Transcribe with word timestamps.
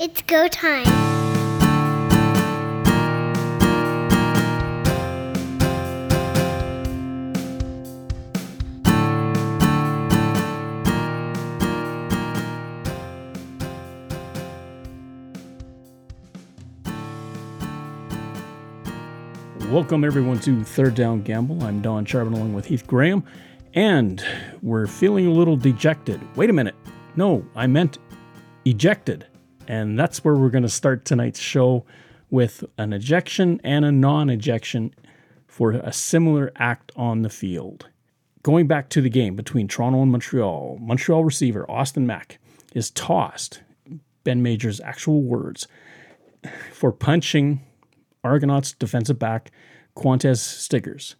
It's 0.00 0.22
go 0.22 0.46
time. 0.46 0.84
Welcome 19.68 20.04
everyone 20.04 20.38
to 20.42 20.62
Third 20.62 20.94
Down 20.94 21.22
Gamble. 21.22 21.64
I'm 21.64 21.82
Don 21.82 22.06
Charbon 22.06 22.34
along 22.34 22.54
with 22.54 22.66
Heath 22.66 22.86
Graham, 22.86 23.24
and 23.74 24.24
we're 24.62 24.86
feeling 24.86 25.26
a 25.26 25.32
little 25.32 25.56
dejected. 25.56 26.20
Wait 26.36 26.50
a 26.50 26.52
minute. 26.52 26.76
No, 27.16 27.44
I 27.56 27.66
meant 27.66 27.98
ejected. 28.64 29.26
And 29.68 29.98
that's 29.98 30.24
where 30.24 30.34
we're 30.34 30.48
going 30.48 30.62
to 30.62 30.68
start 30.68 31.04
tonight's 31.04 31.38
show 31.38 31.84
with 32.30 32.64
an 32.78 32.94
ejection 32.94 33.60
and 33.62 33.84
a 33.84 33.92
non 33.92 34.30
ejection 34.30 34.94
for 35.46 35.72
a 35.72 35.92
similar 35.92 36.50
act 36.56 36.90
on 36.96 37.22
the 37.22 37.28
field. 37.28 37.88
Going 38.42 38.66
back 38.66 38.88
to 38.90 39.02
the 39.02 39.10
game 39.10 39.36
between 39.36 39.68
Toronto 39.68 40.02
and 40.02 40.10
Montreal, 40.10 40.78
Montreal 40.80 41.22
receiver 41.22 41.70
Austin 41.70 42.06
Mack 42.06 42.38
is 42.74 42.90
tossed, 42.90 43.62
Ben 44.24 44.42
Major's 44.42 44.80
actual 44.80 45.22
words, 45.22 45.68
for 46.72 46.90
punching 46.90 47.60
Argonauts 48.24 48.72
defensive 48.72 49.18
back 49.18 49.50
Qwan'tez 49.96 50.38
Stiggers 50.38 51.16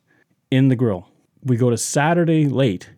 in 0.51 0.68
the 0.68 0.76
grill. 0.76 1.09
We 1.42 1.56
go 1.56 1.68
to 1.68 1.76
Saturday 1.76 2.46
late. 2.46 2.90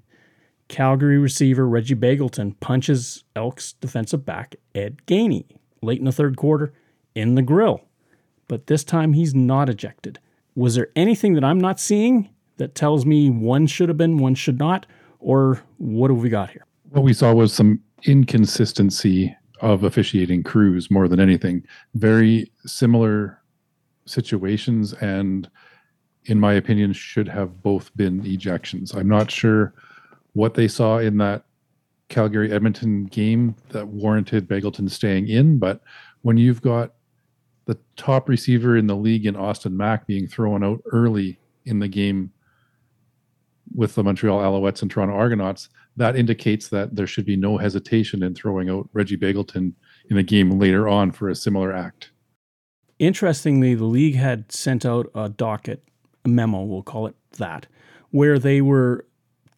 Calgary 0.70 1.18
receiver 1.18 1.68
Reggie 1.68 1.96
Begelton 1.96 2.58
punches 2.60 3.24
Elks 3.34 3.72
defensive 3.74 4.24
back 4.24 4.54
Ed 4.72 5.04
Gainey 5.06 5.44
late 5.82 5.98
in 5.98 6.04
the 6.04 6.12
third 6.12 6.36
quarter 6.36 6.72
in 7.14 7.34
the 7.34 7.42
grill. 7.42 7.82
But 8.46 8.68
this 8.68 8.84
time 8.84 9.12
he's 9.12 9.34
not 9.34 9.68
ejected. 9.68 10.20
Was 10.54 10.76
there 10.76 10.88
anything 10.94 11.34
that 11.34 11.42
I'm 11.42 11.60
not 11.60 11.80
seeing 11.80 12.30
that 12.58 12.76
tells 12.76 13.04
me 13.04 13.30
one 13.30 13.66
should 13.66 13.88
have 13.88 13.98
been, 13.98 14.18
one 14.18 14.36
should 14.36 14.60
not? 14.60 14.86
Or 15.18 15.60
what 15.78 16.10
have 16.10 16.20
we 16.20 16.28
got 16.28 16.50
here? 16.50 16.64
What 16.90 17.02
we 17.02 17.14
saw 17.14 17.34
was 17.34 17.52
some 17.52 17.80
inconsistency 18.04 19.36
of 19.60 19.82
officiating 19.82 20.44
crews 20.44 20.88
more 20.88 21.08
than 21.08 21.18
anything. 21.18 21.64
Very 21.94 22.50
similar 22.64 23.42
situations 24.06 24.92
and 24.94 25.50
in 26.26 26.38
my 26.38 26.52
opinion 26.52 26.92
should 26.92 27.28
have 27.28 27.62
both 27.62 27.94
been 27.96 28.22
ejections 28.22 28.94
i'm 28.94 29.08
not 29.08 29.30
sure 29.30 29.72
what 30.32 30.54
they 30.54 30.68
saw 30.68 30.98
in 30.98 31.16
that 31.18 31.44
calgary 32.08 32.52
edmonton 32.52 33.04
game 33.06 33.54
that 33.70 33.86
warranted 33.86 34.48
begelton 34.48 34.90
staying 34.90 35.28
in 35.28 35.58
but 35.58 35.80
when 36.22 36.36
you've 36.36 36.62
got 36.62 36.94
the 37.66 37.78
top 37.96 38.28
receiver 38.28 38.76
in 38.76 38.86
the 38.86 38.96
league 38.96 39.26
in 39.26 39.36
austin 39.36 39.76
mack 39.76 40.06
being 40.06 40.26
thrown 40.26 40.64
out 40.64 40.80
early 40.92 41.38
in 41.66 41.78
the 41.78 41.88
game 41.88 42.32
with 43.72 43.94
the 43.94 44.02
montreal 44.02 44.40
alouettes 44.40 44.82
and 44.82 44.90
toronto 44.90 45.14
argonauts 45.14 45.68
that 45.96 46.16
indicates 46.16 46.68
that 46.68 46.96
there 46.96 47.06
should 47.06 47.26
be 47.26 47.36
no 47.36 47.58
hesitation 47.58 48.22
in 48.22 48.34
throwing 48.34 48.70
out 48.70 48.88
reggie 48.92 49.16
begelton 49.16 49.72
in 50.08 50.16
a 50.16 50.22
game 50.22 50.58
later 50.58 50.88
on 50.88 51.12
for 51.12 51.28
a 51.28 51.34
similar 51.34 51.72
act. 51.72 52.10
Interestingly, 52.98 53.74
the 53.74 53.84
league 53.84 54.16
had 54.16 54.52
sent 54.52 54.84
out 54.84 55.10
a 55.14 55.28
docket, 55.28 55.82
memo, 56.26 56.62
we'll 56.62 56.82
call 56.82 57.06
it 57.06 57.14
that, 57.38 57.66
where 58.10 58.38
they 58.38 58.60
were 58.60 59.06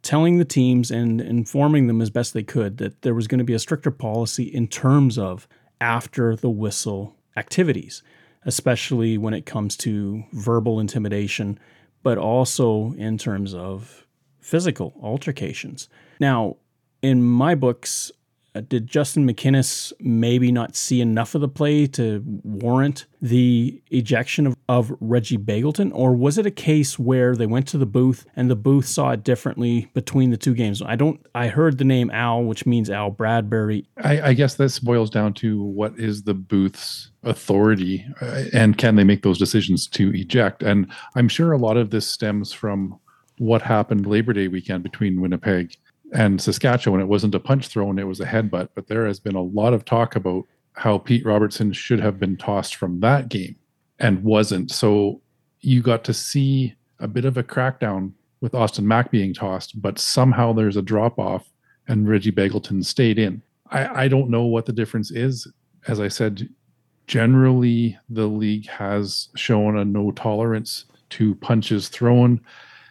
telling 0.03 0.39
the 0.39 0.45
teams 0.45 0.91
and 0.91 1.21
informing 1.21 1.87
them 1.87 2.03
as 2.03 2.11
best 2.11 2.35
they 2.35 2.43
could 2.43 2.79
that 2.79 3.03
there 3.03 3.15
was 3.15 3.29
going 3.29 3.39
to 3.39 3.45
be 3.45 3.55
a 3.55 3.59
stricter 3.59 3.91
policy 3.91 4.45
in 4.45 4.67
terms 4.67 5.17
of 5.17 5.49
after 5.81 6.37
the 6.37 6.51
whistle 6.51 7.17
activities, 7.37 8.03
especially 8.45 9.17
when 9.17 9.35
it 9.35 9.47
comes 9.47 9.77
to 9.77 10.25
verbal 10.33 10.81
intimidation, 10.81 11.59
but 12.03 12.19
also 12.19 12.93
in 12.95 13.17
terms 13.17 13.55
of 13.55 14.07
physical 14.41 14.93
altercations. 15.01 15.89
Now, 16.19 16.57
in 17.01 17.23
my 17.23 17.55
books, 17.55 18.11
did 18.61 18.87
Justin 18.87 19.27
McInnis 19.27 19.93
maybe 19.99 20.53
not 20.53 20.77
see 20.77 21.01
enough 21.01 21.35
of 21.35 21.41
the 21.41 21.49
play 21.49 21.87
to 21.87 22.23
warrant 22.43 23.07
the 23.21 23.83
ejection 23.91 24.47
of, 24.47 24.57
of 24.69 24.93
Reggie 25.01 25.39
Begelton? 25.39 25.91
Or 25.95 26.13
was 26.13 26.37
it 26.37 26.45
a 26.45 26.51
case 26.51 26.99
where 26.99 27.35
they 27.35 27.47
went 27.47 27.67
to 27.69 27.79
the 27.79 27.87
booth 27.87 28.27
and 28.37 28.51
the 28.51 28.57
booth 28.57 28.87
saw 28.87 29.13
it 29.13 29.25
differently 29.25 29.91
between 29.95 30.31
the 30.31 30.37
two 30.37 30.55
games? 30.55 30.83
I 30.83 30.97
don't, 30.97 31.25
I 31.35 31.49
heard 31.49 31.79
the 31.79 31.85
name 31.85 32.11
Al, 32.11 32.45
which 32.45 32.67
means 32.67 32.91
Al 32.91 33.11
Bradbury. 33.11 33.87
I, 34.03 34.21
I 34.21 34.33
guess 34.35 34.57
this 34.57 34.79
boils 34.79 35.09
down 35.09 35.33
to 35.35 35.63
what 35.63 35.99
is 35.99 36.25
the 36.25 36.35
booth's 36.35 37.11
authority 37.23 38.05
uh, 38.21 38.45
and 38.53 38.77
can 38.77 38.97
they 38.97 39.05
make 39.05 39.23
those 39.23 39.39
decisions 39.39 39.87
to 39.89 40.13
eject? 40.15 40.63
And 40.63 40.93
I'm 41.15 41.29
sure 41.29 41.53
a 41.53 41.59
lot 41.59 41.77
of 41.77 41.91
this 41.91 42.07
stems 42.07 42.53
from 42.53 42.99
what 43.39 43.63
happened 43.63 44.07
Labor 44.07 44.33
Day 44.33 44.49
weekend 44.49 44.83
between 44.83 45.21
Winnipeg 45.21 45.77
and 46.13 46.41
Saskatchewan, 46.41 47.01
it 47.01 47.09
wasn't 47.09 47.35
a 47.35 47.41
punch 47.41 47.69
thrown, 47.69 47.99
it 47.99 48.07
was 48.07 48.21
a 48.21 48.27
headbutt. 48.27 48.69
But 48.75 48.87
there 48.87 49.07
has 49.07 49.19
been 49.19 49.35
a 49.35 49.43
lot 49.43 49.73
of 49.73 49.85
talk 49.85 50.15
about 50.15 50.45
how 50.75 50.99
Pete 50.99 51.25
Robertson 51.25 51.73
should 51.73 52.01
have 52.01 52.19
been 52.19 52.37
tossed 52.37 52.77
from 52.77 53.01
that 53.01 53.29
game 53.29 53.57
and 53.99 54.23
wasn't. 54.23 54.71
So 54.71 55.21
you 55.61 55.83
got 55.83 56.05
to 56.05 56.15
see 56.15 56.75
a 56.99 57.09
bit 57.09 57.25
of 57.25 57.37
a 57.37 57.43
crackdown 57.43 58.13
with 58.41 58.55
Austin 58.55 58.87
Mack 58.87 59.11
being 59.11 59.33
tossed, 59.33 59.81
but 59.81 59.99
somehow 59.99 60.53
there's 60.53 60.77
a 60.77 60.83
drop 60.83 61.19
off 61.19 61.51
and 61.89 62.09
Reggie 62.09 62.33
Begelton 62.33 62.85
stayed 62.85 63.19
in. 63.19 63.43
I, 63.71 64.05
I 64.05 64.09
don't 64.09 64.31
know 64.31 64.45
what 64.45 64.67
the 64.67 64.73
difference 64.73 65.11
is. 65.11 65.47
As 65.89 66.01
I 66.01 66.09
said, 66.09 66.49
generally 67.07 67.99
the 68.09 68.27
league 68.27 68.67
has 68.67 69.29
shown 69.35 69.79
a 69.79 69.85
no 69.85 70.11
tolerance 70.13 70.85
to 71.11 71.35
punches 71.37 71.89
thrown. 71.89 72.41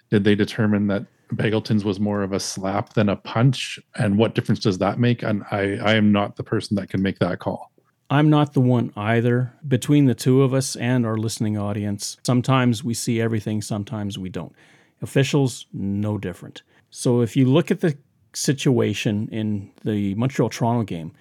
Did 0.09 0.23
they 0.23 0.35
determine 0.35 0.87
that 0.87 1.05
Begelton's 1.33 1.85
was 1.85 1.99
more 1.99 2.23
of 2.23 2.33
a 2.33 2.39
slap 2.39 2.93
than 2.93 3.09
a 3.09 3.15
punch. 3.15 3.79
And 3.95 4.17
what 4.17 4.35
difference 4.35 4.59
does 4.59 4.77
that 4.79 4.99
make? 4.99 5.23
And 5.23 5.43
I, 5.51 5.77
I 5.77 5.95
am 5.95 6.11
not 6.11 6.35
the 6.35 6.43
person 6.43 6.75
that 6.75 6.89
can 6.89 7.01
make 7.01 7.19
that 7.19 7.39
call. 7.39 7.71
I'm 8.09 8.29
not 8.29 8.53
the 8.53 8.61
one 8.61 8.91
either. 8.97 9.53
Between 9.65 10.05
the 10.05 10.13
two 10.13 10.41
of 10.41 10.53
us 10.53 10.75
and 10.75 11.05
our 11.05 11.17
listening 11.17 11.57
audience, 11.57 12.17
sometimes 12.25 12.83
we 12.83 12.93
see 12.93 13.21
everything, 13.21 13.61
sometimes 13.61 14.17
we 14.17 14.29
don't. 14.29 14.53
Officials, 15.01 15.65
no 15.71 16.17
different. 16.17 16.61
So 16.89 17.21
if 17.21 17.37
you 17.37 17.45
look 17.45 17.71
at 17.71 17.79
the 17.79 17.97
situation 18.33 19.29
in 19.31 19.71
the 19.85 20.13
Montreal 20.15 20.49
Toronto 20.49 20.83
game, 20.83 21.13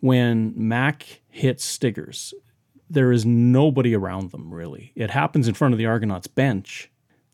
when 0.00 0.52
Mack 0.56 1.22
hits 1.28 1.64
Stiggers, 1.64 2.34
there 2.90 3.12
is 3.12 3.24
nobody 3.24 3.94
around 3.94 4.32
them 4.32 4.52
really. 4.52 4.92
It 4.96 5.10
happens 5.10 5.46
in 5.46 5.54
front 5.54 5.74
of 5.74 5.78
the 5.78 5.86
Argonauts 5.86 6.26
bench, 6.26 6.90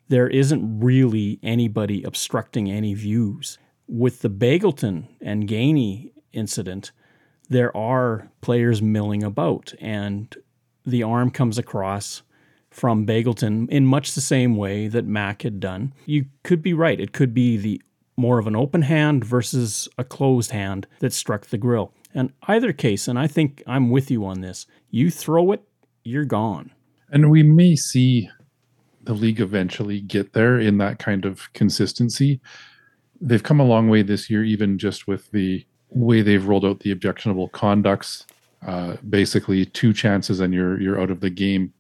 there 0.09 0.29
isn't 0.29 0.81
really 0.81 1.39
anybody 1.43 2.03
obstructing 2.03 2.71
any 2.71 2.95
views. 2.95 3.59
With 3.87 4.21
the 4.21 4.31
Begelton 4.31 5.07
and 5.21 5.49
Gainey 5.49 6.13
incident, 6.33 6.93
there 7.49 7.75
are 7.77 8.31
players 8.41 8.83
milling 8.83 9.23
about, 9.23 9.73
and 9.81 10.35
the 10.85 11.03
arm 11.03 11.31
comes 11.31 11.59
across 11.59 12.23
from 12.71 13.07
Begelton 13.07 13.69
in 13.71 13.87
much 13.87 14.15
the 14.15 14.21
same 14.21 14.57
way 14.57 14.89
that 14.89 15.07
Mack 15.07 15.43
had 15.43 15.61
done. 15.61 15.93
You 16.07 16.27
could 16.45 16.63
be 16.63 16.75
right. 16.75 17.01
It 17.01 17.13
could 17.13 17.33
be 17.33 17.57
the 17.57 17.83
more 18.17 18.39
of 18.39 18.47
an 18.47 18.57
open 18.57 18.83
hand 18.83 19.25
versus 19.25 19.89
a 19.97 20.05
closed 20.05 20.51
hand 20.51 20.87
that 20.99 21.13
struck 21.13 21.47
the 21.47 21.59
grill. 21.59 21.93
And 22.15 22.33
either 22.43 22.73
case, 22.73 23.09
and 23.09 23.19
I 23.19 23.27
think 23.27 23.63
I'm 23.67 23.91
with 23.91 24.11
you 24.11 24.25
on 24.27 24.41
this, 24.41 24.67
you 24.91 25.11
throw 25.11 25.53
it, 25.53 25.63
you're 26.05 26.25
gone. 26.25 26.73
And 27.11 27.31
we 27.31 27.43
may 27.43 27.75
see 27.77 28.29
the 29.09 29.15
league 29.15 29.41
eventually 29.41 30.03
get 30.03 30.35
there 30.35 30.61
in 30.61 30.77
that 30.77 30.99
kind 30.99 31.25
of 31.25 31.51
consistency. 31.55 32.39
They've 33.23 33.43
come 33.43 33.59
a 33.59 33.65
long 33.65 33.89
way 33.89 34.03
this 34.03 34.29
year, 34.29 34.45
even 34.45 34.77
just 34.77 35.09
with 35.09 35.31
the 35.31 35.65
way 35.89 36.21
they've 36.21 36.47
rolled 36.47 36.67
out 36.67 36.81
the 36.81 36.91
objectionable 36.91 37.49
conducts. 37.49 38.27
Uh, 38.67 38.99
basically, 39.09 39.65
two 39.65 39.95
chances 39.95 40.41
and 40.41 40.53
you're 40.53 40.79
you're 40.79 41.01
out 41.01 41.11
of 41.11 41.21
the 41.21 41.31
game. 41.31 41.73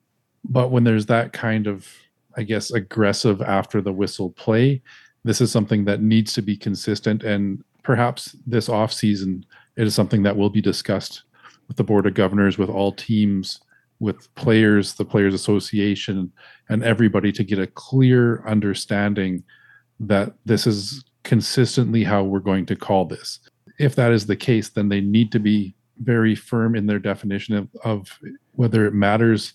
But 0.43 0.71
when 0.71 0.85
there's 0.85 1.05
that 1.07 1.35
kind 1.35 1.67
of, 1.67 1.87
I 2.35 2.45
guess, 2.45 2.71
aggressive 2.71 3.43
after 3.43 3.83
the 3.83 3.93
whistle 3.93 4.31
play, 4.31 4.81
this 5.23 5.43
is 5.43 5.53
something 5.53 5.85
that 5.85 6.01
needs 6.01 6.33
to 6.33 6.41
be 6.41 6.57
consistent. 6.57 7.25
And 7.25 7.63
perhaps 7.83 8.35
this 8.47 8.71
off 8.71 8.91
season, 8.91 9.45
it 9.77 9.87
is 9.87 9.95
something 9.95 10.23
that 10.23 10.39
will 10.39 10.49
be 10.49 10.63
discussed 10.63 11.25
with 11.67 11.77
the 11.77 11.85
board 11.85 12.07
of 12.07 12.15
governors, 12.15 12.57
with 12.57 12.71
all 12.71 12.91
teams, 12.91 13.61
with 14.01 14.33
players, 14.35 14.95
the 14.95 15.05
Players 15.05 15.35
Association, 15.35 16.33
and 16.69 16.85
everybody 16.85 17.33
to 17.33 17.45
get 17.45 17.59
a 17.59 17.67
clear 17.67 18.47
understanding 18.47 19.43
that 20.01 20.35
this 20.45 20.67
is 20.67 21.05
consistently 21.25 22.05
how 22.05 22.23
we're 22.23 22.39
going 22.39 22.67
to 22.67 22.77
call 22.77 23.05
this. 23.05 23.41
If 23.79 23.97
that 23.97 24.13
is 24.13 24.27
the 24.27 24.37
case, 24.37 24.69
then 24.69 24.89
they 24.89 25.01
need 25.01 25.33
to 25.33 25.39
be 25.39 25.75
very 25.99 26.35
firm 26.35 26.77
in 26.77 26.87
their 26.87 27.01
definition 27.01 27.57
of, 27.57 27.69
of 27.85 28.19
whether 28.53 28.87
it 28.87 28.95
matters. 28.95 29.55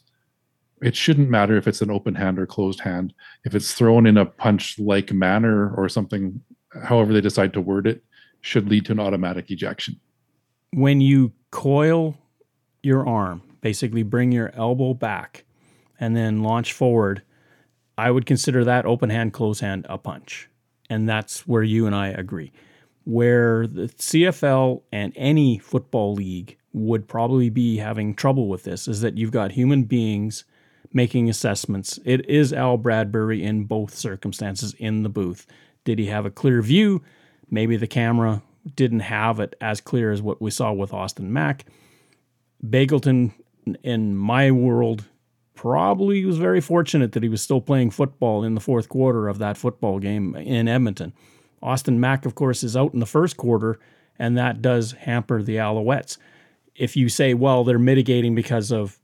It 0.82 0.96
shouldn't 0.96 1.30
matter 1.30 1.56
if 1.56 1.68
it's 1.68 1.82
an 1.82 1.92
open 1.92 2.16
hand 2.16 2.38
or 2.38 2.46
closed 2.46 2.82
hand. 2.82 3.14
If 3.46 3.56
it's 3.56 3.74
thrown 3.74 4.06
in 4.06 4.18
a 4.18 4.26
punch 4.26 4.78
like 4.78 5.14
manner 5.14 5.74
or 5.74 5.88
something, 5.88 6.42
however 6.84 7.14
they 7.14 7.22
decide 7.22 7.54
to 7.54 7.62
word 7.62 7.88
it, 7.88 8.04
should 8.42 8.70
lead 8.70 8.86
to 8.86 8.92
an 8.92 9.00
automatic 9.00 9.50
ejection. 9.52 10.00
When 10.72 11.00
you 11.00 11.32
coil 11.52 12.18
your 12.82 13.08
arm, 13.08 13.42
basically 13.64 14.04
bring 14.04 14.34
your 14.34 14.52
elbow 14.56 14.94
back, 14.94 15.46
and 15.98 16.16
then 16.16 16.44
launch 16.44 16.74
forward, 16.74 17.24
I 17.98 18.12
would 18.12 18.26
consider 18.26 18.66
that 18.66 18.86
open 18.86 19.10
hand, 19.10 19.32
close 19.32 19.62
hand 19.62 19.88
a 19.88 19.98
punch. 19.98 20.50
And 20.90 21.08
that's 21.08 21.48
where 21.48 21.64
you 21.64 21.88
and 21.88 21.96
I 21.96 22.10
agree. 22.10 22.52
Where 23.06 23.66
the 23.66 23.88
CFL 23.88 24.82
and 24.92 25.14
any 25.16 25.60
football 25.60 26.14
league 26.14 26.58
would 26.74 27.08
probably 27.08 27.50
be 27.50 27.78
having 27.78 28.14
trouble 28.14 28.50
with 28.50 28.64
this 28.64 28.88
is 28.88 29.00
that 29.02 29.18
you've 29.18 29.32
got 29.32 29.54
human 29.54 29.84
beings 29.84 30.44
making 30.92 31.30
assessments. 31.30 32.00
It 32.04 32.30
is 32.30 32.52
Al 32.52 32.78
Bradbury 32.78 33.44
in 33.44 33.64
both 33.64 33.96
circumstances 33.96 34.76
in 34.78 35.04
the 35.04 35.10
booth. 35.10 35.48
Did 35.86 36.00
he 36.00 36.08
have 36.08 36.26
a 36.26 36.32
clear 36.32 36.62
view? 36.62 37.02
Maybe 37.50 37.78
the 37.78 37.88
camera 37.88 38.42
didn't 38.76 39.02
have 39.02 39.40
it 39.40 39.56
as 39.62 39.80
clear 39.80 40.12
as 40.12 40.22
what 40.22 40.42
we 40.42 40.52
saw 40.52 40.74
with 40.74 40.94
Austin 40.94 41.32
Mack. 41.32 41.66
Begelton, 42.66 43.34
in 43.84 44.16
my 44.16 44.52
world, 44.52 45.06
probably 45.56 46.26
was 46.26 46.38
very 46.38 46.62
fortunate 46.62 47.14
that 47.14 47.24
he 47.24 47.30
was 47.30 47.42
still 47.42 47.62
playing 47.62 47.92
football 47.92 48.44
in 48.44 48.56
the 48.56 48.62
fourth 48.62 48.90
quarter 48.90 49.28
of 49.28 49.38
that 49.38 49.58
football 49.58 50.00
game 50.00 50.36
in 50.36 50.68
Edmonton. 50.68 51.14
Austin 51.62 52.00
Mack, 52.00 52.26
of 52.26 52.36
course, 52.36 52.64
is 52.64 52.76
out 52.76 52.94
in 52.94 53.00
the 53.00 53.06
first 53.06 53.38
quarter, 53.38 53.80
and 54.20 54.38
that 54.38 54.62
does 54.62 54.92
hamper 54.92 55.42
the 55.42 55.56
Alouettes. 55.56 56.18
If 56.76 56.96
you 56.96 57.08
say, 57.08 57.34
well, 57.34 57.64
they're 57.64 57.80
mitigating 57.80 58.36
because 58.36 58.72
of 58.72 59.00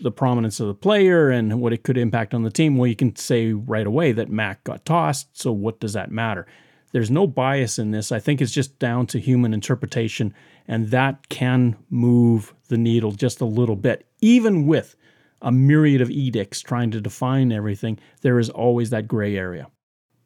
the 0.00 0.10
prominence 0.10 0.60
of 0.60 0.66
the 0.66 0.74
player 0.74 1.30
and 1.30 1.60
what 1.60 1.72
it 1.72 1.82
could 1.82 1.98
impact 1.98 2.32
on 2.32 2.42
the 2.42 2.50
team, 2.50 2.76
well, 2.76 2.86
you 2.86 2.96
can 2.96 3.14
say 3.16 3.52
right 3.52 3.86
away 3.86 4.12
that 4.12 4.30
Mack 4.30 4.64
got 4.64 4.84
tossed. 4.84 5.28
So 5.38 5.52
what 5.52 5.78
does 5.80 5.92
that 5.92 6.10
matter? 6.10 6.46
There's 6.92 7.10
no 7.10 7.26
bias 7.26 7.78
in 7.78 7.90
this. 7.90 8.10
I 8.10 8.18
think 8.18 8.40
it's 8.40 8.52
just 8.52 8.78
down 8.78 9.06
to 9.08 9.20
human 9.20 9.52
interpretation, 9.52 10.34
and 10.68 10.90
that 10.90 11.28
can 11.30 11.76
move 11.90 12.54
the 12.68 12.78
needle 12.78 13.12
just 13.12 13.40
a 13.40 13.46
little 13.46 13.76
bit. 13.76 14.06
Even 14.20 14.66
with 14.66 14.94
a 15.42 15.50
myriad 15.50 16.00
of 16.00 16.10
edicts 16.10 16.60
trying 16.60 16.90
to 16.90 17.00
define 17.00 17.50
everything, 17.50 17.98
there 18.20 18.38
is 18.38 18.50
always 18.50 18.90
that 18.90 19.08
gray 19.08 19.36
area. 19.36 19.66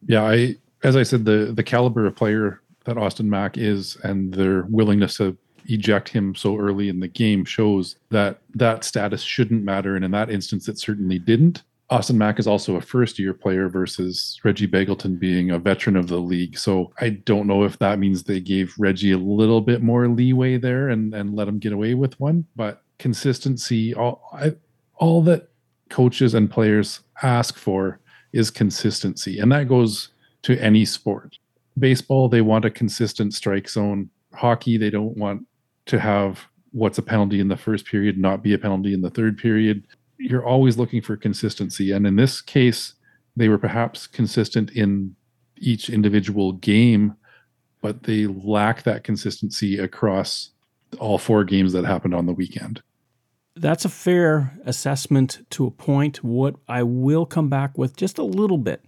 Yeah, 0.05 0.23
I 0.23 0.57
as 0.83 0.95
I 0.95 1.03
said, 1.03 1.25
the 1.25 1.51
the 1.55 1.63
caliber 1.63 2.05
of 2.05 2.15
player 2.15 2.61
that 2.85 2.97
Austin 2.97 3.29
Mack 3.29 3.57
is 3.57 3.97
and 4.03 4.33
their 4.33 4.63
willingness 4.63 5.17
to 5.17 5.37
eject 5.67 6.09
him 6.09 6.35
so 6.35 6.57
early 6.57 6.89
in 6.89 6.99
the 6.99 7.07
game 7.07 7.45
shows 7.45 7.95
that 8.09 8.41
that 8.53 8.83
status 8.83 9.21
shouldn't 9.21 9.63
matter. 9.63 9.95
And 9.95 10.03
in 10.03 10.11
that 10.11 10.29
instance, 10.29 10.67
it 10.67 10.77
certainly 10.77 11.19
didn't. 11.19 11.63
Austin 11.93 12.17
Mack 12.17 12.39
is 12.39 12.47
also 12.47 12.75
a 12.75 12.81
first 12.81 13.19
year 13.19 13.35
player 13.35 13.69
versus 13.69 14.39
Reggie 14.43 14.67
Begelton 14.67 15.19
being 15.19 15.51
a 15.51 15.59
veteran 15.59 15.95
of 15.95 16.07
the 16.07 16.17
league. 16.17 16.57
So 16.57 16.91
I 16.99 17.09
don't 17.09 17.45
know 17.45 17.65
if 17.65 17.77
that 17.77 17.99
means 17.99 18.23
they 18.23 18.39
gave 18.39 18.73
Reggie 18.79 19.11
a 19.11 19.17
little 19.19 19.61
bit 19.61 19.83
more 19.83 20.07
leeway 20.07 20.57
there 20.57 20.89
and, 20.89 21.13
and 21.13 21.35
let 21.35 21.47
him 21.47 21.59
get 21.59 21.71
away 21.71 21.93
with 21.93 22.19
one. 22.19 22.47
But 22.55 22.81
consistency, 22.97 23.93
all, 23.93 24.27
I, 24.33 24.55
all 24.95 25.21
that 25.25 25.49
coaches 25.91 26.33
and 26.33 26.49
players 26.49 27.01
ask 27.21 27.59
for 27.59 27.99
is 28.31 28.49
consistency. 28.49 29.37
And 29.37 29.51
that 29.51 29.67
goes 29.67 30.09
to 30.41 30.57
any 30.57 30.85
sport. 30.85 31.37
Baseball, 31.77 32.27
they 32.27 32.41
want 32.41 32.65
a 32.65 32.71
consistent 32.71 33.35
strike 33.35 33.69
zone. 33.69 34.09
Hockey, 34.33 34.77
they 34.77 34.89
don't 34.89 35.15
want 35.15 35.45
to 35.85 35.99
have 35.99 36.39
what's 36.71 36.97
a 36.97 37.03
penalty 37.03 37.39
in 37.39 37.49
the 37.49 37.55
first 37.55 37.85
period 37.85 38.17
not 38.17 38.41
be 38.41 38.55
a 38.55 38.57
penalty 38.57 38.95
in 38.95 39.01
the 39.01 39.11
third 39.11 39.37
period. 39.37 39.85
You're 40.17 40.45
always 40.45 40.77
looking 40.77 41.01
for 41.01 41.17
consistency. 41.17 41.91
And 41.91 42.07
in 42.07 42.15
this 42.15 42.41
case, 42.41 42.93
they 43.35 43.49
were 43.49 43.57
perhaps 43.57 44.07
consistent 44.07 44.71
in 44.71 45.15
each 45.57 45.89
individual 45.89 46.53
game, 46.53 47.15
but 47.81 48.03
they 48.03 48.27
lack 48.27 48.83
that 48.83 49.03
consistency 49.03 49.77
across 49.77 50.51
all 50.99 51.17
four 51.17 51.43
games 51.43 51.73
that 51.73 51.85
happened 51.85 52.13
on 52.13 52.25
the 52.25 52.33
weekend. 52.33 52.81
That's 53.55 53.85
a 53.85 53.89
fair 53.89 54.57
assessment 54.65 55.45
to 55.51 55.65
a 55.65 55.71
point. 55.71 56.23
What 56.23 56.55
I 56.67 56.83
will 56.83 57.25
come 57.25 57.49
back 57.49 57.77
with 57.77 57.95
just 57.95 58.17
a 58.17 58.23
little 58.23 58.57
bit 58.57 58.83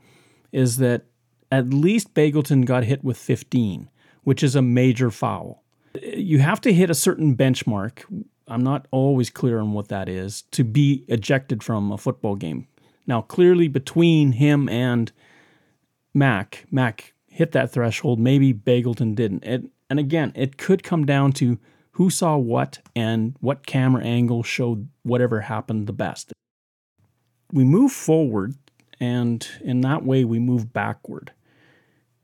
is 0.51 0.77
that 0.77 1.05
at 1.51 1.73
least 1.73 2.13
Begelton 2.13 2.65
got 2.65 2.83
hit 2.83 3.03
with 3.03 3.17
15, 3.17 3.89
which 4.23 4.43
is 4.43 4.55
a 4.55 4.61
major 4.61 5.11
foul 5.11 5.65
you 6.01 6.39
have 6.39 6.61
to 6.61 6.73
hit 6.73 6.89
a 6.89 6.95
certain 6.95 7.35
benchmark. 7.35 8.03
I'm 8.47 8.63
not 8.63 8.87
always 8.91 9.29
clear 9.29 9.59
on 9.59 9.73
what 9.73 9.87
that 9.89 10.07
is 10.07 10.43
to 10.51 10.63
be 10.63 11.05
ejected 11.07 11.63
from 11.63 11.91
a 11.91 11.97
football 11.97 12.35
game. 12.35 12.67
Now, 13.07 13.21
clearly, 13.21 13.67
between 13.67 14.33
him 14.33 14.69
and 14.69 15.11
Mack, 16.13 16.65
Mack 16.71 17.13
hit 17.27 17.51
that 17.53 17.71
threshold. 17.71 18.19
Maybe 18.19 18.53
Begelton 18.53 19.15
didn't. 19.15 19.43
It, 19.43 19.65
and 19.89 19.99
again, 19.99 20.31
it 20.35 20.57
could 20.57 20.83
come 20.83 21.05
down 21.05 21.31
to 21.33 21.59
who 21.91 22.09
saw 22.09 22.37
what 22.37 22.79
and 22.95 23.35
what 23.39 23.65
camera 23.65 24.03
angle 24.03 24.43
showed 24.43 24.89
whatever 25.03 25.41
happened 25.41 25.87
the 25.87 25.93
best. 25.93 26.33
We 27.51 27.63
move 27.63 27.91
forward, 27.91 28.55
and 28.99 29.47
in 29.61 29.81
that 29.81 30.03
way, 30.03 30.23
we 30.23 30.39
move 30.39 30.73
backward. 30.73 31.31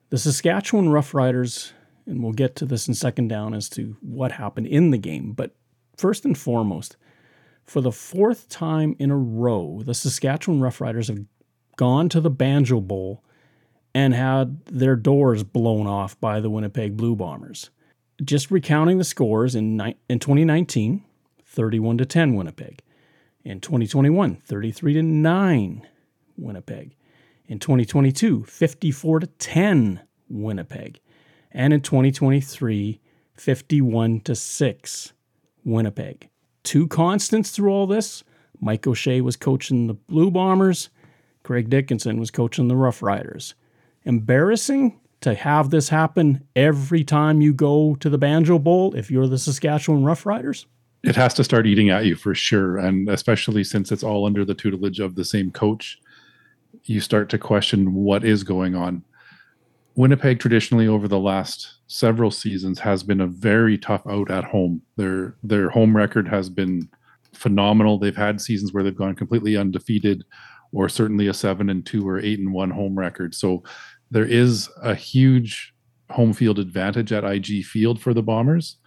The 0.09 0.17
Saskatchewan 0.17 0.88
Roughriders 0.88 1.71
and 2.06 2.24
we'll 2.24 2.33
get 2.33 2.56
to 2.57 2.65
this 2.65 2.88
in 2.88 2.94
second 2.94 3.27
down 3.27 3.53
as 3.53 3.69
to 3.69 3.95
what 4.01 4.33
happened 4.33 4.67
in 4.67 4.91
the 4.91 4.97
game. 4.97 5.31
But 5.31 5.56
first 6.01 6.25
and 6.25 6.36
foremost, 6.36 6.98
for 7.63 7.80
the 7.80 7.92
fourth 7.92 8.50
time 8.50 8.95
in 8.98 9.12
a 9.12 9.18
row, 9.18 9.83
the 9.86 9.94
Saskatchewan 9.94 10.59
Roughriders 10.59 11.07
have 11.09 11.24
gone 11.77 12.09
to 12.09 12.19
the 12.19 12.31
Banjo 12.31 12.81
Bowl 12.81 13.24
and 13.94 14.15
had 14.15 14.65
their 14.65 14.95
doors 14.95 15.44
blown 15.44 15.86
off 15.86 16.19
by 16.19 16.39
the 16.39 16.50
Winnipeg 16.50 16.98
Blue 16.98 17.15
Bombers. 17.15 17.69
Just 18.24 18.50
recounting 18.50 18.98
the 18.98 19.03
scores 19.03 19.53
in, 19.53 19.77
ni- 19.77 19.95
in 20.09 20.18
2019, 20.18 21.03
31 21.45 21.98
to 22.00 22.06
10 22.06 22.36
Winnipeg. 22.36 22.81
In 23.44 23.59
2021, 23.59 24.38
33 24.38 24.94
to 24.94 25.03
9 25.03 25.88
Winnipeg. 26.36 26.95
In 27.45 27.59
2022, 27.59 28.44
54 28.45 29.19
to 29.19 29.27
10 29.27 30.01
Winnipeg 30.30 31.00
and 31.51 31.74
in 31.74 31.81
2023, 31.81 33.00
51 33.36 34.19
to 34.21 34.36
6 34.36 35.13
Winnipeg. 35.63 36.30
Two 36.63 36.88
constants 36.88 37.52
through 37.52 37.72
all 37.72 37.88
this. 37.88 38.24
Mike 38.60 38.86
O'Shea 38.86 39.22
was 39.22 39.36
coaching 39.36 39.88
the 39.88 39.94
Blue 39.94 40.30
Bombers, 40.30 40.90
Craig 41.44 41.69
Dickenson 41.69 42.19
was 42.19 42.31
coaching 42.31 42.68
the 42.68 42.75
Rough 42.75 43.02
Riders. 43.02 43.56
Embarrassing 44.04 45.00
to 45.22 45.34
have 45.34 45.69
this 45.69 45.90
happen 45.90 46.46
every 46.56 47.04
time 47.04 47.42
you 47.42 47.54
go 47.54 47.96
to 47.96 48.10
the 48.10 48.18
Banjo 48.18 48.60
Bowl 48.60 48.94
if 48.96 49.10
you're 49.10 49.28
the 49.28 49.38
Saskatchewan 49.38 50.04
Rough 50.04 50.25
Riders? 50.25 50.66
It 51.04 51.16
has 51.16 51.34
to 51.36 51.44
start 51.44 51.66
eating 51.66 51.90
at 51.90 52.06
you 52.06 52.16
for 52.16 52.36
sure. 52.36 52.78
And 52.78 53.10
especially 53.10 53.63
since 53.63 53.92
it's 53.92 54.03
all 54.03 54.25
under 54.25 54.46
the 54.46 54.53
tutelage 54.53 55.00
of 55.00 55.15
the 55.15 55.25
same 55.25 55.51
coach, 55.51 56.00
you 56.86 57.00
start 57.00 57.30
to 57.30 57.38
question 57.38 57.94
what 57.94 58.24
is 58.24 58.44
going 58.44 58.75
on. 58.75 59.03
Winnipeg 59.95 60.39
traditionally 60.39 60.88
over 60.88 61.07
the 61.07 61.19
last 61.19 61.79
several 61.88 62.31
seasons 62.31 62.79
has 62.79 63.03
been 63.03 63.21
a 63.21 63.27
very 63.27 63.77
tough 63.77 64.05
out 64.07 64.31
at 64.31 64.45
home. 64.45 64.81
Their 64.95 65.36
their 65.43 65.69
home 65.69 65.95
record 65.95 66.27
has 66.27 66.50
been 66.50 66.89
phenomenal. 67.33 67.98
They've 67.98 68.15
had 68.15 68.41
seasons 68.41 68.74
where 68.74 68.83
they've 68.83 68.95
gone 68.95 69.15
completely 69.15 69.57
undefeated 69.57 70.24
or 70.74 70.88
certainly 70.88 71.27
a 71.27 71.33
7 71.33 71.69
and 71.69 71.86
2 71.86 72.07
or 72.07 72.19
8 72.19 72.39
and 72.39 72.53
1 72.53 72.69
home 72.69 72.98
record. 72.98 73.36
So 73.36 73.63
there 74.10 74.25
is 74.25 74.69
a 74.81 74.95
huge 74.95 75.74
home 76.10 76.33
field 76.33 76.60
advantage 76.60 77.12
at 77.12 77.25
IG 77.25 77.65
Field 77.65 78.01
for 78.01 78.13
the 78.13 78.24
Bombers. 78.24 78.77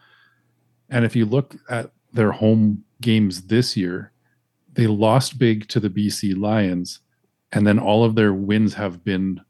And 0.89 1.05
if 1.05 1.15
you 1.15 1.27
look 1.27 1.57
at 1.69 1.91
their 2.13 2.33
home 2.33 2.85
games 3.03 3.43
this 3.43 3.77
year, 3.77 4.13
they 4.73 4.87
lost 4.87 5.39
big 5.39 5.69
to 5.69 5.81
the 5.81 5.91
BC 5.91 6.39
Lions 6.39 7.01
and 7.55 7.67
then 7.67 7.79
all 7.79 8.05
of 8.05 8.17
their 8.17 8.35
wins 8.35 8.75
have 8.75 9.05
been 9.05 9.41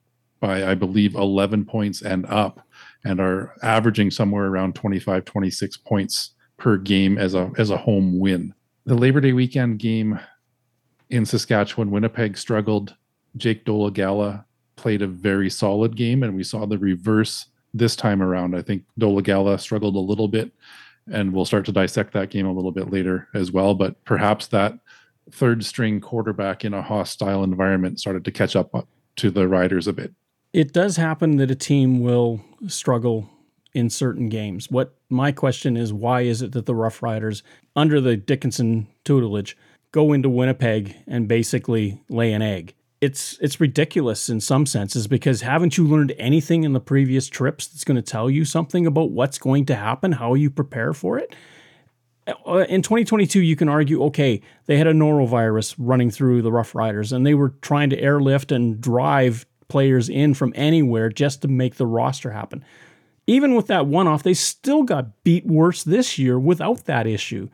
by, 0.44 0.70
I 0.70 0.74
believe, 0.74 1.14
11 1.14 1.64
points 1.64 2.02
and 2.02 2.26
up, 2.26 2.60
and 3.02 3.18
are 3.18 3.54
averaging 3.62 4.10
somewhere 4.10 4.44
around 4.44 4.74
25, 4.74 5.24
26 5.24 5.76
points 5.78 6.34
per 6.58 6.76
game 6.76 7.16
as 7.16 7.34
a 7.34 7.50
as 7.56 7.70
a 7.70 7.78
home 7.78 8.18
win. 8.20 8.52
The 8.84 8.94
Labor 8.94 9.22
Day 9.22 9.32
weekend 9.32 9.78
game 9.78 10.20
in 11.08 11.24
Saskatchewan, 11.24 11.90
Winnipeg 11.90 12.36
struggled. 12.36 12.94
Jake 13.38 13.64
Dolegala 13.64 14.44
played 14.76 15.00
a 15.00 15.06
very 15.06 15.48
solid 15.48 15.96
game, 15.96 16.22
and 16.22 16.36
we 16.36 16.44
saw 16.44 16.66
the 16.66 16.78
reverse 16.78 17.46
this 17.72 17.96
time 17.96 18.22
around. 18.22 18.54
I 18.54 18.60
think 18.60 18.84
Dolegala 19.00 19.58
struggled 19.58 19.96
a 19.96 20.10
little 20.10 20.28
bit, 20.28 20.52
and 21.10 21.32
we'll 21.32 21.46
start 21.46 21.64
to 21.66 21.72
dissect 21.72 22.12
that 22.12 22.28
game 22.28 22.46
a 22.46 22.52
little 22.52 22.70
bit 22.70 22.90
later 22.90 23.28
as 23.32 23.50
well. 23.50 23.74
But 23.74 24.04
perhaps 24.04 24.48
that 24.48 24.78
third 25.30 25.64
string 25.64 26.02
quarterback 26.02 26.66
in 26.66 26.74
a 26.74 26.82
hostile 26.82 27.42
environment 27.42 27.98
started 27.98 28.26
to 28.26 28.30
catch 28.30 28.54
up 28.54 28.86
to 29.16 29.30
the 29.30 29.48
Riders 29.48 29.88
a 29.88 29.92
bit 29.94 30.12
it 30.54 30.72
does 30.72 30.96
happen 30.96 31.36
that 31.36 31.50
a 31.50 31.56
team 31.56 32.00
will 32.00 32.40
struggle 32.68 33.28
in 33.74 33.90
certain 33.90 34.28
games. 34.28 34.70
What 34.70 34.94
my 35.10 35.32
question 35.32 35.76
is, 35.76 35.92
why 35.92 36.20
is 36.20 36.42
it 36.42 36.52
that 36.52 36.64
the 36.64 36.76
Rough 36.76 37.02
Riders, 37.02 37.42
under 37.74 38.00
the 38.00 38.16
Dickenson 38.16 38.86
tutelage, 39.04 39.56
go 39.90 40.12
into 40.12 40.30
Winnipeg 40.30 40.94
and 41.08 41.26
basically 41.26 42.00
lay 42.08 42.32
an 42.32 42.40
egg? 42.40 42.74
It's 43.00 43.36
it's 43.40 43.60
ridiculous 43.60 44.30
in 44.30 44.40
some 44.40 44.64
senses 44.64 45.08
because 45.08 45.42
haven't 45.42 45.76
you 45.76 45.86
learned 45.86 46.14
anything 46.18 46.62
in 46.62 46.72
the 46.72 46.80
previous 46.80 47.26
trips 47.26 47.66
that's 47.66 47.84
going 47.84 47.96
to 47.96 48.02
tell 48.02 48.30
you 48.30 48.44
something 48.44 48.86
about 48.86 49.10
what's 49.10 49.38
going 49.38 49.66
to 49.66 49.74
happen, 49.74 50.12
how 50.12 50.34
you 50.34 50.50
prepare 50.50 50.92
for 50.94 51.18
it? 51.18 51.34
uh, 52.46 52.64
in 52.68 52.82
2022, 52.82 53.40
you 53.40 53.56
can 53.56 53.68
argue, 53.68 54.02
okay, 54.04 54.40
they 54.66 54.76
had 54.76 54.86
a 54.86 54.92
norovirus 54.92 55.74
running 55.78 56.10
through 56.10 56.42
the 56.42 56.52
Rough 56.52 56.74
Riders, 56.74 57.12
and 57.12 57.26
they 57.26 57.34
were 57.34 57.50
trying 57.60 57.90
to 57.90 57.98
airlift 57.98 58.52
and 58.52 58.80
drive 58.80 59.46
players 59.68 60.08
in 60.08 60.34
from 60.34 60.52
anywhere 60.54 61.08
just 61.08 61.42
to 61.42 61.48
make 61.48 61.76
the 61.76 61.86
roster 61.86 62.30
happen. 62.30 62.64
Even 63.26 63.54
with 63.54 63.68
that 63.68 63.86
one 63.86 64.06
off, 64.06 64.22
they 64.22 64.34
still 64.34 64.82
got 64.82 65.24
beat 65.24 65.46
worse 65.46 65.82
this 65.82 66.18
year 66.18 66.38
without 66.38 66.84
that 66.84 67.06
issue. 67.06 67.48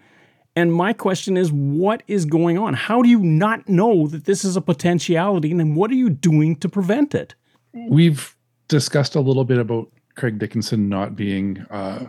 And 0.57 0.75
my 0.75 0.93
question 0.93 1.37
is, 1.37 1.53
what 1.53 2.03
is 2.09 2.25
going 2.25 2.59
on? 2.59 2.75
How 2.75 3.03
do 3.03 3.09
you 3.09 3.21
not 3.21 3.69
know 3.69 4.09
that 4.09 4.25
this 4.25 4.45
is 4.45 4.57
a 4.57 4.61
potentiality, 4.61 5.53
and 5.53 5.77
what 5.77 5.93
are 5.93 5.95
you 5.95 6.11
doing 6.11 6.57
to 6.57 6.69
prevent 6.69 7.15
it? 7.15 7.37
We've 7.73 8.37
discussed 8.67 9.15
a 9.15 9.21
little 9.21 9.45
bit 9.45 9.59
about 9.59 9.93
Craig 10.17 10.41
Dickenson 10.41 10.89
not 10.89 11.15
being 11.15 11.65
a 11.71 12.09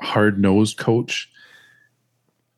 hard 0.00 0.38
nosed 0.38 0.78
coach 0.78 1.28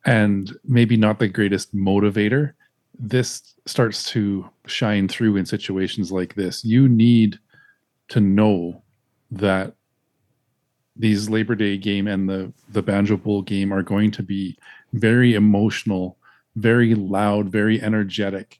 and 0.05 0.55
maybe 0.63 0.97
not 0.97 1.17
the 1.17 1.27
greatest 1.27 1.75
motivator. 1.75 2.53
This 2.97 3.55
starts 3.65 4.09
to 4.11 4.49
shine 4.67 5.07
through 5.07 5.37
in 5.37 5.45
situations 5.45 6.11
like 6.11 6.35
this. 6.35 6.63
You 6.63 6.87
need 6.87 7.39
to 8.09 8.19
know 8.19 8.81
that 9.31 9.73
these 10.95 11.29
Labor 11.29 11.55
Day 11.55 11.77
game 11.77 12.07
and 12.07 12.29
the 12.29 12.53
the 12.69 12.81
Banjo 12.81 13.17
Bowl 13.17 13.41
game 13.41 13.73
are 13.73 13.83
going 13.83 14.11
to 14.11 14.23
be 14.23 14.57
very 14.93 15.33
emotional, 15.33 16.17
very 16.55 16.95
loud, 16.95 17.49
very 17.49 17.81
energetic. 17.81 18.59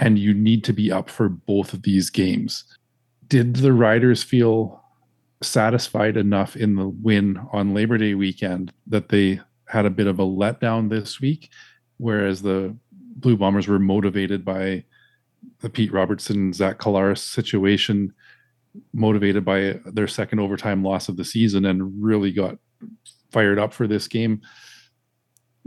And 0.00 0.18
you 0.18 0.34
need 0.34 0.64
to 0.64 0.72
be 0.72 0.92
up 0.92 1.10
for 1.10 1.28
both 1.28 1.72
of 1.72 1.82
these 1.82 2.10
games. 2.10 2.64
Did 3.26 3.56
the 3.56 3.72
riders 3.72 4.22
feel 4.22 4.82
satisfied 5.42 6.16
enough 6.16 6.56
in 6.56 6.76
the 6.76 6.88
win 6.88 7.38
on 7.52 7.74
Labor 7.74 7.98
Day 7.98 8.14
weekend 8.14 8.72
that 8.86 9.08
they 9.08 9.40
had 9.66 9.86
a 9.86 9.90
bit 9.90 10.06
of 10.06 10.18
a 10.18 10.24
letdown 10.24 10.90
this 10.90 11.20
week, 11.20 11.50
whereas 11.98 12.42
the 12.42 12.74
Blue 12.90 13.36
Bombers 13.36 13.68
were 13.68 13.78
motivated 13.78 14.44
by 14.44 14.84
the 15.60 15.70
Pete 15.70 15.92
Robertson, 15.92 16.52
Zach 16.52 16.78
Collaros 16.78 17.18
situation, 17.18 18.12
motivated 18.92 19.44
by 19.44 19.80
their 19.84 20.08
second 20.08 20.40
overtime 20.40 20.82
loss 20.82 21.08
of 21.08 21.16
the 21.16 21.24
season, 21.24 21.64
and 21.64 22.02
really 22.02 22.32
got 22.32 22.58
fired 23.30 23.58
up 23.58 23.72
for 23.72 23.86
this 23.86 24.08
game 24.08 24.40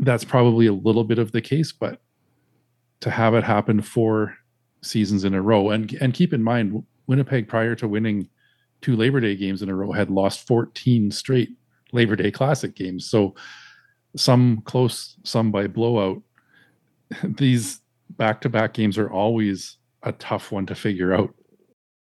that's 0.02 0.26
probably 0.26 0.66
a 0.66 0.74
little 0.74 1.04
bit 1.04 1.20
of 1.20 1.32
the 1.32 1.42
case, 1.42 1.72
but 1.72 2.02
to 3.02 3.10
have 3.10 3.34
it 3.34 3.44
happen 3.44 3.82
four 3.82 4.36
seasons 4.82 5.24
in 5.24 5.34
a 5.34 5.42
row, 5.42 5.70
and 5.70 5.94
and 6.02 6.14
keep 6.14 6.34
in 6.34 6.44
mind, 6.44 6.84
Winnipeg 7.08 7.48
prior 7.48 7.76
to 7.76 7.88
winning 7.88 8.28
two 8.82 8.96
Labor 8.96 9.20
Day 9.20 9.36
games 9.36 9.62
in 9.62 9.70
a 9.70 9.76
row 9.76 9.92
had 9.92 10.10
lost 10.10 10.48
14 10.48 11.12
straight 11.12 11.50
Labor 11.94 12.16
Day 12.16 12.32
Classic 12.32 12.76
games. 12.76 13.10
So 13.10 13.36
some 14.15 14.62
close, 14.65 15.15
some 15.24 15.51
by 15.51 15.68
blowout. 15.68 16.22
These 17.24 17.82
back-to-back 18.12 18.74
games 18.74 18.98
are 18.98 19.10
always 19.10 19.77
a 20.03 20.12
tough 20.13 20.51
one 20.51 20.65
to 20.68 20.75
figure 20.75 21.13
out. 21.13 21.34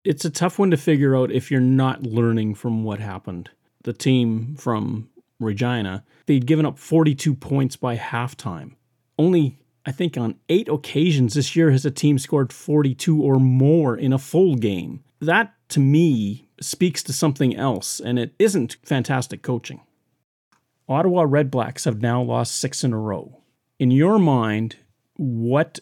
It's 0.04 0.26
a 0.26 0.30
tough 0.30 0.60
one 0.60 0.72
to 0.72 0.78
figure 0.78 1.16
out 1.16 1.32
if 1.32 1.52
you're 1.52 1.60
not 1.60 2.04
learning 2.04 2.56
from 2.56 2.84
what 2.84 3.00
happened. 3.00 3.50
The 3.84 3.94
team 3.94 4.56
from 4.56 5.10
Regina, 5.40 6.04
they'd 6.26 6.46
given 6.46 6.66
up 6.66 6.78
42 6.78 7.36
points 7.36 7.76
by 7.76 7.98
halftime. 7.98 8.74
Only, 9.18 9.60
I 9.86 9.92
think, 9.92 10.18
on 10.18 10.36
eight 10.48 10.70
occasions 10.70 11.34
this 11.34 11.56
year 11.56 11.72
has 11.72 11.86
a 11.86 11.92
team 11.92 12.18
scored 12.18 12.54
42 12.54 13.22
or 13.22 13.40
more 13.40 13.98
in 13.98 14.14
a 14.14 14.18
full 14.18 14.56
game. 14.56 15.04
That, 15.20 15.54
to 15.70 15.80
me, 15.80 16.50
speaks 16.62 17.04
to 17.04 17.14
something 17.14 17.56
else, 17.56 18.00
and 18.00 18.18
it 18.18 18.34
isn't 18.40 18.78
fantastic 18.84 19.42
coaching. 19.42 19.82
Ottawa 20.90 21.24
Redblacks 21.24 21.86
have 21.86 22.02
now 22.02 22.20
lost 22.20 22.60
six 22.60 22.84
in 22.84 22.94
a 22.94 22.98
row. 22.98 23.44
In 23.78 23.92
your 23.92 24.18
mind, 24.18 24.78
what 25.18 25.80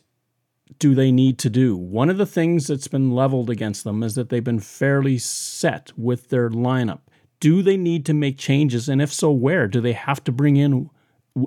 do 0.79 0.93
they 0.93 1.13
need 1.13 1.39
to 1.39 1.49
do? 1.49 1.77
One 1.77 2.09
of 2.09 2.17
the 2.17 2.25
things 2.25 2.67
that's 2.67 2.89
been 2.89 3.11
leveled 3.11 3.49
against 3.49 3.85
them 3.85 4.03
is 4.03 4.15
that 4.15 4.27
they've 4.27 4.43
been 4.43 4.59
fairly 4.59 5.17
set 5.17 5.91
with 5.97 6.27
their 6.27 6.49
lineup. 6.49 6.99
Do 7.39 7.61
they 7.61 7.77
need 7.77 8.05
to 8.07 8.13
make 8.13 8.37
changes? 8.37 8.89
And 8.89 9.01
if 9.01 9.13
so, 9.13 9.31
where? 9.31 9.67
Do 9.67 9.79
they 9.79 9.93
have 9.93 10.21
to 10.25 10.31
bring 10.33 10.57
in 10.57 10.89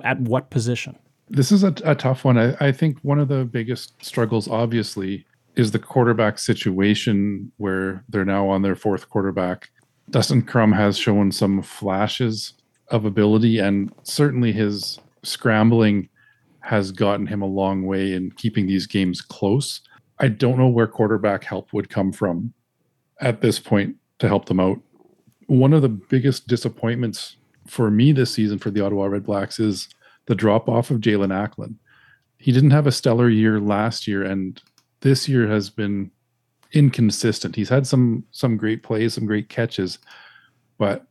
at 0.05 0.21
what 0.21 0.49
position? 0.49 0.99
This 1.29 1.53
is 1.53 1.63
a, 1.63 1.75
a 1.85 1.95
tough 1.95 2.25
one. 2.25 2.39
I, 2.39 2.57
I 2.61 2.73
think 2.73 2.99
one 3.03 3.19
of 3.19 3.29
the 3.29 3.45
biggest 3.45 4.03
struggles, 4.03 4.49
obviously, 4.49 5.27
is 5.55 5.73
the 5.73 5.79
quarterback 5.79 6.39
situation 6.39 7.53
where 7.59 8.05
they're 8.09 8.25
now 8.25 8.49
on 8.49 8.63
their 8.63 8.75
fourth 8.75 9.11
quarterback. 9.11 9.69
Dustin 10.09 10.43
Crum 10.43 10.73
has 10.73 10.97
shown 10.97 11.31
some 11.31 11.61
flashes 11.61 12.55
of 12.91 13.05
ability, 13.05 13.59
and 13.59 13.93
certainly 14.03 14.53
his 14.53 14.99
scrambling 15.23 16.09
has 16.61 16.93
gotten 16.93 17.27
him 17.27 17.43
a 17.43 17.47
long 17.47 17.87
way 17.87 18.13
in 18.13 18.31
keeping 18.33 18.67
these 18.67 18.87
games 18.87 19.21
close. 19.21 19.81
I 20.19 20.29
don't 20.29 20.59
know 20.59 20.69
where 20.69 20.87
quarterback 20.87 21.45
help 21.45 21.73
would 21.73 21.89
come 21.89 22.13
from 22.13 22.53
at 23.21 23.41
this 23.41 23.59
point 23.59 23.97
to 24.19 24.29
help 24.29 24.47
them 24.47 24.61
out 24.61 24.81
one 25.51 25.73
of 25.73 25.83
the 25.83 25.89
biggest 25.89 26.47
disappointments 26.47 27.37
for 27.67 27.91
me 27.91 28.13
this 28.13 28.33
season 28.33 28.57
for 28.57 28.71
the 28.71 28.81
Ottawa 28.81 29.09
Redblacks 29.09 29.59
is 29.59 29.89
the 30.27 30.35
drop 30.37 30.69
off 30.69 30.93
of 30.93 31.01
Jaelon 31.01 31.33
Acklin. 31.33 31.75
He 32.39 32.53
didn't 32.53 32.71
have 32.71 32.87
a 32.87 32.93
stellar 32.93 33.29
year 33.29 33.59
last 33.59 34.07
year, 34.07 34.23
and 34.23 34.63
this 35.01 35.29
year 35.29 35.49
has 35.49 35.69
been 35.69 36.13
inconsistent. 36.73 37.57
He's 37.57 37.69
had 37.69 37.85
some 37.85 38.25
some 38.31 38.57
great 38.57 38.85
plays, 38.85 39.15
some 39.15 39.27
great 39.27 39.49
catches, 39.49 39.99
but 40.79 41.07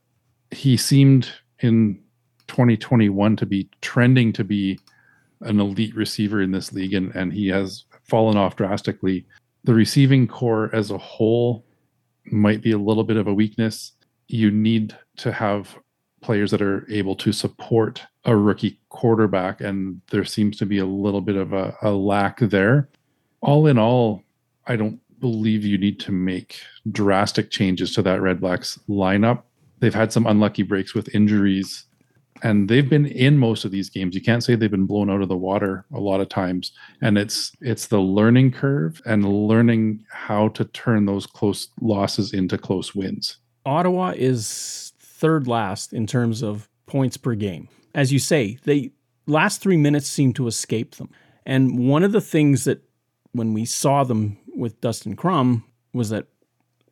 he 0.52 0.78
seemed 0.78 1.30
in 1.62 2.00
2021 2.48 3.36
to 3.38 3.46
be 3.46 3.70
trending 3.82 4.34
to 4.34 4.44
be 4.44 4.80
an 5.42 5.60
elite 5.60 5.96
receiver 5.96 6.42
in 6.42 6.52
this 6.52 6.74
league, 6.74 6.94
and, 6.94 7.16
and 7.16 7.32
he 7.32 7.48
has 7.48 7.86
fallen 8.04 8.38
off 8.38 8.56
drastically. 8.56 9.26
The 9.64 9.74
receiving 9.74 10.28
core 10.28 10.70
as 10.74 10.92
a 10.92 10.98
whole 10.98 11.66
might 12.26 12.62
be 12.62 12.72
a 12.72 12.78
little 12.78 13.04
bit 13.04 13.18
of 13.18 13.28
a 13.28 13.34
weakness 13.34 13.94
you 14.30 14.52
need 14.52 14.96
to 15.18 15.34
have 15.34 15.78
players 16.22 16.52
that 16.52 16.62
are 16.62 16.86
able 16.90 17.16
to 17.16 17.34
support 17.34 18.02
a 18.26 18.36
rookie 18.36 18.80
quarterback, 18.90 19.60
and 19.60 20.02
there 20.12 20.24
seems 20.24 20.58
to 20.58 20.66
be 20.66 20.78
a 20.78 20.86
little 20.86 21.22
bit 21.22 21.36
of 21.36 21.52
a, 21.52 21.76
a 21.82 21.90
lack 21.90 22.40
there. 22.40 22.90
All 23.42 23.68
in 23.68 23.78
all, 23.78 24.24
I 24.68 24.76
don't 24.76 25.00
believe 25.20 25.66
you 25.66 25.78
need 25.78 26.00
to 26.02 26.12
make 26.12 26.62
drastic 26.92 27.50
changes 27.50 27.94
to 27.96 28.02
that 28.04 28.22
Red 28.22 28.40
Blacks 28.40 28.80
lineup. 28.88 29.44
They've 29.80 29.94
had 29.94 30.12
some 30.12 30.28
unlucky 30.28 30.64
breaks 30.64 30.94
with 30.94 31.14
injuries, 31.14 31.86
and 32.44 32.70
they've 32.70 32.90
been 32.90 33.06
in 33.06 33.38
most 33.38 33.66
of 33.66 33.72
these 33.72 33.90
games. 33.90 34.16
You 34.16 34.22
can't 34.22 34.44
say 34.44 34.56
they've 34.56 34.72
been 34.72 34.86
blown 34.86 35.10
out 35.10 35.22
of 35.22 35.30
the 35.30 35.38
water 35.38 35.86
a 35.94 36.00
lot 36.00 36.22
of 36.22 36.30
times. 36.30 36.72
And 37.02 37.18
it's 37.18 37.52
it's 37.62 37.88
the 37.88 38.00
learning 38.00 38.52
curve 38.52 39.02
and 39.06 39.26
learning 39.26 40.06
how 40.12 40.50
to 40.50 40.66
turn 40.66 41.06
those 41.06 41.26
close 41.26 41.68
losses 41.82 42.34
into 42.34 42.58
close 42.58 42.96
wins. 42.96 43.38
Ottawa 43.66 44.14
is 44.16 44.94
third 45.00 45.48
last 45.48 45.94
in 45.94 46.08
terms 46.08 46.42
of 46.42 46.70
points 46.86 47.18
per 47.18 47.36
game. 47.36 47.68
As 47.94 48.14
you 48.14 48.20
say, 48.20 48.58
the 48.64 48.92
last 49.28 49.62
three 49.62 49.78
minutes 49.78 50.08
seem 50.08 50.34
to 50.34 50.48
escape 50.48 50.96
them. 50.96 51.10
And 51.46 51.88
one 51.88 52.04
of 52.04 52.12
the 52.12 52.22
things 52.22 52.64
that 52.66 52.84
when 53.32 53.54
we 53.54 53.66
saw 53.66 54.04
them 54.04 54.38
with 54.56 54.80
Dustin 54.82 55.16
Crum 55.16 55.64
was 55.94 56.10
that 56.10 56.28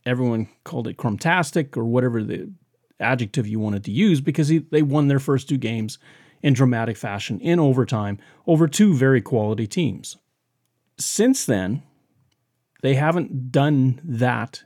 everyone 0.06 0.48
called 0.64 0.88
it 0.88 0.98
crumtastic 0.98 1.76
or 1.78 1.86
whatever 1.86 2.24
the 2.24 2.52
adjective 3.00 3.48
you 3.48 3.60
wanted 3.60 3.84
to 3.86 3.92
use 3.92 4.22
because 4.22 4.48
he, 4.48 4.60
they 4.60 4.82
won 4.82 5.08
their 5.08 5.20
first 5.20 5.50
two 5.50 5.58
games 5.58 6.00
in 6.42 6.54
dramatic 6.54 6.98
fashion 6.98 7.40
in 7.40 7.60
overtime 7.60 8.18
over 8.46 8.68
two 8.68 8.94
very 8.94 9.22
quality 9.22 9.68
teams. 9.68 10.18
Since 11.00 11.46
then, 11.46 11.84
they 12.82 12.96
haven't 12.96 13.52
done 13.52 14.00
that 14.04 14.64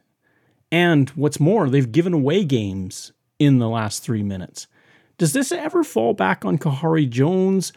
and 0.72 1.10
what's 1.10 1.40
more, 1.40 1.70
they've 1.70 1.92
given 1.92 2.14
away 2.14 2.46
games 2.46 3.12
in 3.40 3.60
the 3.60 3.68
last 3.68 4.04
three 4.04 4.24
minutes. 4.24 4.68
Does 5.18 5.34
this 5.34 5.52
ever 5.52 5.84
fall 5.84 6.14
back 6.14 6.46
on 6.46 6.58
Khari 6.58 7.10
Jones 7.10 7.74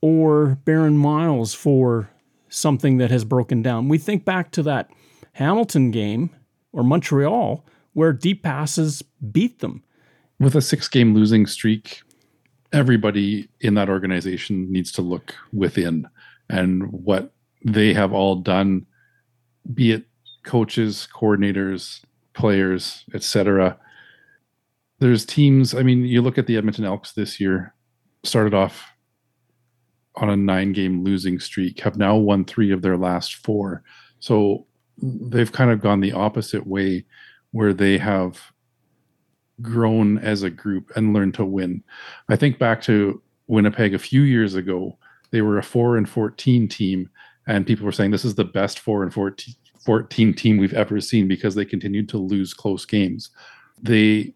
or 0.00 0.58
Baron 0.64 0.96
Miles 0.96 1.54
for 1.54 2.10
something 2.48 2.96
that 2.98 3.10
has 3.10 3.24
broken 3.24 3.62
down? 3.62 3.88
We 3.88 3.98
think 3.98 4.24
back 4.24 4.50
to 4.52 4.62
that 4.62 4.90
Hamilton 5.32 5.90
game 5.90 6.30
or 6.72 6.82
Montreal 6.82 7.64
where 7.92 8.12
deep 8.12 8.42
passes 8.42 9.02
beat 9.30 9.58
them. 9.58 9.82
With 10.40 10.54
a 10.54 10.60
six 10.60 10.88
game 10.88 11.14
losing 11.14 11.46
streak, 11.46 12.02
everybody 12.72 13.48
in 13.60 13.74
that 13.74 13.88
organization 13.88 14.70
needs 14.70 14.92
to 14.92 15.02
look 15.02 15.34
within 15.52 16.08
and 16.48 16.92
what 16.92 17.32
they 17.64 17.92
have 17.92 18.12
all 18.12 18.36
done, 18.36 18.86
be 19.74 19.92
it 19.92 20.04
coaches, 20.44 21.08
coordinators, 21.12 22.04
players, 22.34 23.04
etc. 23.14 23.78
There's 25.00 25.26
teams. 25.26 25.74
I 25.74 25.82
mean, 25.82 26.04
you 26.04 26.22
look 26.22 26.38
at 26.38 26.46
the 26.46 26.56
Edmonton 26.56 26.84
Elks 26.84 27.12
this 27.12 27.40
year. 27.40 27.74
Started 28.24 28.54
off 28.54 28.92
on 30.16 30.30
a 30.30 30.36
nine-game 30.36 31.04
losing 31.04 31.38
streak. 31.38 31.80
Have 31.80 31.96
now 31.96 32.16
won 32.16 32.44
three 32.44 32.72
of 32.72 32.82
their 32.82 32.96
last 32.96 33.36
four. 33.36 33.82
So 34.20 34.66
they've 35.00 35.52
kind 35.52 35.70
of 35.70 35.80
gone 35.80 36.00
the 36.00 36.12
opposite 36.12 36.66
way, 36.66 37.04
where 37.50 37.72
they 37.72 37.98
have 37.98 38.52
grown 39.62 40.18
as 40.18 40.42
a 40.42 40.50
group 40.50 40.90
and 40.96 41.12
learned 41.12 41.34
to 41.34 41.44
win. 41.44 41.82
I 42.28 42.36
think 42.36 42.58
back 42.58 42.80
to 42.82 43.20
Winnipeg 43.46 43.94
a 43.94 43.98
few 43.98 44.22
years 44.22 44.54
ago, 44.54 44.98
they 45.30 45.42
were 45.42 45.58
a 45.58 45.62
4 45.62 45.96
and 45.96 46.08
14 46.08 46.68
team 46.68 47.10
and 47.48 47.66
people 47.66 47.86
were 47.86 47.92
saying 47.92 48.10
this 48.10 48.26
is 48.26 48.36
the 48.36 48.44
best 48.44 48.78
4 48.78 49.02
and 49.02 49.12
14, 49.12 49.54
14 49.84 50.34
team 50.34 50.58
we've 50.58 50.74
ever 50.74 51.00
seen 51.00 51.26
because 51.26 51.54
they 51.54 51.64
continued 51.64 52.08
to 52.10 52.18
lose 52.18 52.54
close 52.54 52.84
games. 52.84 53.30
They 53.82 54.34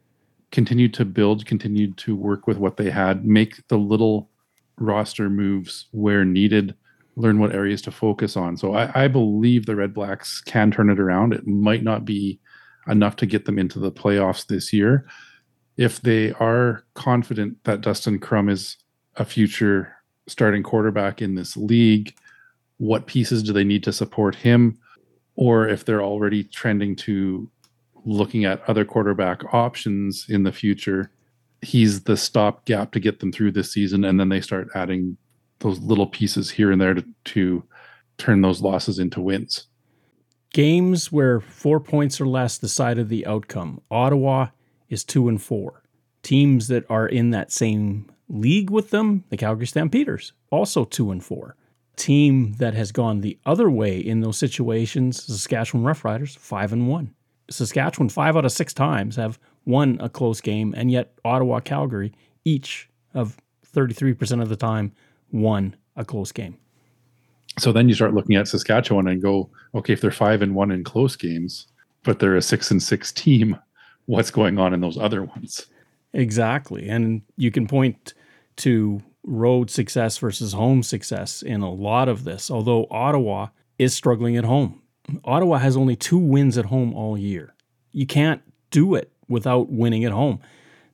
continued 0.50 0.94
to 0.94 1.04
build, 1.04 1.46
continued 1.46 1.96
to 1.98 2.16
work 2.16 2.46
with 2.46 2.56
what 2.56 2.78
they 2.78 2.90
had, 2.90 3.24
make 3.24 3.66
the 3.68 3.76
little 3.76 4.30
roster 4.78 5.28
moves 5.28 5.86
where 5.92 6.24
needed, 6.24 6.74
learn 7.16 7.38
what 7.38 7.54
areas 7.54 7.82
to 7.82 7.90
focus 7.90 8.36
on. 8.36 8.56
So 8.56 8.74
I, 8.74 9.04
I 9.04 9.08
believe 9.08 9.66
the 9.66 9.76
Red 9.76 9.92
Blacks 9.92 10.40
can 10.40 10.70
turn 10.70 10.88
it 10.88 10.98
around. 10.98 11.34
It 11.34 11.46
might 11.46 11.82
not 11.82 12.06
be 12.06 12.40
enough 12.86 13.16
to 13.16 13.26
get 13.26 13.44
them 13.44 13.58
into 13.58 13.78
the 13.78 13.92
playoffs 13.92 14.46
this 14.46 14.72
year. 14.72 15.06
If 15.76 16.00
they 16.02 16.32
are 16.32 16.84
confident 16.94 17.62
that 17.64 17.80
Dustin 17.80 18.18
Crum 18.18 18.48
is 18.48 18.76
a 19.16 19.24
future 19.24 19.94
starting 20.26 20.62
quarterback 20.62 21.22
in 21.22 21.34
this 21.34 21.56
league, 21.56 22.14
what 22.78 23.06
pieces 23.06 23.42
do 23.42 23.52
they 23.52 23.64
need 23.64 23.82
to 23.84 23.92
support 23.92 24.34
him? 24.34 24.78
Or 25.36 25.68
if 25.68 25.84
they're 25.84 26.02
already 26.02 26.44
trending 26.44 26.96
to 26.96 27.48
looking 28.04 28.44
at 28.44 28.68
other 28.68 28.84
quarterback 28.84 29.54
options 29.54 30.26
in 30.28 30.42
the 30.42 30.52
future, 30.52 31.10
he's 31.62 32.02
the 32.02 32.16
stopgap 32.16 32.92
to 32.92 33.00
get 33.00 33.20
them 33.20 33.32
through 33.32 33.52
this 33.52 33.72
season. 33.72 34.04
And 34.04 34.18
then 34.18 34.28
they 34.28 34.40
start 34.40 34.68
adding 34.74 35.16
those 35.60 35.78
little 35.78 36.08
pieces 36.08 36.50
here 36.50 36.72
and 36.72 36.80
there 36.80 36.94
to, 36.94 37.04
to 37.24 37.64
turn 38.18 38.42
those 38.42 38.60
losses 38.60 38.98
into 38.98 39.20
wins. 39.20 39.66
Games 40.52 41.10
where 41.10 41.40
four 41.40 41.80
points 41.80 42.20
or 42.20 42.26
less 42.26 42.58
decided 42.58 43.08
the 43.08 43.26
outcome. 43.26 43.80
Ottawa 43.90 44.48
is 44.90 45.02
two 45.02 45.28
and 45.28 45.42
four. 45.42 45.82
Teams 46.22 46.68
that 46.68 46.84
are 46.90 47.06
in 47.06 47.30
that 47.30 47.50
same 47.50 48.10
league 48.28 48.70
with 48.70 48.90
them, 48.90 49.24
the 49.30 49.36
Calgary 49.36 49.66
Stampeders, 49.66 50.32
also 50.50 50.84
two 50.84 51.10
and 51.10 51.24
four. 51.24 51.56
Team 51.96 52.54
that 52.54 52.74
has 52.74 52.92
gone 52.92 53.20
the 53.20 53.38
other 53.46 53.70
way 53.70 53.98
in 53.98 54.20
those 54.20 54.38
situations, 54.38 55.22
Saskatchewan 55.24 55.84
Roughriders, 55.84 56.36
five 56.36 56.72
and 56.72 56.88
one. 56.88 57.14
Saskatchewan, 57.50 58.08
five 58.08 58.36
out 58.36 58.44
of 58.44 58.52
six 58.52 58.74
times, 58.74 59.16
have 59.16 59.38
won 59.64 59.98
a 60.00 60.08
close 60.08 60.40
game, 60.40 60.74
and 60.76 60.90
yet 60.90 61.12
Ottawa, 61.24 61.60
Calgary, 61.60 62.12
each 62.44 62.88
of 63.14 63.36
33% 63.74 64.42
of 64.42 64.48
the 64.48 64.56
time 64.56 64.92
won 65.30 65.76
a 65.96 66.04
close 66.04 66.32
game. 66.32 66.58
So 67.58 67.72
then 67.72 67.88
you 67.88 67.94
start 67.94 68.14
looking 68.14 68.36
at 68.36 68.48
Saskatchewan 68.48 69.08
and 69.08 69.20
go, 69.20 69.50
okay, 69.74 69.92
if 69.92 70.00
they're 70.00 70.10
five 70.10 70.42
and 70.42 70.54
one 70.54 70.70
in 70.70 70.84
close 70.84 71.16
games, 71.16 71.66
but 72.02 72.18
they're 72.18 72.36
a 72.36 72.42
six 72.42 72.70
and 72.70 72.82
six 72.82 73.12
team, 73.12 73.58
what's 74.06 74.30
going 74.30 74.58
on 74.58 74.72
in 74.72 74.80
those 74.80 74.98
other 74.98 75.22
ones? 75.22 75.66
Exactly. 76.14 76.88
And 76.88 77.22
you 77.36 77.50
can 77.50 77.66
point 77.66 78.14
to 78.56 79.02
road 79.24 79.70
success 79.70 80.18
versus 80.18 80.52
home 80.52 80.82
success 80.82 81.42
in 81.42 81.60
a 81.60 81.72
lot 81.72 82.08
of 82.08 82.24
this, 82.24 82.50
although 82.50 82.86
Ottawa 82.90 83.48
is 83.78 83.94
struggling 83.94 84.36
at 84.36 84.44
home. 84.44 84.82
Ottawa 85.24 85.58
has 85.58 85.76
only 85.76 85.96
two 85.96 86.18
wins 86.18 86.58
at 86.58 86.66
home 86.66 86.94
all 86.94 87.16
year. 87.18 87.54
You 87.92 88.06
can't 88.06 88.42
do 88.70 88.94
it 88.94 89.12
without 89.28 89.70
winning 89.70 90.04
at 90.04 90.12
home. 90.12 90.40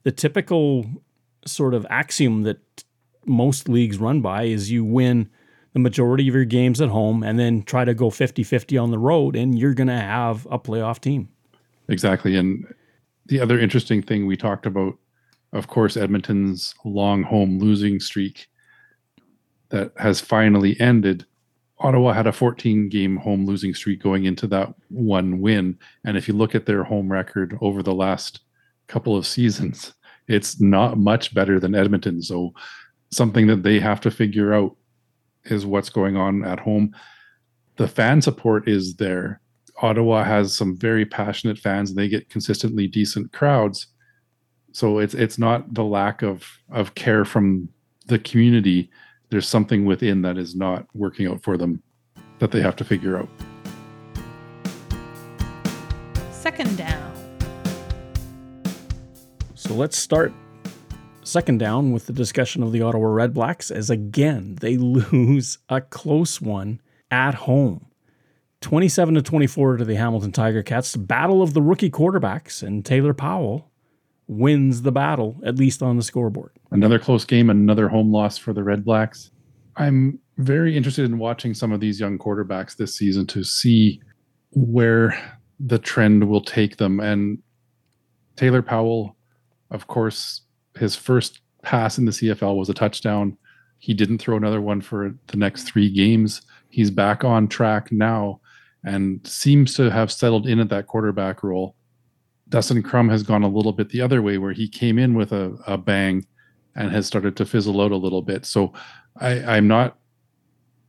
The 0.03 0.13
typical 0.13 0.87
sort 1.47 1.75
of 1.75 1.87
axiom 1.91 2.43
that 2.43 2.85
most 3.27 3.69
leagues 3.69 3.99
run 3.99 4.21
by 4.21 4.45
is 4.45 4.71
you 4.71 4.85
win 4.85 5.31
the 5.79 5.83
majority 5.83 6.29
of 6.29 6.35
your 6.35 6.45
games 6.45 6.81
at 6.81 6.89
home 6.89 7.23
and 7.23 7.39
then 7.39 7.63
try 7.63 7.85
to 7.85 7.95
go 7.95 8.11
50 8.11 8.43
50 8.43 8.77
on 8.77 8.91
the 8.91 8.99
road, 8.99 9.37
and 9.37 9.59
you're 9.59 9.75
going 9.75 9.89
to 9.89 9.95
have 9.95 10.47
a 10.51 10.59
playoff 10.59 11.01
team. 11.01 11.29
Exactly. 11.89 12.37
And 12.37 12.67
the 13.27 13.41
other 13.41 13.59
interesting 13.59 14.03
thing 14.03 14.27
we 14.27 14.37
talked 14.37 14.67
about, 14.67 14.95
of 15.53 15.69
course, 15.69 15.97
Edmonton's 15.97 16.75
long 16.85 17.23
home 17.23 17.59
losing 17.59 18.01
streak 18.01 18.49
that 19.71 19.93
has 19.97 20.21
finally 20.21 20.79
ended. 20.81 21.25
Ottawa 21.79 22.13
had 22.13 22.27
a 22.27 22.33
14 22.33 22.89
game 22.89 23.17
home 23.17 23.47
losing 23.47 23.73
streak 23.73 24.03
going 24.03 24.25
into 24.25 24.47
that 24.49 24.75
one 24.89 25.41
win. 25.41 25.79
And 26.05 26.17
if 26.17 26.27
you 26.27 26.35
look 26.35 26.55
at 26.55 26.67
their 26.67 26.83
home 26.83 27.11
record 27.11 27.57
over 27.61 27.83
the 27.83 27.95
last 27.95 28.41
couple 28.89 29.17
of 29.17 29.27
seasons, 29.27 29.95
it's 30.27 30.61
not 30.61 30.99
much 30.99 31.33
better 31.33 31.61
than 31.61 31.75
Edmonton. 31.75 32.21
So, 32.23 32.53
something 33.11 33.47
that 33.47 33.63
they 33.63 33.81
have 33.81 34.01
to 34.03 34.11
figure 34.11 34.53
out 34.53 34.77
is 35.51 35.67
what's 35.67 35.91
going 35.91 36.17
on 36.17 36.45
at 36.45 36.61
home. 36.61 36.95
The 37.77 37.89
fan 37.89 38.23
support 38.23 38.69
is 38.69 38.97
there. 38.97 39.41
Ottawa 39.81 40.25
has 40.25 40.57
some 40.57 40.77
very 40.77 41.07
passionate 41.07 41.59
fans 41.59 41.91
and 41.91 41.99
they 41.99 42.09
get 42.09 42.31
consistently 42.31 42.87
decent 42.87 43.33
crowds. 43.33 43.87
So 44.73 44.99
it's 44.99 45.15
it's 45.15 45.39
not 45.39 45.75
the 45.75 45.85
lack 45.85 46.23
of 46.23 46.47
of 46.71 46.95
care 46.95 47.25
from 47.25 47.69
the 48.07 48.19
community 48.19 48.91
there's 49.31 49.49
something 49.49 49.85
within 49.85 50.23
that 50.23 50.39
is 50.39 50.55
not 50.55 50.87
working 50.95 51.27
out 51.27 51.43
for 51.43 51.57
them 51.57 51.83
that 52.39 52.51
they 52.51 52.61
have 52.61 52.77
to 52.77 52.85
figure 52.85 53.19
out. 53.19 53.29
Second 56.31 56.79
down. 56.79 57.15
So 59.55 59.75
let's 59.75 59.99
start 59.99 60.33
second 61.29 61.59
down 61.59 61.93
with 61.93 62.07
the 62.07 62.13
discussion 62.13 62.63
of 62.63 62.73
the 62.73 62.83
Ottawa 62.83 63.09
Red 63.09 63.35
Blacks 63.35 63.71
as 63.71 63.91
again 63.91 64.57
they 64.61 64.77
lose 64.79 65.59
a 65.69 65.81
close 65.81 66.41
one 66.41 66.81
at 67.11 67.35
home. 67.35 67.87
27 68.61 69.15
to 69.15 69.23
24 69.23 69.77
to 69.77 69.85
the 69.85 69.95
Hamilton 69.95 70.33
Tiger 70.33 70.63
Cats. 70.63 70.97
Battle 70.97 71.43
of 71.43 71.55
the 71.55 71.63
rookie 71.63 71.91
quarterbacks 71.91 72.63
and 72.63 72.85
Taylor 72.85 73.15
Powell 73.15 73.71
wins 74.27 74.83
the 74.83 74.93
battle, 74.93 75.41
at 75.45 75.57
least 75.57 75.83
on 75.83 75.97
the 75.97 76.03
scoreboard. 76.03 76.53
Another 76.71 76.99
close 76.99 77.25
game, 77.25 77.51
another 77.51 77.89
home 77.89 78.13
loss 78.13 78.37
for 78.37 78.53
the 78.53 78.65
Red 78.65 78.85
Blacks. 78.85 79.31
I'm 79.77 80.19
very 80.39 80.77
interested 80.77 81.05
in 81.05 81.19
watching 81.19 81.55
some 81.55 81.73
of 81.73 81.81
these 81.81 82.01
young 82.01 82.19
quarterbacks 82.19 82.77
this 82.77 82.97
season 82.97 83.27
to 83.29 83.45
see 83.45 84.01
where 84.51 85.17
the 85.61 85.79
trend 85.79 86.29
will 86.29 86.41
take 86.41 86.77
them. 86.77 87.01
And 87.01 87.39
Taylor 88.37 88.63
Powell, 88.63 89.17
of 89.71 89.87
course, 89.87 90.43
his 90.79 90.97
first 90.97 91.41
pass 91.63 91.99
in 91.99 92.05
the 92.05 92.13
CFL 92.13 92.57
was 92.57 92.69
a 92.69 92.75
touchdown. 92.75 93.37
He 93.79 93.95
didn't 93.95 94.19
throw 94.19 94.37
another 94.37 94.61
one 94.61 94.81
for 94.81 95.15
the 95.29 95.37
next 95.37 95.65
three 95.65 95.91
games. 95.91 96.43
He's 96.71 96.91
back 96.91 97.25
on 97.25 97.49
track 97.49 97.93
now 97.93 98.41
and 98.85 99.25
seems 99.27 99.75
to 99.75 99.91
have 99.91 100.13
settled 100.13 100.47
in 100.47 100.61
at 100.61 100.69
that 100.69 100.87
quarterback 100.87 101.43
role. 101.43 101.75
Dustin 102.49 102.83
Crum 102.83 103.09
has 103.09 103.23
gone 103.23 103.43
a 103.43 103.49
little 103.49 103.73
bit 103.73 103.91
the 103.91 104.01
other 104.01 104.23
way, 104.23 104.39
where 104.39 104.53
he 104.53 104.69
came 104.69 104.99
in 104.99 105.15
with 105.15 105.33
a, 105.33 105.57
a 105.67 105.77
bang 105.77 106.27
and 106.75 106.91
has 106.91 107.07
started 107.07 107.37
to 107.37 107.45
fizzle 107.45 107.81
out 107.81 107.93
a 107.93 107.97
little 107.97 108.23
bit. 108.23 108.47
So 108.47 108.73
I, 109.21 109.57
I'm 109.57 109.69
not 109.69 109.99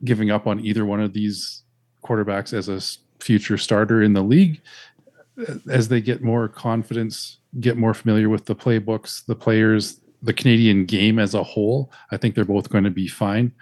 giving 0.04 0.32
up 0.32 0.47
on 0.47 0.60
either 0.62 0.86
one 0.86 1.02
of 1.02 1.13
these 1.13 1.63
quarterbacks 2.04 2.54
as 2.54 2.69
a 2.69 2.80
future 3.21 3.58
starter 3.58 4.02
in 4.02 4.13
the 4.13 4.21
league. 4.21 4.62
As 5.69 5.88
they 5.88 6.02
get 6.02 6.21
more 6.21 6.47
confidence, 6.47 7.38
get 7.60 7.78
more 7.78 7.93
familiar 7.93 8.30
with 8.30 8.45
the 8.45 8.56
playbooks, 8.56 9.25
the 9.25 9.36
players, 9.36 9.99
the 10.21 10.34
Canadian 10.34 10.86
game 10.86 11.19
as 11.19 11.34
a 11.34 11.43
whole, 11.43 11.91
I 12.12 12.17
think 12.17 12.36
they're 12.36 12.45
both 12.45 12.69
going 12.69 12.84
to 12.84 12.89
be 12.89 13.08
fine. 13.08 13.54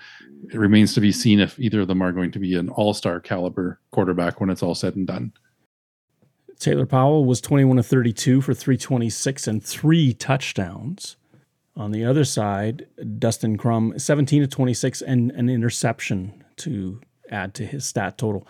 It 0.51 0.57
remains 0.57 0.93
to 0.95 1.01
be 1.01 1.11
seen 1.11 1.39
if 1.39 1.59
either 1.59 1.81
of 1.81 1.87
them 1.87 2.01
are 2.01 2.11
going 2.11 2.31
to 2.31 2.39
be 2.39 2.55
an 2.55 2.69
all 2.69 2.93
star 2.93 3.19
caliber 3.19 3.79
quarterback 3.91 4.39
when 4.39 4.49
it's 4.49 4.63
all 4.63 4.75
said 4.75 4.95
and 4.95 5.07
done. 5.07 5.33
Taylor 6.59 6.85
Powell 6.87 7.25
was 7.25 7.39
21 7.41 7.77
to 7.77 7.83
32 7.83 8.41
for 8.41 8.53
326 8.53 9.47
and 9.47 9.63
three 9.63 10.13
touchdowns. 10.13 11.15
On 11.75 11.91
the 11.91 12.03
other 12.03 12.23
side, 12.23 12.87
Dustin 13.19 13.57
Crum, 13.57 13.93
17 13.97 14.41
to 14.41 14.47
26 14.47 15.03
and 15.03 15.31
an 15.31 15.49
interception 15.49 16.43
to 16.57 16.99
add 17.29 17.53
to 17.55 17.65
his 17.65 17.85
stat 17.85 18.17
total. 18.17 18.47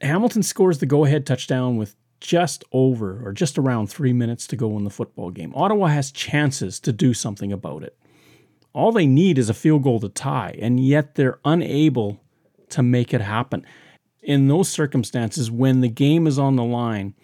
Hamilton 0.00 0.42
scores 0.42 0.78
the 0.78 0.86
go 0.86 1.04
ahead 1.04 1.26
touchdown 1.26 1.76
with 1.76 1.96
just 2.20 2.64
over 2.72 3.24
or 3.24 3.32
just 3.32 3.58
around 3.58 3.88
three 3.88 4.12
minutes 4.12 4.46
to 4.48 4.56
go 4.56 4.76
in 4.76 4.84
the 4.84 4.90
football 4.90 5.30
game. 5.30 5.52
Ottawa 5.54 5.86
has 5.86 6.10
chances 6.10 6.80
to 6.80 6.92
do 6.92 7.14
something 7.14 7.52
about 7.52 7.82
it. 7.82 7.96
All 8.72 8.92
they 8.92 9.06
need 9.06 9.38
is 9.38 9.48
a 9.48 9.54
field 9.54 9.82
goal 9.82 10.00
to 10.00 10.08
tie, 10.08 10.56
and 10.60 10.78
yet 10.78 11.14
they're 11.14 11.38
unable 11.44 12.20
to 12.70 12.82
make 12.82 13.14
it 13.14 13.20
happen 13.20 13.64
in 14.28 14.46
those 14.46 14.68
circumstances, 14.68 15.50
when 15.50 15.80
the 15.80 15.88
game 15.88 16.26
is 16.26 16.38
on 16.38 16.56
the 16.56 16.62
line 16.62 17.14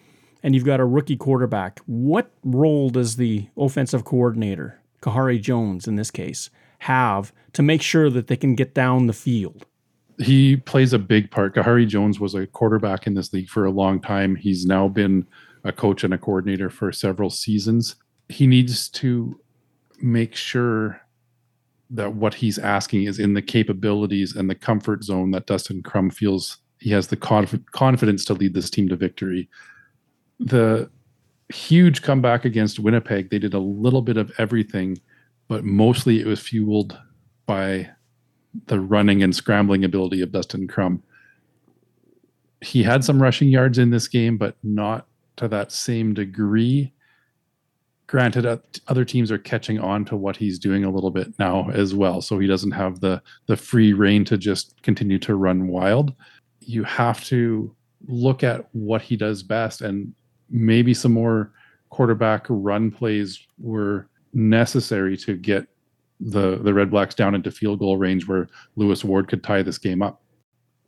and 0.41 0.55
you've 0.55 0.65
got 0.65 0.79
a 0.79 0.85
rookie 0.85 1.15
quarterback, 1.15 1.79
what 1.85 2.31
role 2.43 2.89
does 2.89 3.15
the 3.15 3.47
offensive 3.55 4.03
coordinator, 4.03 4.81
Khari 5.01 5.39
Jones 5.39 5.87
in 5.87 5.97
this 5.97 6.09
case, 6.09 6.49
have 6.79 7.31
to 7.53 7.61
make 7.61 7.83
sure 7.83 8.09
that 8.09 8.25
they 8.25 8.35
can 8.35 8.55
get 8.55 8.73
down 8.73 9.05
the 9.05 9.13
field? 9.13 9.67
He 10.17 10.57
plays 10.57 10.93
a 10.93 10.99
big 10.99 11.29
part. 11.31 11.55
Khari 11.55 11.87
Jones 11.87 12.19
was 12.19 12.35
a 12.35 12.47
quarterback 12.47 13.05
in 13.05 13.15
this 13.15 13.33
league 13.33 13.49
for 13.49 13.65
a 13.65 13.71
long 13.71 13.99
time. 13.99 14.35
He's 14.35 14.65
now 14.65 14.87
been 14.87 15.27
a 15.63 15.71
coach 15.71 16.03
and 16.03 16.13
a 16.13 16.17
coordinator 16.17 16.69
for 16.69 16.91
several 16.91 17.29
seasons. 17.29 17.95
He 18.29 18.47
needs 18.47 18.87
to 18.89 19.39
make 20.01 20.35
sure 20.35 21.01
that 21.89 22.13
what 22.13 22.35
he's 22.35 22.57
asking 22.57 23.03
is 23.03 23.19
in 23.19 23.33
the 23.33 23.41
capabilities 23.41 24.35
and 24.35 24.49
the 24.49 24.55
comfort 24.55 25.03
zone 25.03 25.31
that 25.31 25.45
Dustin 25.45 25.83
Crum 25.83 26.09
feels 26.09 26.57
he 26.79 26.91
has 26.91 27.07
the 27.07 27.15
conf- 27.15 27.65
confidence 27.71 28.25
to 28.25 28.33
lead 28.33 28.53
this 28.53 28.69
team 28.69 28.89
to 28.89 28.95
victory. 28.95 29.49
The 30.39 30.89
huge 31.49 32.01
comeback 32.01 32.45
against 32.45 32.79
Winnipeg. 32.79 33.29
They 33.29 33.39
did 33.39 33.53
a 33.53 33.59
little 33.59 34.01
bit 34.01 34.17
of 34.17 34.31
everything, 34.37 34.99
but 35.47 35.63
mostly 35.63 36.19
it 36.19 36.25
was 36.25 36.39
fueled 36.39 36.97
by 37.45 37.89
the 38.67 38.79
running 38.79 39.23
and 39.23 39.35
scrambling 39.35 39.83
ability 39.83 40.21
of 40.21 40.31
Dustin 40.31 40.67
Crum. 40.67 41.03
He 42.61 42.83
had 42.83 43.03
some 43.03 43.21
rushing 43.21 43.49
yards 43.49 43.77
in 43.77 43.89
this 43.91 44.07
game, 44.07 44.37
but 44.37 44.55
not 44.63 45.07
to 45.37 45.47
that 45.49 45.71
same 45.71 46.13
degree. 46.13 46.93
Granted, 48.07 48.61
other 48.87 49.05
teams 49.05 49.31
are 49.31 49.37
catching 49.37 49.79
on 49.79 50.05
to 50.05 50.15
what 50.15 50.37
he's 50.37 50.59
doing 50.59 50.83
a 50.83 50.91
little 50.91 51.11
bit 51.11 51.37
now 51.39 51.69
as 51.71 51.93
well, 51.93 52.21
so 52.21 52.39
he 52.39 52.47
doesn't 52.47 52.71
have 52.71 52.99
the 52.99 53.21
the 53.47 53.57
free 53.57 53.93
reign 53.93 54.23
to 54.25 54.37
just 54.37 54.81
continue 54.83 55.19
to 55.19 55.35
run 55.35 55.67
wild. 55.67 56.13
You 56.61 56.83
have 56.83 57.23
to 57.25 57.75
look 58.07 58.43
at 58.43 58.67
what 58.73 59.01
he 59.01 59.17
does 59.17 59.43
best, 59.43 59.81
and 59.81 60.13
maybe 60.49 60.93
some 60.93 61.13
more 61.13 61.51
quarterback 61.89 62.45
run 62.49 62.91
plays 62.91 63.45
were 63.57 64.07
necessary 64.33 65.17
to 65.17 65.35
get 65.35 65.67
the 66.19 66.57
the 66.57 66.73
Red 66.73 66.91
Blacks 66.91 67.15
down 67.15 67.35
into 67.35 67.51
field 67.51 67.79
goal 67.79 67.97
range 67.97 68.27
where 68.27 68.47
Lewis 68.75 69.03
Ward 69.03 69.27
could 69.27 69.43
tie 69.43 69.61
this 69.61 69.77
game 69.77 70.01
up. 70.01 70.21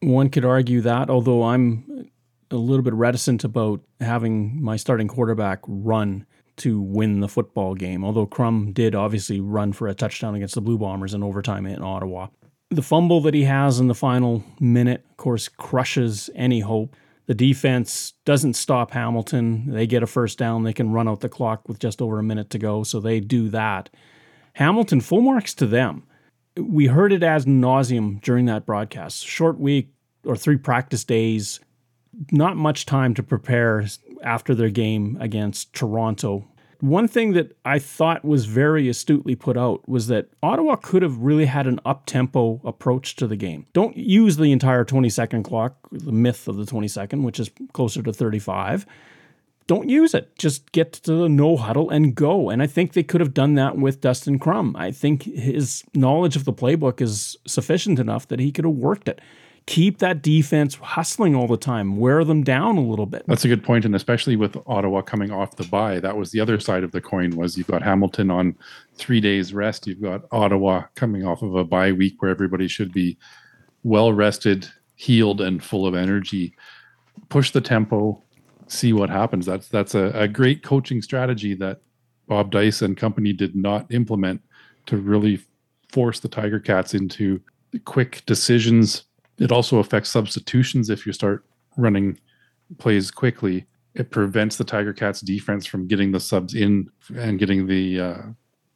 One 0.01 0.29
could 0.29 0.45
argue 0.45 0.81
that, 0.81 1.09
although 1.09 1.43
I'm 1.43 2.09
a 2.51 2.55
little 2.55 2.83
bit 2.83 2.93
reticent 2.93 3.43
about 3.43 3.81
having 3.99 4.61
my 4.61 4.77
starting 4.77 5.07
quarterback 5.07 5.59
run 5.67 6.25
to 6.57 6.81
win 6.81 7.19
the 7.19 7.27
football 7.27 7.75
game, 7.75 8.03
although 8.03 8.25
Crum 8.25 8.71
did 8.71 8.95
obviously 8.95 9.39
run 9.39 9.73
for 9.73 9.87
a 9.87 9.93
touchdown 9.93 10.35
against 10.35 10.55
the 10.55 10.61
Blue 10.61 10.77
Bombers 10.77 11.13
in 11.13 11.23
overtime 11.23 11.65
in 11.65 11.81
Ottawa. 11.81 12.27
The 12.69 12.81
fumble 12.81 13.21
that 13.21 13.33
he 13.33 13.43
has 13.43 13.79
in 13.79 13.87
the 13.87 13.95
final 13.95 14.43
minute, 14.59 15.05
of 15.09 15.17
course, 15.17 15.47
crushes 15.47 16.29
any 16.35 16.59
hope. 16.59 16.95
The 17.27 17.35
defense 17.35 18.13
doesn't 18.25 18.53
stop 18.53 18.91
Hamilton. 18.91 19.71
They 19.71 19.85
get 19.85 20.03
a 20.03 20.07
first 20.07 20.37
down. 20.37 20.63
They 20.63 20.73
can 20.73 20.91
run 20.91 21.07
out 21.07 21.19
the 21.19 21.29
clock 21.29 21.67
with 21.67 21.79
just 21.79 22.01
over 22.01 22.19
a 22.19 22.23
minute 22.23 22.49
to 22.51 22.59
go, 22.59 22.83
so 22.83 22.99
they 22.99 23.19
do 23.19 23.49
that. 23.49 23.89
Hamilton, 24.57 25.01
full 25.01 25.21
marks 25.21 25.53
to 25.53 25.67
them. 25.67 26.01
We 26.59 26.87
heard 26.87 27.13
it 27.13 27.21
as 27.21 27.45
nauseum 27.45 28.19
during 28.21 28.45
that 28.45 28.65
broadcast. 28.65 29.23
Short 29.23 29.59
week 29.59 29.93
or 30.25 30.35
three 30.35 30.57
practice 30.57 31.03
days, 31.03 31.59
not 32.31 32.57
much 32.57 32.87
time 32.87 33.13
to 33.13 33.21
prepare 33.21 33.85
after 34.23 34.55
their 34.55 34.71
game 34.71 35.15
against 35.21 35.73
Toronto. 35.73 36.47
One 36.79 37.07
thing 37.07 37.33
that 37.33 37.55
I 37.65 37.77
thought 37.77 38.25
was 38.25 38.45
very 38.45 38.89
astutely 38.89 39.35
put 39.35 39.57
out 39.57 39.87
was 39.87 40.07
that 40.07 40.29
Ottawa 40.41 40.75
could 40.77 41.03
have 41.03 41.19
really 41.19 41.45
had 41.45 41.67
an 41.67 41.79
up 41.85 42.07
tempo 42.07 42.59
approach 42.65 43.15
to 43.17 43.27
the 43.27 43.35
game. 43.35 43.67
Don't 43.73 43.95
use 43.95 44.37
the 44.37 44.51
entire 44.51 44.83
20 44.83 45.07
second 45.09 45.43
clock, 45.43 45.77
the 45.91 46.11
myth 46.11 46.47
of 46.47 46.57
the 46.57 46.65
20 46.65 46.87
second, 46.87 47.21
which 47.21 47.39
is 47.39 47.51
closer 47.73 48.01
to 48.01 48.11
35 48.11 48.87
don't 49.67 49.89
use 49.89 50.13
it. 50.13 50.35
Just 50.37 50.71
get 50.71 50.93
to 50.93 51.13
the 51.13 51.29
no 51.29 51.57
huddle 51.57 51.89
and 51.89 52.15
go. 52.15 52.49
And 52.49 52.63
I 52.63 52.67
think 52.67 52.93
they 52.93 53.03
could 53.03 53.21
have 53.21 53.33
done 53.33 53.55
that 53.55 53.77
with 53.77 54.01
Dustin 54.01 54.39
Crum. 54.39 54.75
I 54.77 54.91
think 54.91 55.23
his 55.23 55.83
knowledge 55.93 56.35
of 56.37 56.45
the 56.45 56.53
playbook 56.53 57.01
is 57.01 57.35
sufficient 57.45 57.99
enough 57.99 58.29
that 58.29 58.39
he 58.39 58.51
could 58.51 58.65
have 58.65 58.73
worked 58.73 59.09
it. 59.09 59.19
Keep 59.65 59.97
that 59.97 60.21
defense 60.21 60.75
hustling 60.75 61.35
all 61.35 61.45
the 61.45 61.57
time, 61.57 61.97
wear 61.97 62.23
them 62.23 62.41
down 62.41 62.77
a 62.77 62.81
little 62.81 63.05
bit. 63.05 63.23
That's 63.27 63.43
a 63.43 63.49
good 63.49 63.65
point, 63.65 63.83
and 63.83 63.93
especially 63.93 64.37
with 64.37 64.55
Ottawa 64.65 65.01
coming 65.01 65.29
off 65.29 65.57
the 65.57 65.65
bye, 65.65 65.99
that 65.99 66.15
was 66.15 66.31
the 66.31 66.39
other 66.39 66.57
side 66.57 66.85
of 66.85 66.93
the 66.93 67.01
coin. 67.01 67.31
Was 67.31 67.57
you've 67.57 67.67
got 67.67 67.81
Hamilton 67.81 68.31
on 68.31 68.55
three 68.95 69.19
days 69.19 69.53
rest, 69.53 69.85
you've 69.85 70.01
got 70.01 70.21
Ottawa 70.31 70.83
coming 70.95 71.25
off 71.25 71.41
of 71.41 71.53
a 71.55 71.65
bye 71.65 71.91
week 71.91 72.21
where 72.21 72.31
everybody 72.31 72.69
should 72.69 72.93
be 72.93 73.17
well 73.83 74.13
rested, 74.13 74.69
healed, 74.95 75.41
and 75.41 75.61
full 75.61 75.85
of 75.85 75.95
energy. 75.95 76.55
Push 77.27 77.51
the 77.51 77.59
tempo, 77.59 78.23
see 78.67 78.93
what 78.93 79.09
happens. 79.09 79.45
That's 79.45 79.67
that's 79.67 79.95
a, 79.95 80.11
a 80.13 80.27
great 80.27 80.63
coaching 80.63 81.01
strategy 81.01 81.53
that 81.55 81.81
Bob 82.27 82.51
Dyce 82.51 82.81
and 82.81 82.97
company 82.97 83.33
did 83.33 83.55
not 83.55 83.91
implement 83.91 84.41
to 84.87 84.97
really 84.97 85.41
force 85.89 86.19
the 86.19 86.27
Tiger 86.27 86.59
Cats 86.59 86.93
into 86.93 87.41
quick 87.85 88.23
decisions. 88.25 89.03
It 89.39 89.51
also 89.51 89.79
affects 89.79 90.09
substitutions 90.09 90.89
if 90.89 91.05
you 91.05 91.13
start 91.13 91.45
running 91.77 92.19
plays 92.77 93.11
quickly. 93.11 93.65
It 93.93 94.11
prevents 94.11 94.57
the 94.57 94.63
Tiger 94.63 94.93
Cats 94.93 95.21
defense 95.21 95.65
from 95.65 95.87
getting 95.87 96.11
the 96.11 96.19
subs 96.19 96.53
in 96.53 96.89
and 97.15 97.39
getting 97.39 97.67
the 97.67 97.99
uh, 97.99 98.21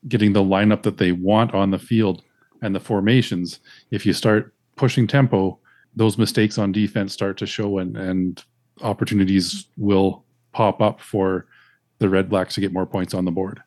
getting 0.08 0.34
the 0.34 0.44
lineup 0.44 0.84
that 0.84 0.98
they 0.98 1.12
want 1.12 1.54
on 1.54 1.72
the 1.72 1.80
field 1.80 2.24
and 2.62 2.74
the 2.74 2.80
formations. 2.80 3.60
If 3.92 4.06
you 4.06 4.14
start 4.14 4.54
pushing 4.76 5.08
tempo, 5.08 5.60
those 5.96 6.18
mistakes 6.18 6.58
on 6.58 6.72
defense 6.72 7.14
start 7.14 7.38
to 7.38 7.46
show 7.46 7.80
and 7.80 7.98
and 7.98 8.44
opportunities 8.82 9.68
will 9.78 10.24
pop 10.52 10.82
up 10.82 11.02
for 11.02 11.46
the 12.00 12.10
Red 12.10 12.30
Blacks 12.30 12.56
to 12.56 12.62
get 12.62 12.74
more 12.74 12.86
points 12.86 13.14
on 13.14 13.26
the 13.26 13.32
board. 13.32 13.62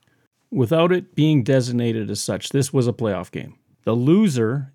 Without 0.50 0.92
it 0.92 1.14
being 1.14 1.42
designated 1.42 2.10
as 2.10 2.22
such, 2.22 2.50
this 2.50 2.72
was 2.72 2.86
a 2.86 2.92
playoff 2.92 3.30
game. 3.30 3.58
The 3.84 3.94
loser 3.94 4.72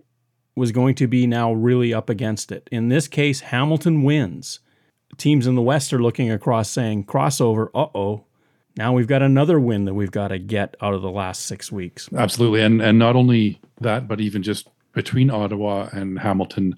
was 0.56 0.72
going 0.72 0.96
to 0.96 1.08
be 1.08 1.26
now 1.26 1.54
really 1.54 1.94
up 1.94 2.10
against 2.10 2.52
it. 2.52 2.68
In 2.72 2.90
this 2.90 3.08
case, 3.08 3.40
Hamilton 3.40 4.04
wins. 4.04 4.60
Teams 5.18 5.48
in 5.48 5.56
the 5.56 5.62
West 5.62 5.94
are 5.94 6.02
looking 6.02 6.32
across 6.32 6.70
saying, 6.70 7.06
crossover, 7.06 7.70
uh 7.74 7.88
oh. 7.96 8.26
Now 8.78 8.94
we've 8.94 9.08
got 9.08 9.22
another 9.22 9.60
win 9.60 9.86
that 9.86 9.94
we've 9.94 10.12
got 10.12 10.30
to 10.30 10.40
get 10.40 10.76
out 10.82 10.94
of 10.94 11.02
the 11.02 11.10
last 11.10 11.46
six 11.46 11.72
weeks. 11.72 12.10
Absolutely. 12.16 12.62
And 12.62 12.82
and 12.82 13.00
not 13.00 13.16
only 13.16 13.60
that, 13.82 14.08
but 14.08 14.22
even 14.22 14.44
just 14.44 14.68
between 14.94 15.30
Ottawa 15.30 15.90
and 15.92 16.20
Hamilton, 16.20 16.76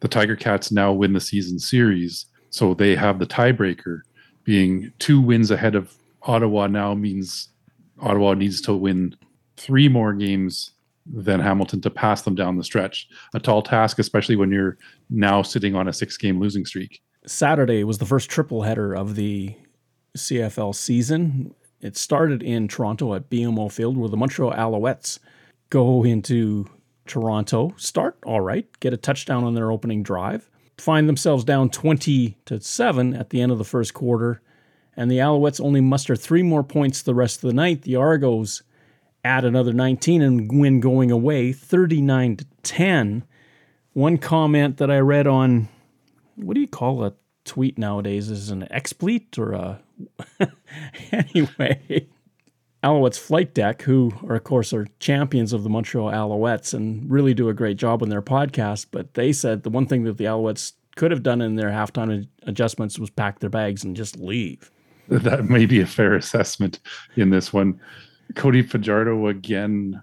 the 0.00 0.08
Tiger 0.08 0.36
Cats 0.36 0.70
now 0.70 0.92
win 0.92 1.12
the 1.12 1.20
season 1.20 1.58
series 1.58 2.26
so 2.54 2.72
they 2.72 2.94
have 2.94 3.18
the 3.18 3.26
tiebreaker 3.26 4.02
being 4.44 4.92
two 5.00 5.20
wins 5.20 5.50
ahead 5.50 5.74
of 5.74 5.92
Ottawa 6.22 6.68
now 6.68 6.94
means 6.94 7.48
Ottawa 8.00 8.34
needs 8.34 8.60
to 8.60 8.76
win 8.76 9.16
three 9.56 9.88
more 9.88 10.12
games 10.12 10.70
than 11.04 11.40
Hamilton 11.40 11.80
to 11.80 11.90
pass 11.90 12.22
them 12.22 12.36
down 12.36 12.56
the 12.56 12.62
stretch. 12.62 13.08
A 13.34 13.40
tall 13.40 13.60
task, 13.60 13.98
especially 13.98 14.36
when 14.36 14.52
you're 14.52 14.78
now 15.10 15.42
sitting 15.42 15.74
on 15.74 15.88
a 15.88 15.92
six 15.92 16.16
game 16.16 16.38
losing 16.38 16.64
streak. 16.64 17.02
Saturday 17.26 17.82
was 17.82 17.98
the 17.98 18.06
first 18.06 18.30
triple 18.30 18.62
header 18.62 18.94
of 18.94 19.16
the 19.16 19.56
CFL 20.16 20.76
season. 20.76 21.52
It 21.80 21.96
started 21.96 22.40
in 22.40 22.68
Toronto 22.68 23.14
at 23.14 23.30
BMO 23.30 23.70
Field 23.70 23.96
where 23.96 24.08
the 24.08 24.16
Montreal 24.16 24.52
Alouettes 24.52 25.18
go 25.70 26.04
into 26.04 26.70
Toronto, 27.06 27.74
start 27.78 28.16
all 28.24 28.42
right, 28.42 28.68
get 28.78 28.92
a 28.92 28.96
touchdown 28.96 29.42
on 29.42 29.54
their 29.54 29.72
opening 29.72 30.04
drive 30.04 30.48
find 30.78 31.08
themselves 31.08 31.44
down 31.44 31.70
20 31.70 32.38
to 32.46 32.60
7 32.60 33.14
at 33.14 33.30
the 33.30 33.40
end 33.40 33.52
of 33.52 33.58
the 33.58 33.64
first 33.64 33.94
quarter, 33.94 34.40
and 34.96 35.10
the 35.10 35.18
Alouettes 35.18 35.60
only 35.60 35.80
muster 35.80 36.16
three 36.16 36.42
more 36.42 36.62
points 36.62 37.02
the 37.02 37.14
rest 37.14 37.42
of 37.42 37.48
the 37.48 37.54
night. 37.54 37.82
The 37.82 37.96
Argos 37.96 38.62
add 39.24 39.44
another 39.44 39.72
19 39.72 40.22
and 40.22 40.60
win 40.60 40.80
going 40.80 41.10
away 41.10 41.52
39 41.52 42.36
to 42.36 42.46
10. 42.62 43.24
One 43.92 44.18
comment 44.18 44.76
that 44.76 44.90
I 44.90 44.98
read 44.98 45.26
on 45.26 45.68
what 46.36 46.54
do 46.54 46.60
you 46.60 46.68
call 46.68 47.04
a 47.04 47.14
tweet 47.44 47.78
nowadays 47.78 48.30
is 48.30 48.50
an 48.50 48.66
expleet 48.70 49.38
or 49.38 49.52
a 49.52 49.80
anyway 51.12 52.08
Alouettes 52.84 53.18
flight 53.18 53.54
deck, 53.54 53.80
who 53.82 54.12
are 54.28 54.36
of 54.36 54.44
course 54.44 54.74
are 54.74 54.86
champions 55.00 55.54
of 55.54 55.62
the 55.62 55.70
Montreal 55.70 56.10
Alouettes 56.10 56.74
and 56.74 57.10
really 57.10 57.32
do 57.32 57.48
a 57.48 57.54
great 57.54 57.78
job 57.78 58.02
on 58.02 58.10
their 58.10 58.20
podcast. 58.20 58.86
But 58.90 59.14
they 59.14 59.32
said 59.32 59.62
the 59.62 59.70
one 59.70 59.86
thing 59.86 60.04
that 60.04 60.18
the 60.18 60.24
Alouettes 60.24 60.72
could 60.94 61.10
have 61.10 61.22
done 61.22 61.40
in 61.40 61.56
their 61.56 61.70
halftime 61.70 62.28
adjustments 62.42 62.98
was 62.98 63.08
pack 63.08 63.38
their 63.38 63.50
bags 63.50 63.84
and 63.84 63.96
just 63.96 64.18
leave. 64.18 64.70
That 65.08 65.50
may 65.50 65.66
be 65.66 65.82
a 65.82 65.86
fair 65.86 66.14
assessment 66.14 66.80
in 67.14 67.28
this 67.28 67.52
one. 67.52 67.78
Cody 68.36 68.62
Fajardo 68.62 69.26
again, 69.26 70.02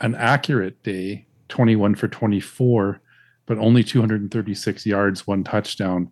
an 0.00 0.16
accurate 0.16 0.82
day, 0.82 1.24
21 1.50 1.94
for 1.94 2.08
24, 2.08 3.00
but 3.46 3.58
only 3.58 3.84
236 3.84 4.86
yards, 4.86 5.24
one 5.24 5.44
touchdown. 5.44 6.10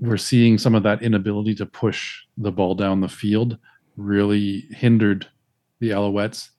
We're 0.00 0.16
seeing 0.16 0.56
some 0.56 0.74
of 0.74 0.84
that 0.84 1.02
inability 1.02 1.54
to 1.56 1.66
push 1.66 2.22
the 2.38 2.50
ball 2.50 2.74
down 2.74 3.02
the 3.02 3.08
field 3.08 3.58
really 3.96 4.66
hindered 4.70 5.26
the 5.80 5.90
Alouettes. 5.90 6.50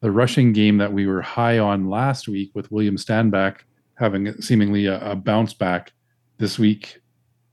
The 0.00 0.10
rushing 0.10 0.52
game 0.52 0.78
that 0.78 0.92
we 0.92 1.06
were 1.06 1.22
high 1.22 1.58
on 1.58 1.88
last 1.88 2.28
week 2.28 2.50
with 2.54 2.70
William 2.70 2.96
Stanback 2.96 3.60
having 3.96 4.40
seemingly 4.40 4.86
a, 4.86 5.12
a 5.12 5.16
bounce 5.16 5.54
back 5.54 5.92
this 6.38 6.58
week, 6.58 7.00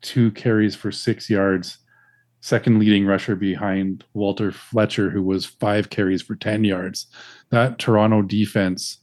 two 0.02 0.32
carries 0.32 0.76
for 0.76 0.92
six 0.92 1.30
yards, 1.30 1.78
second 2.42 2.80
leading 2.80 3.06
rusher 3.06 3.36
behind 3.36 4.04
Walter 4.14 4.52
Fletcher, 4.52 5.10
who 5.10 5.24
was 5.24 5.46
five 5.46 5.90
carries 5.90 6.22
for 6.22 6.36
10 6.36 6.64
yards. 6.66 7.08
That 7.50 7.80
Toronto 7.80 8.22
defense 8.22 8.98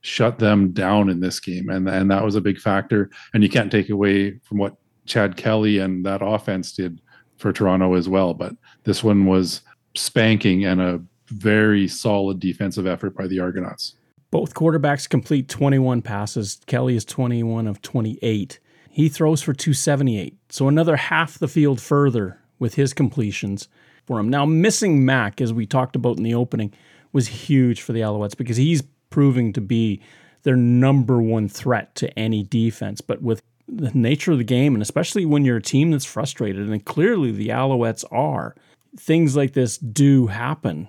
shut 0.00 0.40
them 0.40 0.72
down 0.72 1.08
in 1.08 1.20
this 1.20 1.38
game. 1.38 1.68
And, 1.68 1.88
and 1.88 2.10
that 2.10 2.24
was 2.24 2.34
a 2.34 2.40
big 2.40 2.58
factor. 2.58 3.08
And 3.32 3.42
you 3.42 3.48
can't 3.48 3.70
take 3.70 3.88
away 3.88 4.38
from 4.42 4.58
what 4.58 4.76
Chad 5.06 5.36
Kelly 5.36 5.78
and 5.78 6.04
that 6.04 6.22
offense 6.22 6.72
did 6.72 7.00
for 7.36 7.52
Toronto 7.52 7.94
as 7.94 8.08
well. 8.08 8.34
But 8.34 8.56
this 8.82 9.04
one 9.04 9.26
was 9.26 9.62
spanking 9.94 10.64
and 10.64 10.80
a 10.80 11.00
very 11.32 11.88
solid 11.88 12.40
defensive 12.40 12.86
effort 12.86 13.16
by 13.16 13.26
the 13.26 13.40
Argonauts. 13.40 13.94
Both 14.30 14.54
quarterbacks 14.54 15.08
complete 15.08 15.48
21 15.48 16.02
passes. 16.02 16.60
Kelly 16.66 16.96
is 16.96 17.04
21 17.04 17.66
of 17.66 17.82
28. 17.82 18.58
He 18.90 19.08
throws 19.08 19.42
for 19.42 19.52
278, 19.52 20.36
so 20.50 20.68
another 20.68 20.96
half 20.96 21.38
the 21.38 21.48
field 21.48 21.80
further 21.80 22.38
with 22.58 22.74
his 22.74 22.92
completions. 22.92 23.68
for 24.06 24.18
him. 24.18 24.28
Now, 24.28 24.44
missing 24.44 25.04
Mack, 25.04 25.40
as 25.40 25.52
we 25.52 25.64
talked 25.66 25.96
about 25.96 26.16
in 26.16 26.24
the 26.24 26.34
opening, 26.34 26.72
was 27.12 27.28
huge 27.28 27.80
for 27.82 27.92
the 27.92 28.00
Alouettes 28.00 28.36
because 28.36 28.56
he's 28.56 28.82
proving 29.10 29.52
to 29.52 29.60
be 29.60 30.00
their 30.42 30.56
number 30.56 31.22
one 31.22 31.48
threat 31.48 31.94
to 31.96 32.18
any 32.18 32.42
defense. 32.42 33.00
But 33.00 33.22
with 33.22 33.42
the 33.68 33.92
nature 33.94 34.32
of 34.32 34.38
the 34.38 34.44
game, 34.44 34.74
and 34.74 34.82
especially 34.82 35.24
when 35.24 35.44
you're 35.44 35.58
a 35.58 35.62
team 35.62 35.90
that's 35.90 36.04
frustrated, 36.04 36.68
and 36.68 36.84
clearly 36.84 37.30
the 37.30 37.48
Alouettes 37.48 38.04
are, 38.10 38.54
things 38.96 39.36
like 39.36 39.52
this 39.52 39.78
do 39.78 40.26
happen. 40.26 40.88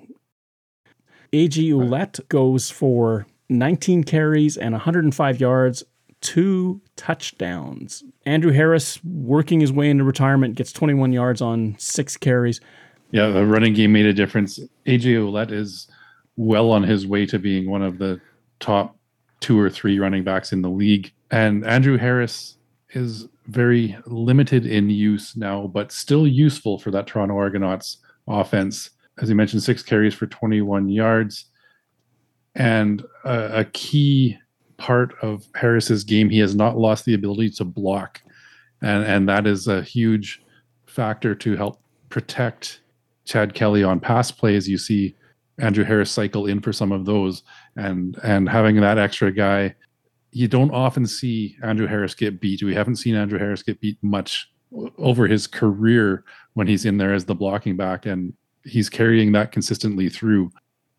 AJ 1.34 1.70
Ouellette 1.70 2.28
goes 2.30 2.70
for 2.70 3.26
19 3.50 4.04
carries 4.04 4.56
and 4.56 4.74
105 4.74 5.40
yards, 5.40 5.84
two 6.22 6.80
touchdowns. 6.96 8.04
Andrew 8.26 8.52
Harris, 8.52 9.04
working 9.04 9.60
his 9.60 9.72
way 9.72 9.90
into 9.90 10.04
retirement, 10.04 10.56
gets 10.56 10.72
21 10.72 11.12
yards 11.12 11.42
on 11.42 11.76
six 11.80 12.16
carries. 12.18 12.62
Yeah, 13.12 13.28
the 13.28 13.46
running 13.46 13.74
game 13.74 13.94
made 13.94 14.06
a 14.06 14.14
difference. 14.14 14.60
AJ 14.86 15.16
Ouellette 15.16 15.52
is 15.52 15.88
well 16.38 16.72
on 16.72 16.84
his 16.84 17.06
way 17.06 17.26
to 17.26 17.40
being 17.40 17.70
one 17.70 17.82
of 17.82 17.98
the 17.98 18.22
top 18.60 18.96
two 19.40 19.60
or 19.60 19.70
three 19.70 20.00
running 20.00 20.24
backs 20.24 20.54
in 20.54 20.62
the 20.62 20.70
league. 20.70 21.12
And 21.32 21.66
Andrew 21.66 21.98
Harris 21.98 22.58
is 22.92 23.28
very 23.48 23.98
limited 24.06 24.66
in 24.66 24.90
use 24.90 25.36
now, 25.36 25.68
but 25.68 25.92
still 25.92 26.28
useful 26.28 26.78
for 26.78 26.92
that 26.92 27.08
Toronto 27.08 27.36
Argonauts 27.36 27.98
offense. 28.28 28.92
As 29.22 29.30
you 29.30 29.36
mentioned, 29.36 29.64
six 29.64 29.84
carries 29.84 30.14
for 30.14 30.28
21 30.28 30.90
yards. 30.90 31.46
And 32.56 33.04
a, 33.26 33.60
a 33.60 33.66
key 33.66 34.38
part 34.78 35.16
of 35.22 35.48
Harris's 35.56 36.04
game, 36.04 36.30
he 36.30 36.40
has 36.40 36.56
not 36.56 36.78
lost 36.78 37.06
the 37.06 37.14
ability 37.14 37.52
to 37.52 37.66
block. 37.66 38.22
And, 38.82 39.04
and 39.06 39.30
that 39.30 39.48
is 39.48 39.68
a 39.68 39.82
huge 39.82 40.42
factor 40.86 41.34
to 41.36 41.56
help 41.56 41.80
protect 42.10 42.82
Chad 43.26 43.54
Kelly 43.54 43.84
on 43.84 44.00
pass 44.00 44.32
plays. 44.32 44.68
You 44.68 44.78
see 44.78 45.16
Andrew 45.58 45.84
Harris 45.84 46.12
cycle 46.12 46.48
in 46.48 46.62
for 46.62 46.74
some 46.74 46.92
of 46.92 47.06
those, 47.06 47.44
and 47.76 48.18
and 48.24 48.50
having 48.50 48.80
that 48.82 48.98
extra 48.98 49.32
guy, 49.32 49.76
you 50.32 50.48
don't 50.48 50.72
often 50.72 51.06
see 51.06 51.58
Andrew 51.64 51.88
Harris 51.88 52.16
get 52.16 52.40
beat. 52.42 52.64
We 52.64 52.74
haven't 52.74 52.98
seen 52.98 53.16
Andrew 53.16 53.40
Harris 53.40 53.64
get 53.64 53.80
beat 53.80 53.98
much 54.02 54.52
over 54.98 55.28
his 55.28 55.46
career 55.46 56.24
when 56.54 56.68
he's 56.68 56.86
in 56.86 56.98
there 56.98 57.14
as 57.14 57.26
the 57.26 57.36
blocking 57.36 57.78
back, 57.78 58.06
and 58.06 58.34
he's 58.66 58.90
carrying 58.90 59.32
that 59.34 59.52
consistently 59.52 60.10
through. 60.10 60.52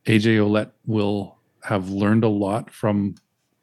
AJ 0.07 0.37
Ouellette 0.37 0.73
will 0.87 1.39
have 1.63 1.91
learned 1.91 2.25
a 2.25 2.29
lot 2.29 2.71
from 2.71 3.15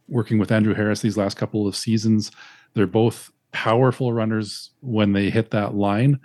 working 0.07 0.39
with 0.39 0.51
Andrew 0.51 0.73
Harris 0.73 1.01
these 1.01 1.17
last 1.17 1.37
couple 1.37 1.67
of 1.67 1.75
seasons. 1.75 2.31
They're 2.73 2.87
both 2.87 3.31
powerful 3.51 4.13
runners 4.13 4.71
when 4.81 5.13
they 5.13 5.29
hit 5.29 5.51
that 5.51 5.75
line, 5.75 6.19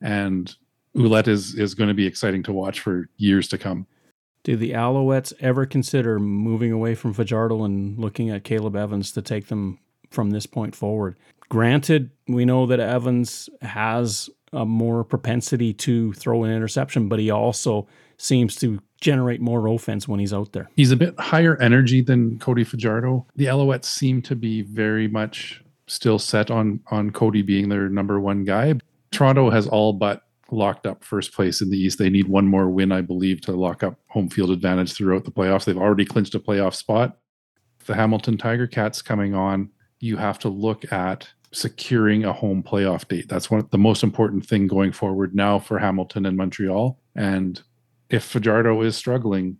and 0.00 0.54
Ouellette 0.96 1.28
is 1.28 1.54
is 1.54 1.74
going 1.74 1.88
to 1.88 1.94
be 1.94 2.06
exciting 2.06 2.42
to 2.44 2.52
watch 2.52 2.80
for 2.80 3.08
years 3.16 3.48
to 3.48 3.58
come. 3.58 3.86
Do 4.44 4.56
the 4.56 4.72
Alouettes 4.72 5.32
ever 5.40 5.66
consider 5.66 6.18
moving 6.18 6.72
away 6.72 6.94
from 6.94 7.12
Fajardo 7.12 7.62
and 7.62 7.96
looking 7.98 8.30
at 8.30 8.44
Caleb 8.44 8.74
Evans 8.74 9.12
to 9.12 9.22
take 9.22 9.46
them 9.46 9.78
from 10.10 10.30
this 10.30 10.46
point 10.46 10.74
forward? 10.74 11.16
Granted, 11.48 12.10
we 12.26 12.44
know 12.44 12.66
that 12.66 12.80
Evans 12.80 13.48
has 13.60 14.28
a 14.52 14.64
more 14.64 15.04
propensity 15.04 15.72
to 15.72 16.12
throw 16.12 16.44
an 16.44 16.50
interception, 16.50 17.08
but 17.08 17.18
he 17.18 17.30
also 17.30 17.86
seems 18.18 18.54
to 18.56 18.80
generate 19.00 19.40
more 19.40 19.66
offense 19.66 20.06
when 20.06 20.20
he's 20.20 20.32
out 20.32 20.52
there. 20.52 20.70
He's 20.76 20.92
a 20.92 20.96
bit 20.96 21.18
higher 21.18 21.56
energy 21.60 22.02
than 22.02 22.38
Cody 22.38 22.64
Fajardo. 22.64 23.26
The 23.36 23.46
Alouettes 23.46 23.86
seem 23.86 24.22
to 24.22 24.36
be 24.36 24.62
very 24.62 25.08
much 25.08 25.62
still 25.86 26.18
set 26.18 26.50
on 26.50 26.80
on 26.90 27.10
Cody 27.10 27.42
being 27.42 27.68
their 27.68 27.88
number 27.88 28.20
one 28.20 28.44
guy. 28.44 28.74
Toronto 29.10 29.50
has 29.50 29.66
all 29.66 29.92
but 29.92 30.22
locked 30.50 30.86
up 30.86 31.02
first 31.02 31.32
place 31.32 31.60
in 31.60 31.70
the 31.70 31.78
East. 31.78 31.98
They 31.98 32.10
need 32.10 32.28
one 32.28 32.46
more 32.46 32.68
win, 32.68 32.92
I 32.92 33.00
believe, 33.00 33.40
to 33.42 33.52
lock 33.52 33.82
up 33.82 33.98
home 34.08 34.28
field 34.28 34.50
advantage 34.50 34.92
throughout 34.92 35.24
the 35.24 35.30
playoffs. 35.30 35.64
They've 35.64 35.76
already 35.76 36.04
clinched 36.04 36.34
a 36.34 36.40
playoff 36.40 36.74
spot. 36.74 37.18
The 37.86 37.94
Hamilton 37.94 38.38
Tiger 38.38 38.66
Cats 38.66 39.02
coming 39.02 39.34
on, 39.34 39.70
you 39.98 40.16
have 40.16 40.38
to 40.40 40.48
look 40.48 40.90
at 40.92 41.28
securing 41.52 42.24
a 42.24 42.32
home 42.32 42.62
playoff 42.62 43.06
date. 43.06 43.28
That's 43.28 43.50
one 43.50 43.66
the 43.70 43.78
most 43.78 44.02
important 44.02 44.46
thing 44.46 44.66
going 44.66 44.92
forward 44.92 45.34
now 45.34 45.58
for 45.58 45.78
Hamilton 45.78 46.26
and 46.26 46.36
Montreal. 46.36 46.98
And 47.14 47.60
if 48.10 48.24
Fajardo 48.24 48.80
is 48.82 48.96
struggling, 48.96 49.58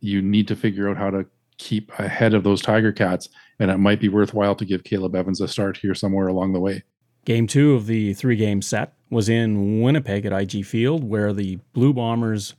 you 0.00 0.22
need 0.22 0.48
to 0.48 0.56
figure 0.56 0.88
out 0.88 0.96
how 0.96 1.10
to 1.10 1.26
keep 1.58 1.92
ahead 1.98 2.34
of 2.34 2.44
those 2.44 2.62
Tiger 2.62 2.92
Cats. 2.92 3.28
And 3.58 3.70
it 3.70 3.78
might 3.78 4.00
be 4.00 4.08
worthwhile 4.08 4.54
to 4.56 4.64
give 4.64 4.84
Caleb 4.84 5.14
Evans 5.14 5.40
a 5.40 5.48
start 5.48 5.76
here 5.76 5.94
somewhere 5.94 6.26
along 6.28 6.52
the 6.52 6.60
way. 6.60 6.82
Game 7.24 7.46
two 7.46 7.74
of 7.74 7.86
the 7.86 8.12
three 8.14 8.36
game 8.36 8.60
set 8.60 8.92
was 9.10 9.28
in 9.28 9.80
Winnipeg 9.80 10.26
at 10.26 10.32
IG 10.32 10.66
Field, 10.66 11.04
where 11.04 11.32
the 11.32 11.58
Blue 11.72 11.92
Bombers 11.92 12.54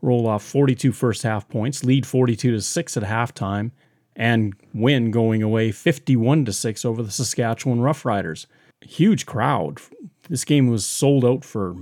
roll 0.00 0.26
off 0.26 0.42
42 0.42 0.92
first 0.92 1.22
half 1.22 1.48
points, 1.48 1.84
lead 1.84 2.06
42 2.06 2.52
to 2.52 2.60
6 2.60 2.96
at 2.96 3.02
halftime, 3.04 3.70
and 4.18 4.52
win 4.74 5.12
going 5.12 5.42
away 5.42 5.70
51 5.70 6.44
to 6.44 6.52
6 6.52 6.84
over 6.84 7.02
the 7.02 7.10
Saskatchewan 7.10 7.78
Roughriders. 7.78 8.46
Huge 8.82 9.24
crowd. 9.24 9.80
This 10.28 10.44
game 10.44 10.68
was 10.68 10.84
sold 10.84 11.24
out 11.24 11.44
for 11.44 11.76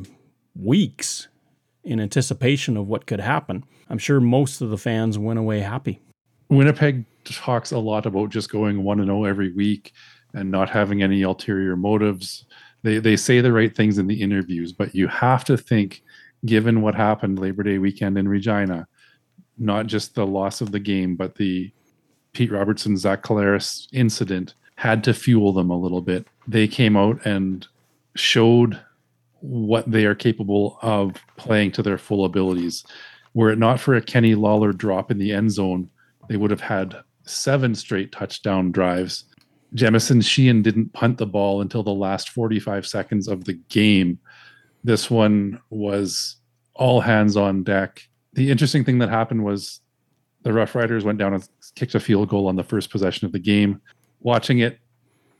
weeks 0.54 1.28
in 1.82 1.98
anticipation 1.98 2.76
of 2.76 2.86
what 2.86 3.06
could 3.06 3.20
happen. 3.20 3.64
I'm 3.88 3.98
sure 3.98 4.20
most 4.20 4.60
of 4.60 4.70
the 4.70 4.78
fans 4.78 5.18
went 5.18 5.38
away 5.38 5.60
happy. 5.60 6.00
Winnipeg 6.50 7.04
talks 7.24 7.72
a 7.72 7.78
lot 7.78 8.06
about 8.06 8.30
just 8.30 8.50
going 8.50 8.84
1 8.84 9.04
0 9.04 9.24
every 9.24 9.52
week 9.52 9.92
and 10.34 10.50
not 10.50 10.68
having 10.68 11.02
any 11.02 11.22
ulterior 11.22 11.76
motives. 11.76 12.44
They 12.82 12.98
they 12.98 13.16
say 13.16 13.40
the 13.40 13.52
right 13.52 13.74
things 13.74 13.98
in 13.98 14.06
the 14.06 14.20
interviews, 14.20 14.72
but 14.72 14.94
you 14.94 15.08
have 15.08 15.44
to 15.44 15.56
think, 15.56 16.02
given 16.44 16.82
what 16.82 16.94
happened 16.94 17.38
Labor 17.38 17.62
Day 17.62 17.78
weekend 17.78 18.18
in 18.18 18.28
Regina, 18.28 18.86
not 19.58 19.86
just 19.86 20.14
the 20.14 20.26
loss 20.26 20.60
of 20.60 20.72
the 20.72 20.80
game, 20.80 21.16
but 21.16 21.34
the 21.34 21.72
Pete 22.36 22.52
Robertson 22.52 22.98
Zach 22.98 23.22
Collaros 23.22 23.88
incident 23.92 24.54
had 24.74 25.02
to 25.04 25.14
fuel 25.14 25.52
them 25.54 25.70
a 25.70 25.78
little 25.78 26.02
bit. 26.02 26.26
They 26.46 26.68
came 26.68 26.96
out 26.96 27.24
and 27.24 27.66
showed 28.14 28.78
what 29.40 29.90
they 29.90 30.04
are 30.04 30.14
capable 30.14 30.78
of 30.82 31.14
playing 31.38 31.72
to 31.72 31.82
their 31.82 31.96
full 31.96 32.26
abilities. 32.26 32.84
Were 33.32 33.50
it 33.50 33.58
not 33.58 33.80
for 33.80 33.94
a 33.94 34.02
Kenny 34.02 34.34
Lawler 34.34 34.72
drop 34.72 35.10
in 35.10 35.16
the 35.16 35.32
end 35.32 35.50
zone, 35.50 35.88
they 36.28 36.36
would 36.36 36.50
have 36.50 36.60
had 36.60 36.96
seven 37.24 37.74
straight 37.74 38.12
touchdown 38.12 38.70
drives 38.70 39.24
Jamieson 39.74 40.20
Sheahan 40.20 40.62
didn't 40.62 40.92
punt 40.92 41.18
the 41.18 41.26
ball 41.26 41.60
until 41.60 41.82
the 41.82 41.92
last 41.92 42.30
45 42.30 42.86
seconds 42.86 43.28
of 43.28 43.44
the 43.44 43.54
game. 43.68 44.18
This 44.84 45.10
one 45.10 45.60
was 45.70 46.36
all 46.74 47.00
hands 47.00 47.36
on 47.36 47.62
deck. 47.62 48.08
The 48.34 48.50
interesting 48.50 48.84
thing 48.84 48.98
that 48.98 49.08
happened 49.08 49.44
was 49.44 49.80
the 50.46 50.52
Rough 50.52 50.76
Riders 50.76 51.02
went 51.02 51.18
down 51.18 51.34
and 51.34 51.48
kicked 51.74 51.96
a 51.96 52.00
field 52.00 52.28
goal 52.28 52.46
on 52.46 52.54
the 52.54 52.62
first 52.62 52.88
possession 52.88 53.26
of 53.26 53.32
the 53.32 53.38
game. 53.40 53.80
Watching 54.20 54.60
it, 54.60 54.78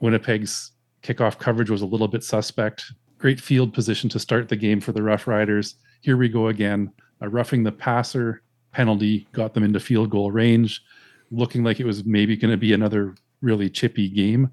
Winnipeg's 0.01 0.73
kickoff 1.05 1.39
coverage 1.39 1.71
was 1.71 1.81
a 1.81 1.87
little 1.87 2.09
bit 2.09 2.25
suspect. 2.25 2.91
Great 3.17 3.41
field 3.41 3.73
position 3.73 4.11
to 4.11 4.19
start 4.19 4.49
the 4.49 4.57
game 4.57 4.81
for 4.81 4.91
the 4.91 5.05
Rough 5.05 5.29
Riders. 5.29 5.77
Here 6.01 6.17
we 6.17 6.29
go 6.29 6.49
again. 6.49 6.91
A 7.21 7.29
roughing 7.29 7.63
the 7.63 7.71
passer 7.71 8.43
penalty 8.73 9.29
got 9.31 9.55
them 9.55 9.63
into 9.63 9.79
field 9.79 10.11
goal 10.11 10.33
range, 10.33 10.83
looking 11.31 11.63
like 11.63 11.79
it 11.79 11.87
was 11.87 12.05
maybe 12.05 12.37
going 12.37 12.51
to 12.51 12.57
be 12.57 12.73
another 12.73 13.15
really 13.43 13.71
chippy 13.71 14.09
game. 14.09 14.51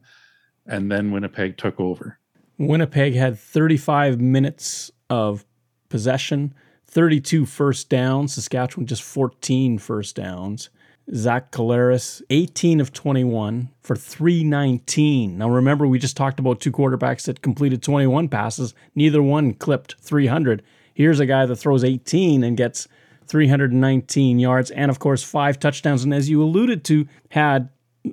And 0.67 0.91
then 0.91 1.09
Winnipeg 1.09 1.57
took 1.57 1.79
over. 1.79 2.19
Winnipeg 2.59 3.15
had 3.15 3.39
35 3.39 4.21
minutes 4.21 4.91
of 5.09 5.45
possession, 5.89 6.53
32 6.93 7.47
first 7.47 7.89
downs. 7.89 8.35
Saskatchewan 8.35 8.85
just 8.85 9.01
14 9.01 9.79
first 9.79 10.15
downs. 10.15 10.69
Zach 11.13 11.51
Collaros, 11.51 12.21
18 12.29 12.79
of 12.79 12.93
21 12.93 13.69
for 13.81 13.95
319. 13.95 15.37
Now, 15.37 15.49
remember, 15.49 15.85
we 15.87 15.99
just 15.99 16.15
talked 16.15 16.39
about 16.39 16.61
two 16.61 16.71
quarterbacks 16.71 17.25
that 17.25 17.41
completed 17.41 17.81
21 17.81 18.29
passes. 18.29 18.73
Neither 18.95 19.21
one 19.21 19.53
clipped 19.53 19.95
300. 19.99 20.61
Here's 20.93 21.19
a 21.19 21.25
guy 21.25 21.45
that 21.45 21.55
throws 21.55 21.83
18 21.83 22.43
and 22.43 22.55
gets 22.55 22.87
319 23.27 24.39
yards 24.39 24.71
and, 24.71 24.91
of 24.91 24.99
course, 24.99 25.23
five 25.23 25.59
touchdowns. 25.59 26.03
And 26.03 26.13
as 26.13 26.29
you 26.29 26.41
alluded 26.41 26.85
to, 26.85 27.07
had 27.29 27.69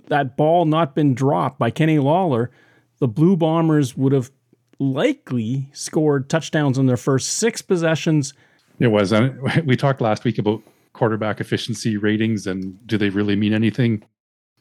that 0.08 0.36
ball 0.36 0.64
not 0.64 0.94
been 0.94 1.14
dropped 1.14 1.58
by 1.58 1.70
Kenny 1.70 1.98
Lawler, 1.98 2.50
the 2.98 3.08
Blue 3.08 3.36
Bombers 3.36 3.96
would 3.96 4.12
have 4.12 4.30
likely 4.78 5.68
scored 5.72 6.30
touchdowns 6.30 6.78
on 6.78 6.86
their 6.86 6.96
first 6.96 7.36
six 7.36 7.60
possessions. 7.60 8.32
It 8.80 8.88
was. 8.88 9.12
And 9.12 9.40
we 9.66 9.76
talked 9.76 10.00
last 10.00 10.24
week 10.24 10.38
about 10.38 10.62
quarterback 10.92 11.40
efficiency 11.40 11.96
ratings 11.96 12.46
and 12.46 12.84
do 12.86 12.98
they 12.98 13.10
really 13.10 13.36
mean 13.36 13.54
anything? 13.54 14.02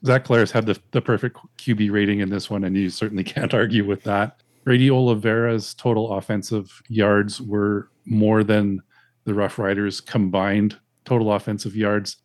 Zach 0.05 0.25
Collaros 0.25 0.51
had 0.51 0.65
the, 0.65 0.79
the 0.91 1.01
perfect 1.01 1.37
QB 1.57 1.91
rating 1.91 2.19
in 2.19 2.29
this 2.29 2.49
one, 2.49 2.63
and 2.63 2.77
you 2.77 2.89
certainly 2.89 3.23
can't 3.35 3.53
argue 3.53 3.85
with 3.85 4.03
that. 4.03 4.41
Brady 4.63 4.89
Oliveira's 4.89 5.73
total 5.73 6.13
offensive 6.13 6.81
yards 6.87 7.41
were 7.41 7.89
more 8.05 8.43
than 8.43 8.81
the 9.25 9.33
Rough 9.33 9.57
Riders 9.57 9.99
combined 9.99 10.77
total 11.05 11.33
offensive 11.33 11.75
yards 11.75 12.17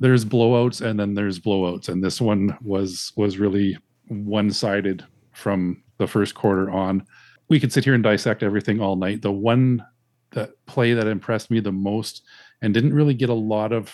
there's 0.00 0.24
blowouts 0.24 0.80
and 0.80 0.98
then 0.98 1.14
there's 1.14 1.38
blowouts 1.38 1.88
and 1.88 2.02
this 2.02 2.20
one 2.20 2.56
was 2.62 3.12
was 3.16 3.38
really 3.38 3.78
one-sided 4.08 5.04
from 5.32 5.82
the 5.98 6.06
first 6.06 6.34
quarter 6.34 6.70
on 6.70 7.04
we 7.48 7.60
could 7.60 7.72
sit 7.72 7.84
here 7.84 7.94
and 7.94 8.02
dissect 8.02 8.42
everything 8.42 8.80
all 8.80 8.96
night 8.96 9.22
the 9.22 9.30
one 9.30 9.84
the 10.32 10.52
play 10.66 10.94
that 10.94 11.06
impressed 11.06 11.50
me 11.50 11.60
the 11.60 11.72
most 11.72 12.22
and 12.62 12.74
didn't 12.74 12.94
really 12.94 13.14
get 13.14 13.30
a 13.30 13.34
lot 13.34 13.72
of 13.72 13.92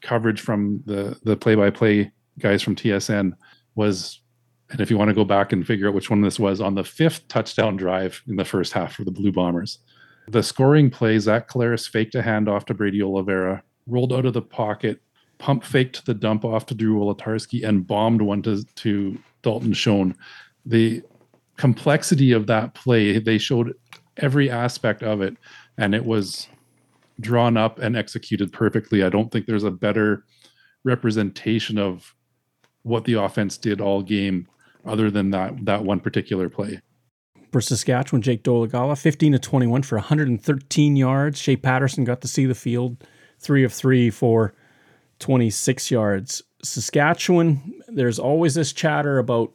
coverage 0.00 0.40
from 0.40 0.82
the 0.84 1.18
the 1.24 1.36
play-by-play 1.36 2.10
guys 2.38 2.62
from 2.62 2.76
TSN 2.76 3.32
was 3.74 4.20
and 4.70 4.80
if 4.80 4.90
you 4.90 4.98
want 4.98 5.08
to 5.08 5.14
go 5.14 5.24
back 5.24 5.52
and 5.52 5.66
figure 5.66 5.88
out 5.88 5.94
which 5.94 6.10
one 6.10 6.22
this 6.22 6.38
was 6.38 6.60
on 6.60 6.74
the 6.74 6.84
fifth 6.84 7.26
touchdown 7.28 7.76
drive 7.76 8.22
in 8.26 8.36
the 8.36 8.44
first 8.44 8.72
half 8.72 8.94
for 8.94 9.04
the 9.04 9.10
Blue 9.10 9.30
Bombers. 9.30 9.78
The 10.28 10.42
scoring 10.42 10.90
play, 10.90 11.18
Zach 11.18 11.48
Collaros 11.48 11.88
faked 11.88 12.14
a 12.14 12.22
handoff 12.22 12.64
to 12.66 12.74
Brady 12.74 13.02
Oliveira, 13.02 13.62
rolled 13.86 14.12
out 14.12 14.24
of 14.24 14.32
the 14.32 14.42
pocket, 14.42 15.02
pump 15.38 15.64
faked 15.64 16.06
the 16.06 16.14
dump 16.14 16.44
off 16.44 16.64
to 16.66 16.74
Drew 16.74 16.98
Wolitarsky, 16.98 17.66
and 17.66 17.86
bombed 17.86 18.22
one 18.22 18.40
to, 18.42 18.64
to 18.76 19.18
Dalton 19.42 19.74
Schoen. 19.74 20.16
The 20.64 21.02
complexity 21.56 22.32
of 22.32 22.46
that 22.46 22.74
play, 22.74 23.18
they 23.18 23.38
showed 23.38 23.74
every 24.16 24.50
aspect 24.50 25.02
of 25.02 25.20
it, 25.20 25.36
and 25.76 25.94
it 25.94 26.04
was 26.04 26.48
drawn 27.20 27.56
up 27.56 27.78
and 27.78 27.96
executed 27.96 28.52
perfectly. 28.52 29.02
I 29.02 29.08
don't 29.08 29.30
think 29.30 29.46
there's 29.46 29.64
a 29.64 29.70
better 29.70 30.24
representation 30.84 31.78
of 31.78 32.14
what 32.82 33.04
the 33.04 33.14
offense 33.14 33.56
did 33.56 33.80
all 33.80 34.02
game 34.02 34.46
other 34.84 35.10
than 35.10 35.30
that 35.30 35.64
that 35.64 35.84
one 35.84 36.00
particular 36.00 36.48
play. 36.48 36.80
For 37.50 37.60
Saskatchewan, 37.60 38.20
Jake 38.20 38.42
Dolegala, 38.42 39.00
15 39.00 39.32
to 39.32 39.38
21 39.38 39.82
for 39.84 39.96
113 39.96 40.96
yards. 40.96 41.38
Shea 41.38 41.56
Patterson 41.56 42.02
got 42.04 42.20
to 42.22 42.28
see 42.28 42.46
the 42.46 42.54
field, 42.54 42.96
three 43.38 43.62
of 43.62 43.72
three 43.72 44.10
for 44.10 44.54
26 45.20 45.90
yards. 45.90 46.42
Saskatchewan, 46.64 47.80
there's 47.86 48.18
always 48.18 48.54
this 48.54 48.72
chatter 48.72 49.18
about 49.18 49.54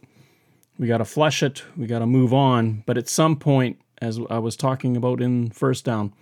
we 0.77 0.87
got 0.87 0.99
to 0.99 1.05
flush 1.05 1.43
it, 1.43 1.61
we 1.75 1.87
got 1.87 1.99
to 1.99 2.05
move 2.05 2.33
on. 2.33 2.83
But 2.85 2.97
at 2.97 3.09
some 3.09 3.35
point, 3.35 3.79
as 4.01 4.19
I 4.29 4.39
was 4.39 4.55
talking 4.55 4.97
about 4.97 5.21
in 5.21 5.51
first 5.51 5.85
down, 5.85 6.13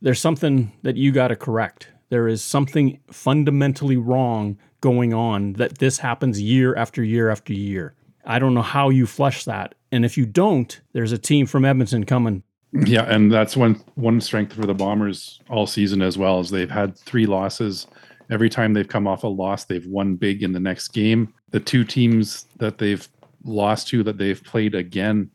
there's 0.00 0.20
something 0.20 0.72
that 0.82 0.96
you 0.96 1.12
got 1.12 1.28
to 1.28 1.36
correct. 1.36 1.88
There 2.10 2.28
is 2.28 2.42
something 2.42 3.00
fundamentally 3.10 3.96
wrong 3.96 4.58
going 4.80 5.14
on 5.14 5.54
that 5.54 5.78
this 5.78 5.98
happens 5.98 6.40
year 6.40 6.76
after 6.76 7.02
year 7.02 7.30
after 7.30 7.52
year. 7.52 7.94
I 8.26 8.38
don't 8.38 8.54
know 8.54 8.62
how 8.62 8.90
you 8.90 9.06
flush 9.06 9.44
that. 9.44 9.74
And 9.90 10.04
if 10.04 10.16
you 10.16 10.26
don't, 10.26 10.80
there's 10.92 11.12
a 11.12 11.18
team 11.18 11.46
from 11.46 11.64
Edmonton 11.64 12.04
coming. 12.04 12.42
Yeah, 12.72 13.02
and 13.04 13.30
that's 13.30 13.56
one 13.56 13.80
one 13.94 14.20
strength 14.20 14.52
for 14.52 14.66
the 14.66 14.74
Bombers 14.74 15.40
all 15.48 15.66
season 15.66 16.02
as 16.02 16.18
well 16.18 16.40
as 16.40 16.50
they've 16.50 16.70
had 16.70 16.98
three 16.98 17.24
losses. 17.24 17.86
Every 18.30 18.50
time 18.50 18.72
they've 18.72 18.88
come 18.88 19.06
off 19.06 19.22
a 19.22 19.28
loss, 19.28 19.64
they've 19.64 19.86
won 19.86 20.16
big 20.16 20.42
in 20.42 20.52
the 20.52 20.60
next 20.60 20.88
game. 20.88 21.32
The 21.50 21.60
two 21.60 21.84
teams 21.84 22.46
that 22.58 22.78
they've 22.78 23.06
lost 23.44 23.88
to 23.88 24.02
that 24.02 24.18
they've 24.18 24.42
played 24.42 24.74
again, 24.74 25.30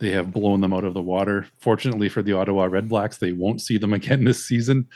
they 0.00 0.10
have 0.10 0.32
blown 0.32 0.60
them 0.60 0.72
out 0.72 0.84
of 0.84 0.94
the 0.94 1.02
water. 1.02 1.46
Fortunately 1.58 2.08
for 2.08 2.22
the 2.22 2.32
Ottawa 2.32 2.66
Redblacks, 2.68 3.18
they 3.18 3.32
won't 3.32 3.60
see 3.60 3.78
them 3.78 3.92
again 3.94 4.24
this 4.24 4.44
season 4.44 4.88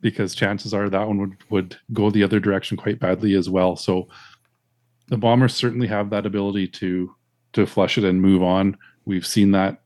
because 0.00 0.34
chances 0.34 0.74
are 0.74 0.88
that 0.90 1.08
one 1.08 1.18
would, 1.18 1.36
would 1.48 1.76
go 1.92 2.10
the 2.10 2.22
other 2.22 2.38
direction 2.38 2.76
quite 2.76 3.00
badly 3.00 3.34
as 3.34 3.48
well. 3.48 3.74
So 3.74 4.06
the 5.08 5.16
Bombers 5.16 5.54
certainly 5.54 5.86
have 5.88 6.10
that 6.10 6.26
ability 6.26 6.68
to 6.68 7.14
to 7.54 7.66
flush 7.66 7.96
it 7.96 8.04
and 8.04 8.20
move 8.20 8.42
on. 8.42 8.76
We've 9.04 9.26
seen 9.26 9.52
that 9.52 9.80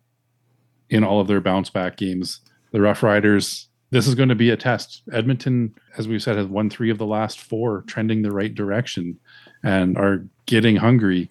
in 0.88 1.04
all 1.04 1.20
of 1.20 1.28
their 1.28 1.40
bounce 1.40 1.68
back 1.68 1.98
games. 1.98 2.40
The 2.72 2.80
Rough 2.80 3.02
Riders, 3.02 3.68
this 3.90 4.06
is 4.06 4.14
going 4.14 4.30
to 4.30 4.34
be 4.34 4.48
a 4.48 4.56
test. 4.56 5.02
Edmonton, 5.12 5.74
as 5.98 6.08
we've 6.08 6.22
said, 6.22 6.36
has 6.36 6.46
won 6.46 6.70
three 6.70 6.90
of 6.90 6.96
the 6.96 7.06
last 7.06 7.40
four, 7.40 7.82
trending 7.82 8.22
the 8.22 8.32
right 8.32 8.54
direction, 8.54 9.18
and 9.62 9.98
are 9.98 10.24
getting 10.46 10.76
hungry. 10.76 11.30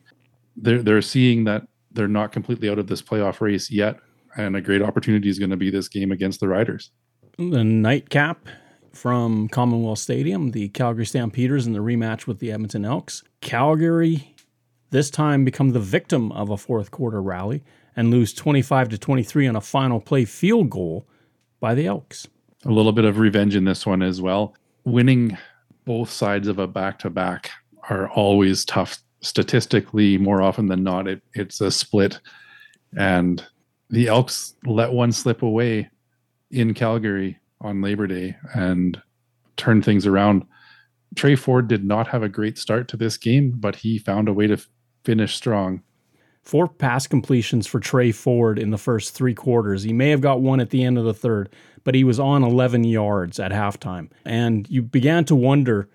They're 0.56 0.84
they're 0.84 1.02
seeing 1.02 1.44
that 1.46 1.68
they're 1.98 2.08
not 2.08 2.32
completely 2.32 2.70
out 2.70 2.80
of 2.80 2.88
this 2.88 3.02
playoff 3.02 3.42
race 3.42 3.70
yet, 3.70 4.00
and 4.38 4.56
a 4.56 4.62
great 4.62 4.82
opportunity 4.82 5.28
is 5.28 5.40
going 5.40 5.50
to 5.50 5.58
be 5.58 5.70
this 5.70 5.90
game 5.90 6.12
against 6.12 6.40
the 6.40 6.48
Riders. 6.48 6.92
The 7.38 7.64
nightcap 7.64 8.48
from 8.94 9.50
Commonwealth 9.50 10.00
Stadium, 10.00 10.52
the 10.52 10.70
Calgary 10.70 11.06
Stampeders 11.06 11.68
in 11.68 11.74
the 11.74 11.80
rematch 11.80 12.28
with 12.28 12.40
the 12.40 12.52
Edmonton 12.52 12.86
Elks. 12.86 13.24
Calgary 13.42 14.36
this 14.90 15.10
time 15.10 15.44
become 15.44 15.72
the 15.72 15.80
victim 15.80 16.32
of 16.32 16.50
a 16.50 16.58
fourth 16.58 16.92
quarter 16.92 17.22
rally 17.22 17.64
and 17.96 18.10
lose 18.10 18.34
25 18.34 18.90
to 18.90 18.98
23 18.98 19.48
on 19.48 19.56
a 19.56 19.62
final 19.62 20.00
play 20.00 20.24
field 20.24 20.70
goal 20.70 21.06
by 21.60 21.74
the 21.74 21.86
Elks. 21.86 22.28
A 22.66 22.72
little 22.72 22.94
bit 22.94 23.06
of 23.06 23.20
revenge 23.20 23.56
in 23.56 23.66
this 23.66 23.86
one 23.86 24.02
as 24.02 24.22
well. 24.22 24.56
Winning 24.86 25.38
both 25.86 26.10
sides 26.10 26.48
of 26.48 26.60
a 26.60 26.68
back 26.68 27.00
to 27.00 27.10
back 27.10 27.52
are 27.90 28.10
always 28.10 28.64
tough 28.64 29.00
statistically 29.22 30.18
more 30.18 30.42
often 30.42 30.68
than 30.68 30.84
not 30.84 31.08
it, 31.08 31.22
it's 31.34 31.62
a 31.62 31.72
split 31.72 32.20
and 32.96 33.46
the 33.90 34.08
elks 34.08 34.56
let 34.66 34.92
one 34.92 35.12
slip 35.12 35.42
away 35.42 35.90
in 36.52 36.74
calgary 36.74 37.38
on 37.62 37.82
Labor 37.82 38.08
Day 38.08 38.36
and 38.54 39.02
turn 39.56 39.82
things 39.82 40.06
around. 40.06 40.46
Tre 41.16 41.36
Ford 41.36 41.68
did 41.68 41.84
not 41.84 42.08
have 42.08 42.24
a 42.24 42.30
great 42.30 42.58
start 42.58 42.88
to 42.90 42.98
this 42.98 43.18
game, 43.18 43.54
but 43.56 43.76
he 43.76 43.98
found 43.98 44.28
a 44.28 44.34
way 44.34 44.48
to 44.48 44.54
f- 44.54 44.68
finish 45.04 45.36
strong. 45.36 45.82
Four 46.44 46.68
pass 46.68 47.08
completions 47.08 47.68
for 47.68 47.80
Tre 47.80 48.12
Ford 48.12 48.60
in 48.60 48.70
the 48.70 48.78
first 48.78 49.14
three 49.14 49.34
quarters. 49.34 49.84
He 49.84 49.94
may 49.94 50.10
have 50.10 50.22
got 50.22 50.42
one 50.42 50.60
at 50.60 50.70
the 50.70 50.84
end 50.84 50.98
of 50.98 51.06
the 51.06 51.14
third, 51.14 51.50
but 51.84 51.96
he 51.96 52.04
was 52.04 52.20
on 52.20 52.44
11 52.44 52.84
yards 52.84 53.40
at 53.40 53.52
halftime. 53.52 54.10
And 54.26 54.70
you 54.70 54.82
began 54.82 55.26
to 55.26 55.36
wonder 55.36 55.90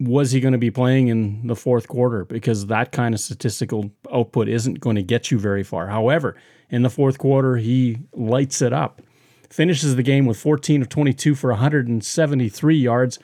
was 0.00 0.30
he 0.30 0.40
going 0.40 0.52
to 0.52 0.58
be 0.58 0.70
playing 0.70 1.08
in 1.08 1.46
the 1.46 1.56
fourth 1.56 1.88
quarter? 1.88 2.24
Because 2.24 2.66
that 2.66 2.92
kind 2.92 3.14
of 3.14 3.20
statistical 3.20 3.90
output 4.12 4.48
isn't 4.48 4.80
going 4.80 4.96
to 4.96 5.02
get 5.02 5.30
you 5.30 5.38
very 5.38 5.62
far. 5.62 5.88
However, 5.88 6.36
in 6.70 6.82
the 6.82 6.90
fourth 6.90 7.18
quarter, 7.18 7.56
he 7.56 7.98
lights 8.12 8.62
it 8.62 8.72
up 8.72 9.02
finishes 9.50 9.96
the 9.96 10.02
game 10.02 10.26
with 10.26 10.38
14 10.38 10.82
of 10.82 10.88
22 10.88 11.34
for 11.34 11.50
173 11.50 12.76
yards 12.76 13.18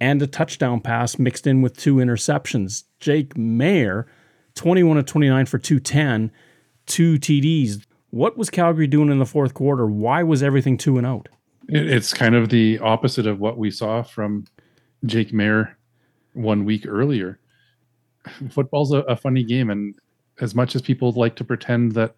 and 0.00 0.20
a 0.20 0.26
touchdown 0.26 0.80
pass 0.80 1.18
mixed 1.18 1.46
in 1.46 1.62
with 1.62 1.76
two 1.76 1.96
interceptions. 1.96 2.84
Jake 2.98 3.34
Maier, 3.34 4.06
21 4.54 4.98
of 4.98 5.06
29 5.06 5.46
for 5.46 5.58
210, 5.58 6.32
two 6.86 7.18
TDs. 7.18 7.84
What 8.10 8.36
was 8.36 8.50
Calgary 8.50 8.86
doing 8.86 9.10
in 9.10 9.18
the 9.18 9.26
fourth 9.26 9.54
quarter? 9.54 9.86
Why 9.86 10.22
was 10.22 10.42
everything 10.42 10.76
two 10.76 10.98
and 10.98 11.06
out? 11.06 11.28
It's 11.68 12.12
kind 12.12 12.34
of 12.34 12.48
the 12.48 12.78
opposite 12.80 13.26
of 13.26 13.38
what 13.38 13.56
we 13.56 13.70
saw 13.70 14.02
from 14.02 14.44
Jake 15.06 15.30
Maier 15.30 15.74
one 16.32 16.64
week 16.64 16.86
earlier. 16.86 17.38
Football's 18.50 18.92
a, 18.92 18.98
a 19.00 19.16
funny 19.16 19.42
game, 19.42 19.70
and 19.70 19.94
as 20.40 20.54
much 20.54 20.74
as 20.74 20.82
people 20.82 21.12
like 21.12 21.36
to 21.36 21.44
pretend 21.44 21.92
that 21.92 22.14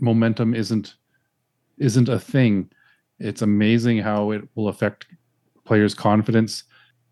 momentum 0.00 0.54
isn't 0.54 0.94
isn't 1.78 2.08
a 2.08 2.18
thing, 2.18 2.70
it's 3.18 3.42
amazing 3.42 3.98
how 3.98 4.30
it 4.30 4.46
will 4.54 4.68
affect 4.68 5.06
players' 5.64 5.94
confidence. 5.94 6.64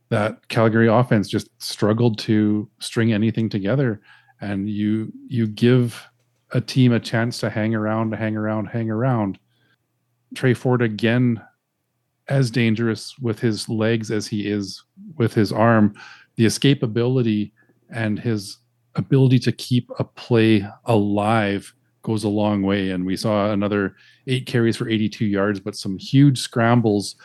That 0.09 0.49
Calgary 0.49 0.89
offense 0.89 1.29
just 1.29 1.49
struggled 1.63 2.19
to 2.21 2.69
string 2.81 3.13
anything 3.13 3.49
together, 3.49 4.01
and 4.41 4.69
you 4.69 5.13
you 5.29 5.47
give 5.47 6.05
a 6.53 6.61
team 6.61 6.93
a 6.93 7.01
chance 7.01 7.39
to 7.39 7.51
hang 7.51 7.75
around, 7.75 8.13
hang 8.13 8.37
around, 8.37 8.67
hang 8.67 8.91
around. 8.91 9.39
Tre 10.35 10.55
Ford 10.55 10.83
again, 10.83 11.41
as 12.29 12.51
dangerous 12.51 13.17
with 13.19 13.39
his 13.39 13.69
legs 13.69 14.11
as 14.11 14.27
he 14.27 14.49
is 14.49 14.83
with 15.17 15.35
his 15.35 15.53
arm, 15.53 15.95
the 16.37 16.47
escapability 16.47 17.53
and 17.91 18.19
his 18.19 18.59
ability 18.95 19.39
to 19.41 19.53
keep 19.53 19.91
a 19.99 20.05
play 20.05 20.67
alive 20.87 21.75
goes 22.03 22.25
a 22.25 22.29
long 22.29 22.63
way. 22.63 22.91
And 22.91 23.05
we 23.05 23.17
saw 23.17 23.51
another 23.51 23.97
eight 24.27 24.47
carries 24.47 24.77
for 24.77 24.89
82 24.89 25.27
yards, 25.27 25.61
but 25.61 25.77
some 25.77 25.99
huge 25.99 26.39
scrambles 26.39 27.17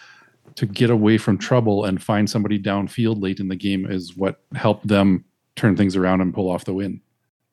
to 0.56 0.65
get 0.65 0.89
away 0.89 1.18
from 1.18 1.38
trouble 1.38 1.86
and 1.86 2.02
find 2.02 2.30
somebody 2.30 2.62
downfield 2.62 3.22
late 3.22 3.39
in 3.39 3.48
the 3.48 3.56
game 3.56 3.89
is 3.89 4.15
what 4.15 4.41
helped 4.54 4.88
them 4.88 5.26
turn 5.56 5.76
things 5.76 5.96
around 5.96 6.22
and 6.22 6.34
pull 6.34 6.50
off 6.50 6.65
the 6.65 6.74
win. 6.74 7.02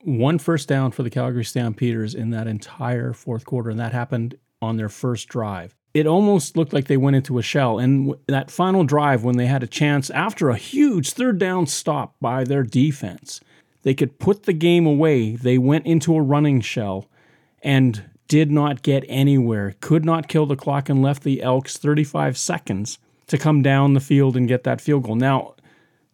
One 0.04 0.38
first 0.38 0.68
down 0.68 0.90
for 0.90 1.04
the 1.04 1.10
Calgary 1.10 1.44
Stampeders 1.44 2.14
in 2.14 2.30
that 2.30 2.48
entire 2.48 3.12
fourth 3.12 3.44
quarter, 3.44 3.70
and 3.70 3.78
that 3.78 3.92
happened 3.92 4.36
on 4.60 4.76
their 4.76 4.88
first 4.88 5.28
drive. 5.28 5.76
It 5.94 6.06
almost 6.06 6.56
looked 6.56 6.72
like 6.72 6.86
they 6.86 6.96
went 6.96 7.16
into 7.16 7.38
a 7.38 7.42
shell. 7.42 7.78
And 7.78 8.14
that 8.26 8.50
final 8.50 8.84
drive, 8.84 9.24
when 9.24 9.36
they 9.36 9.46
had 9.46 9.62
a 9.62 9.66
chance 9.66 10.08
after 10.10 10.48
a 10.48 10.56
huge 10.56 11.12
third 11.12 11.38
down 11.38 11.66
stop 11.66 12.14
by 12.20 12.44
their 12.44 12.62
defense, 12.62 13.40
they 13.82 13.94
could 13.94 14.18
put 14.18 14.44
the 14.44 14.52
game 14.52 14.86
away. 14.86 15.36
They 15.36 15.58
went 15.58 15.86
into 15.86 16.16
a 16.16 16.22
running 16.22 16.60
shell 16.60 17.08
and 17.62 18.04
did 18.28 18.50
not 18.50 18.82
get 18.82 19.04
anywhere, 19.08 19.74
could 19.80 20.04
not 20.04 20.28
kill 20.28 20.46
the 20.46 20.56
clock, 20.56 20.88
and 20.88 21.02
left 21.02 21.22
the 21.22 21.42
Elks 21.42 21.76
35 21.76 22.38
seconds 22.38 22.98
to 23.26 23.36
come 23.36 23.60
down 23.60 23.92
the 23.92 24.00
field 24.00 24.36
and 24.36 24.48
get 24.48 24.64
that 24.64 24.80
field 24.80 25.02
goal. 25.02 25.16
Now, 25.16 25.54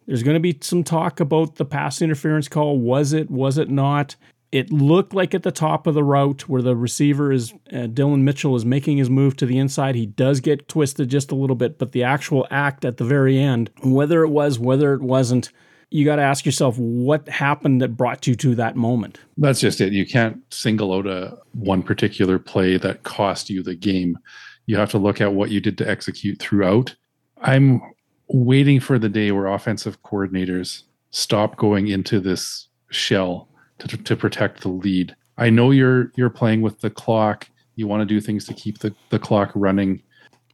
there's 0.05 0.23
going 0.23 0.35
to 0.35 0.39
be 0.41 0.57
some 0.59 0.83
talk 0.83 1.19
about 1.19 1.55
the 1.55 1.65
pass 1.65 2.01
interference 2.01 2.47
call. 2.47 2.77
Was 2.79 3.13
it? 3.13 3.29
Was 3.29 3.57
it 3.57 3.69
not? 3.69 4.15
It 4.51 4.71
looked 4.71 5.13
like 5.13 5.35
at 5.35 5.43
the 5.43 5.51
top 5.51 5.85
of 5.85 5.93
the 5.93 6.03
route 6.03 6.49
where 6.49 6.61
the 6.61 6.75
receiver 6.75 7.31
is, 7.31 7.53
uh, 7.71 7.87
Dillon 7.87 8.23
Mitchell 8.23 8.55
is 8.55 8.65
making 8.65 8.97
his 8.97 9.09
move 9.09 9.35
to 9.37 9.45
the 9.45 9.59
inside. 9.59 9.95
He 9.95 10.07
does 10.07 10.39
get 10.39 10.67
twisted 10.67 11.09
just 11.09 11.31
a 11.31 11.35
little 11.35 11.55
bit, 11.55 11.77
but 11.77 11.91
the 11.91 12.03
actual 12.03 12.47
act 12.49 12.83
at 12.83 12.97
the 12.97 13.03
very 13.03 13.37
end, 13.37 13.69
whether 13.83 14.23
it 14.23 14.29
was, 14.29 14.57
whether 14.57 14.93
it 14.93 15.01
wasn't, 15.01 15.51
you 15.91 16.05
got 16.05 16.17
to 16.17 16.21
ask 16.21 16.45
yourself 16.45 16.77
what 16.77 17.27
happened 17.29 17.81
that 17.81 17.97
brought 17.97 18.27
you 18.27 18.35
to 18.35 18.55
that 18.55 18.75
moment. 18.75 19.19
That's 19.37 19.59
just 19.59 19.81
it. 19.81 19.93
You 19.93 20.05
can't 20.05 20.41
single 20.53 20.93
out 20.93 21.07
a 21.07 21.37
one 21.53 21.83
particular 21.83 22.39
play 22.39 22.77
that 22.77 23.03
cost 23.03 23.49
you 23.49 23.63
the 23.63 23.75
game. 23.75 24.17
You 24.65 24.77
have 24.77 24.91
to 24.91 24.99
look 24.99 25.19
at 25.19 25.33
what 25.33 25.49
you 25.49 25.59
did 25.59 25.77
to 25.79 25.89
execute 25.89 26.39
throughout. 26.39 26.95
I'm 27.41 27.81
waiting 28.27 28.79
for 28.79 28.99
the 28.99 29.09
day 29.09 29.31
where 29.31 29.47
offensive 29.47 30.01
coordinators 30.03 30.83
stop 31.09 31.57
going 31.57 31.87
into 31.87 32.19
this 32.19 32.67
shell 32.91 33.48
to, 33.79 33.97
to 33.97 34.15
protect 34.15 34.61
the 34.61 34.69
lead. 34.69 35.15
I 35.37 35.49
know 35.49 35.71
you're 35.71 36.11
you're 36.15 36.29
playing 36.29 36.61
with 36.61 36.81
the 36.81 36.89
clock. 36.89 37.47
You 37.75 37.87
want 37.87 38.01
to 38.01 38.05
do 38.05 38.19
things 38.19 38.45
to 38.45 38.53
keep 38.53 38.79
the, 38.79 38.93
the 39.09 39.19
clock 39.19 39.51
running. 39.55 40.01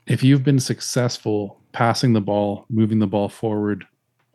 If 0.06 0.24
you've 0.24 0.44
been 0.44 0.60
successful 0.60 1.60
passing 1.72 2.14
the 2.14 2.22
ball, 2.22 2.66
moving 2.70 3.00
the 3.00 3.08
ball 3.08 3.28
forward 3.28 3.86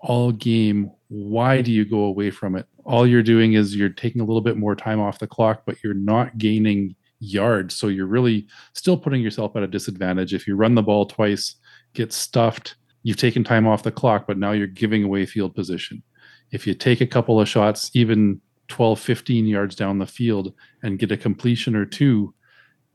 all 0.01 0.33
game, 0.33 0.91
why 1.09 1.63
do 1.63 1.71
you 1.71 1.85
go 1.85 2.01
away 2.05 2.31
from 2.31 2.57
it? 2.57 2.67
All 2.85 3.07
you're 3.07 3.23
doing 3.23 3.53
is 3.53 3.77
you're 3.77 3.91
taking 3.91 4.21
a 4.21 4.25
little 4.25 4.41
bit 4.41 4.57
more 4.57 4.75
time 4.75 5.01
off 5.01 5.19
the 5.19 5.27
clock, 5.27 5.63
but 5.67 5.77
you're 5.85 5.95
not 5.95 6.39
gaining 6.39 6.97
yards. 7.21 7.77
So 7.77 7.89
you're 7.89 8.07
really 8.07 8.47
still 8.73 8.97
putting 8.97 9.21
yourself 9.21 9.55
at 9.55 9.63
a 9.63 9.69
disadvantage. 9.69 10.35
If 10.35 10.47
you 10.47 10.57
run 10.57 10.75
the 10.75 10.83
ball 10.83 11.07
twice, 11.07 11.57
get 11.95 12.13
stuffed, 12.13 12.77
you've 13.03 13.19
taken 13.19 13.45
time 13.45 13.67
off 13.67 13.83
the 13.83 13.93
clock, 13.93 14.27
but 14.27 14.39
now 14.39 14.53
you're 14.53 14.67
giving 14.67 15.05
away 15.05 15.27
field 15.27 15.55
position. 15.55 16.03
If 16.51 16.67
you 16.67 16.75
take 16.75 17.01
a 17.01 17.07
couple 17.07 17.41
of 17.41 17.49
shots, 17.49 17.91
even 17.95 18.41
12, 18.71 18.99
15 18.99 19.47
yards 19.47 19.75
down 19.75 19.99
the 19.99 20.07
field 20.07 20.55
and 20.83 20.99
get 20.99 21.13
a 21.13 21.17
completion 21.17 21.77
or 21.77 21.85
two, 21.85 22.33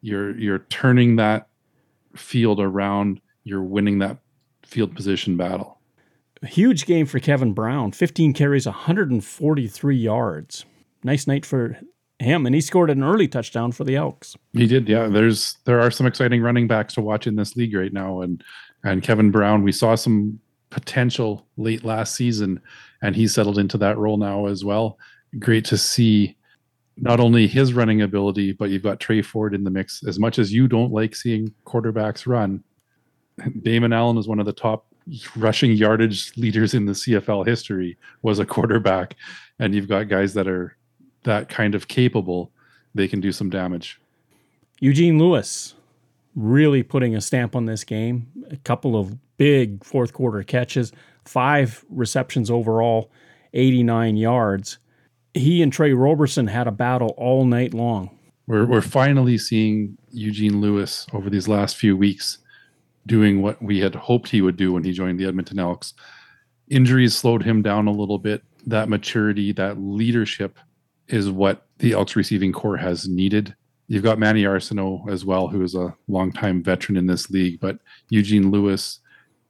you're 0.01 0.37
you're 0.37 0.59
turning 0.69 1.15
that 1.17 1.47
field 2.15 2.59
around, 2.59 3.21
you're 3.43 3.63
winning 3.63 3.99
that 3.99 4.17
field 4.63 4.95
position 4.95 5.37
battle. 5.37 5.79
A 6.41 6.47
huge 6.47 6.85
game 6.85 7.05
for 7.05 7.19
Kevin 7.19 7.53
Brown, 7.53 7.91
15 7.91 8.33
carries, 8.33 8.65
143 8.65 9.95
yards. 9.95 10.65
Nice 11.03 11.27
night 11.27 11.45
for 11.45 11.77
him 12.19 12.45
and 12.45 12.55
he 12.55 12.61
scored 12.61 12.89
an 12.89 13.03
early 13.03 13.27
touchdown 13.27 13.71
for 13.71 13.83
the 13.83 13.95
Elks. 13.95 14.37
He 14.53 14.67
did. 14.67 14.87
Yeah, 14.87 15.07
there's 15.07 15.57
there 15.65 15.81
are 15.81 15.91
some 15.91 16.07
exciting 16.07 16.41
running 16.41 16.67
backs 16.67 16.93
to 16.95 17.01
watch 17.01 17.27
in 17.27 17.35
this 17.35 17.55
league 17.55 17.75
right 17.75 17.93
now 17.93 18.21
and 18.21 18.43
and 18.85 19.01
Kevin 19.01 19.31
Brown, 19.31 19.63
we 19.63 19.71
saw 19.71 19.95
some 19.95 20.39
potential 20.69 21.47
late 21.57 21.83
last 21.83 22.15
season, 22.15 22.61
and 23.01 23.15
he 23.15 23.27
settled 23.27 23.57
into 23.57 23.77
that 23.79 23.97
role 23.97 24.17
now 24.17 24.45
as 24.45 24.63
well. 24.63 24.97
Great 25.39 25.65
to 25.65 25.77
see 25.77 26.35
not 26.97 27.19
only 27.19 27.47
his 27.47 27.73
running 27.73 28.01
ability, 28.01 28.53
but 28.53 28.69
you've 28.69 28.83
got 28.83 28.99
Tre 28.99 29.21
Ford 29.21 29.53
in 29.53 29.63
the 29.63 29.69
mix. 29.69 30.03
As 30.07 30.19
much 30.19 30.39
as 30.39 30.53
you 30.53 30.67
don't 30.67 30.93
like 30.93 31.15
seeing 31.15 31.53
quarterbacks 31.65 32.25
run, 32.25 32.63
Damon 33.61 33.91
Allen 33.91 34.17
is 34.17 34.27
one 34.27 34.39
of 34.39 34.45
the 34.45 34.53
top 34.53 34.85
rushing 35.35 35.71
yardage 35.73 36.35
leaders 36.37 36.73
in 36.73 36.85
the 36.85 36.93
CFL 36.93 37.45
history, 37.45 37.97
was 38.21 38.39
a 38.39 38.45
quarterback. 38.45 39.15
And 39.59 39.75
you've 39.75 39.87
got 39.87 40.07
guys 40.07 40.33
that 40.33 40.47
are 40.47 40.75
that 41.23 41.49
kind 41.49 41.75
of 41.75 41.87
capable, 41.87 42.51
they 42.93 43.07
can 43.07 43.19
do 43.19 43.31
some 43.31 43.49
damage. 43.49 43.99
Eugene 44.79 45.19
Lewis, 45.19 45.75
really 46.35 46.83
putting 46.83 47.15
a 47.15 47.21
stamp 47.21 47.55
on 47.55 47.65
this 47.65 47.83
game. 47.83 48.27
A 48.51 48.57
couple 48.57 48.97
of 48.97 49.17
big 49.37 49.83
fourth 49.83 50.13
quarter 50.13 50.43
catches, 50.43 50.91
five 51.25 51.83
receptions 51.89 52.49
overall, 52.49 53.11
89 53.53 54.17
yards. 54.17 54.77
He 55.35 55.61
and 55.61 55.71
Tre 55.71 55.93
Roberson 55.93 56.47
had 56.47 56.67
a 56.67 56.71
battle 56.71 57.13
all 57.17 57.45
night 57.45 57.73
long. 57.73 58.17
We're, 58.47 58.65
we're 58.65 58.81
finally 58.81 59.37
seeing 59.37 59.97
Eugene 60.11 60.61
Lewis 60.61 61.07
over 61.13 61.29
these 61.29 61.47
last 61.47 61.77
few 61.77 61.97
weeks 61.97 62.39
doing 63.07 63.41
what 63.41 63.61
we 63.61 63.79
had 63.79 63.95
hoped 63.95 64.29
he 64.29 64.41
would 64.41 64.57
do 64.57 64.73
when 64.73 64.83
he 64.83 64.91
joined 64.91 65.19
the 65.19 65.25
Edmonton 65.25 65.59
Elks. 65.59 65.93
Injuries 66.69 67.15
slowed 67.15 67.43
him 67.43 67.61
down 67.61 67.87
a 67.87 67.91
little 67.91 68.17
bit. 68.17 68.43
That 68.65 68.89
maturity, 68.89 69.51
that 69.53 69.79
leadership 69.79 70.57
is 71.07 71.29
what 71.29 71.67
the 71.77 71.93
Elks 71.93 72.15
receiving 72.15 72.51
corps 72.51 72.77
has 72.77 73.07
needed 73.07 73.55
You've 73.87 74.03
got 74.03 74.17
Manny 74.17 74.43
Arceneaux 74.43 75.05
as 75.09 75.25
well, 75.25 75.47
who 75.47 75.61
is 75.61 75.75
a 75.75 75.95
longtime 76.07 76.63
veteran 76.63 76.97
in 76.97 77.05
this 77.05 77.29
league, 77.29 77.59
but 77.59 77.79
Eugene 78.09 78.49
Lewis 78.49 78.99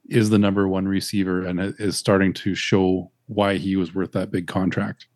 is 0.09 0.29
the 0.29 0.37
number 0.37 0.67
one 0.67 0.87
receiver 0.87 1.45
and 1.45 1.59
is 1.79 1.97
starting 1.97 2.33
to 2.33 2.53
show 2.53 3.11
why 3.27 3.55
he 3.55 3.75
was 3.75 3.95
worth 3.95 4.11
that 4.11 4.31
big 4.31 4.47
contract. 4.47 5.07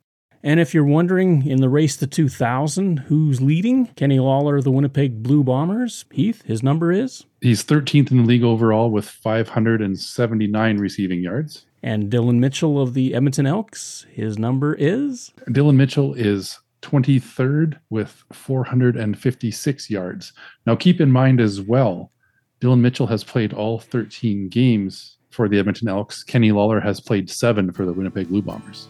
And 0.43 0.59
if 0.59 0.73
you're 0.73 0.85
wondering 0.85 1.45
in 1.45 1.59
the 1.59 1.69
race 1.69 1.97
to 1.97 2.07
2000, 2.07 2.99
who's 2.99 3.41
leading? 3.41 3.87
Kenny 3.87 4.19
Lawler, 4.19 4.57
of 4.57 4.63
the 4.63 4.71
Winnipeg 4.71 5.21
Blue 5.21 5.43
Bombers. 5.43 6.05
Heath, 6.11 6.41
his 6.45 6.63
number 6.63 6.91
is? 6.91 7.25
He's 7.41 7.63
13th 7.63 8.11
in 8.11 8.17
the 8.17 8.23
league 8.23 8.43
overall 8.43 8.89
with 8.89 9.09
579 9.09 10.77
receiving 10.77 11.21
yards. 11.21 11.65
And 11.83 12.09
Dillon 12.09 12.39
Mitchell 12.39 12.81
of 12.81 12.93
the 12.93 13.13
Edmonton 13.13 13.45
Elks, 13.45 14.05
his 14.11 14.37
number 14.37 14.75
is? 14.75 15.31
Dillon 15.51 15.77
Mitchell 15.77 16.13
is 16.13 16.59
23rd 16.81 17.79
with 17.89 18.23
456 18.31 19.89
yards. 19.89 20.33
Now, 20.65 20.75
keep 20.75 21.01
in 21.01 21.11
mind 21.11 21.41
as 21.41 21.61
well, 21.61 22.11
Dillon 22.59 22.81
Mitchell 22.81 23.07
has 23.07 23.23
played 23.23 23.53
all 23.53 23.79
13 23.79 24.49
games 24.49 25.17
for 25.29 25.47
the 25.47 25.59
Edmonton 25.59 25.87
Elks. 25.87 26.23
Kenny 26.23 26.51
Lawler 26.51 26.79
has 26.79 26.99
played 26.99 27.29
seven 27.29 27.71
for 27.71 27.85
the 27.85 27.93
Winnipeg 27.93 28.27
Blue 28.27 28.41
Bombers. 28.41 28.87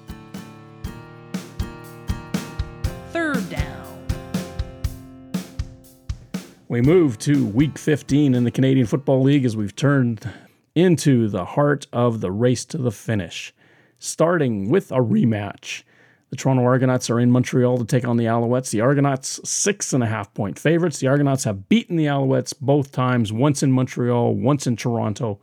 We 6.69 6.81
move 6.81 7.17
to 7.19 7.47
week 7.47 7.79
15 7.79 8.35
in 8.35 8.43
the 8.43 8.51
Canadian 8.51 8.85
Football 8.85 9.23
League 9.23 9.43
as 9.43 9.57
we've 9.57 9.75
turned 9.75 10.31
into 10.75 11.27
the 11.27 11.43
heart 11.43 11.87
of 11.91 12.21
the 12.21 12.31
race 12.31 12.63
to 12.65 12.77
the 12.77 12.91
finish, 12.91 13.55
starting 13.97 14.69
with 14.69 14.91
a 14.91 14.97
rematch. 14.97 15.81
The 16.29 16.35
Toronto 16.35 16.63
Argonauts 16.63 17.09
are 17.09 17.19
in 17.19 17.31
Montreal 17.31 17.79
to 17.79 17.85
take 17.85 18.07
on 18.07 18.17
the 18.17 18.25
Alouettes. 18.25 18.69
The 18.69 18.81
Argonauts, 18.81 19.39
six 19.49 19.93
and 19.93 20.03
a 20.03 20.05
half 20.05 20.31
point 20.35 20.59
favorites. 20.59 20.99
The 20.99 21.07
Argonauts 21.07 21.43
have 21.45 21.69
beaten 21.69 21.95
the 21.95 22.05
Alouettes 22.05 22.53
both 22.61 22.91
times, 22.91 23.33
once 23.33 23.63
in 23.63 23.71
Montreal, 23.71 24.35
once 24.35 24.67
in 24.67 24.75
Toronto. 24.75 25.39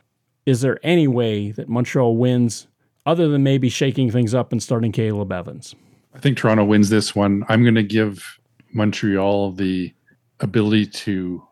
Is 0.47 0.61
there 0.61 0.79
any 0.85 1.09
way 1.09 1.51
that 1.51 1.69
Montreal 1.69 2.17
wins 2.17 2.69
other 3.05 3.27
than 3.27 3.43
maybe 3.43 3.69
shaking 3.69 4.13
things 4.13 4.33
up 4.33 4.53
and 4.53 4.63
starting 4.63 4.93
Caleb 4.93 5.33
Evans? 5.33 5.75
I 6.15 6.21
think 6.21 6.39
Toronto 6.39 6.63
wins 6.63 6.89
this 6.89 7.17
one. 7.17 7.45
I'm 7.49 7.65
going 7.65 7.75
to 7.75 7.83
give 7.83 8.39
Montreal 8.73 9.51
the 9.51 9.93
ability 10.41 10.87
to 10.87 11.43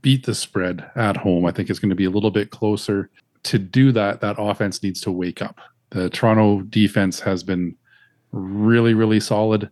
beat 0.00 0.26
the 0.26 0.34
spread 0.34 0.90
at 0.96 1.16
home. 1.16 1.46
I 1.46 1.50
think 1.50 1.70
it's 1.70 1.78
going 1.78 1.90
to 1.90 1.96
be 1.96 2.04
a 2.04 2.10
little 2.10 2.30
bit 2.30 2.50
closer. 2.50 3.10
To 3.44 3.58
do 3.58 3.92
that, 3.92 4.20
that 4.20 4.36
offense 4.38 4.82
needs 4.82 5.00
to 5.02 5.10
wake 5.10 5.40
up. 5.42 5.60
The 5.90 6.10
Toronto 6.10 6.62
defense 6.62 7.20
has 7.20 7.42
been 7.42 7.76
really, 8.32 8.94
really 8.94 9.20
solid. 9.20 9.70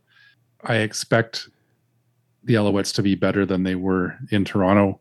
I 0.62 0.76
expect 0.76 1.48
the 2.44 2.54
Alouettes 2.54 2.94
to 2.94 3.02
be 3.02 3.14
better 3.14 3.44
than 3.44 3.62
they 3.62 3.74
were 3.74 4.16
in 4.30 4.44
Toronto, 4.44 5.00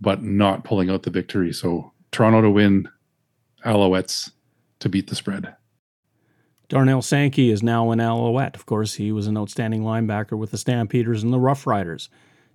but 0.00 0.22
not 0.22 0.64
pulling 0.64 0.90
out 0.90 1.02
the 1.02 1.10
victory. 1.10 1.52
So 1.52 1.92
Toronto 2.10 2.42
to 2.42 2.50
win, 2.50 2.88
Alouettes 3.64 4.30
to 4.80 4.88
beat 4.88 5.08
the 5.08 5.14
spread. 5.14 5.54
Darnell 6.68 7.02
Sankey 7.02 7.50
is 7.50 7.62
now 7.62 7.90
an 7.92 8.00
Alouette. 8.00 8.56
Of 8.56 8.66
course, 8.66 8.94
he 8.94 9.12
was 9.12 9.26
an 9.28 9.38
outstanding 9.38 9.82
linebacker 9.82 10.36
with 10.36 10.50
the 10.50 10.58
Stampeders 10.58 11.22
and 11.22 11.32
the 11.32 11.38
Rough 11.38 11.66
Riders. 11.66 12.08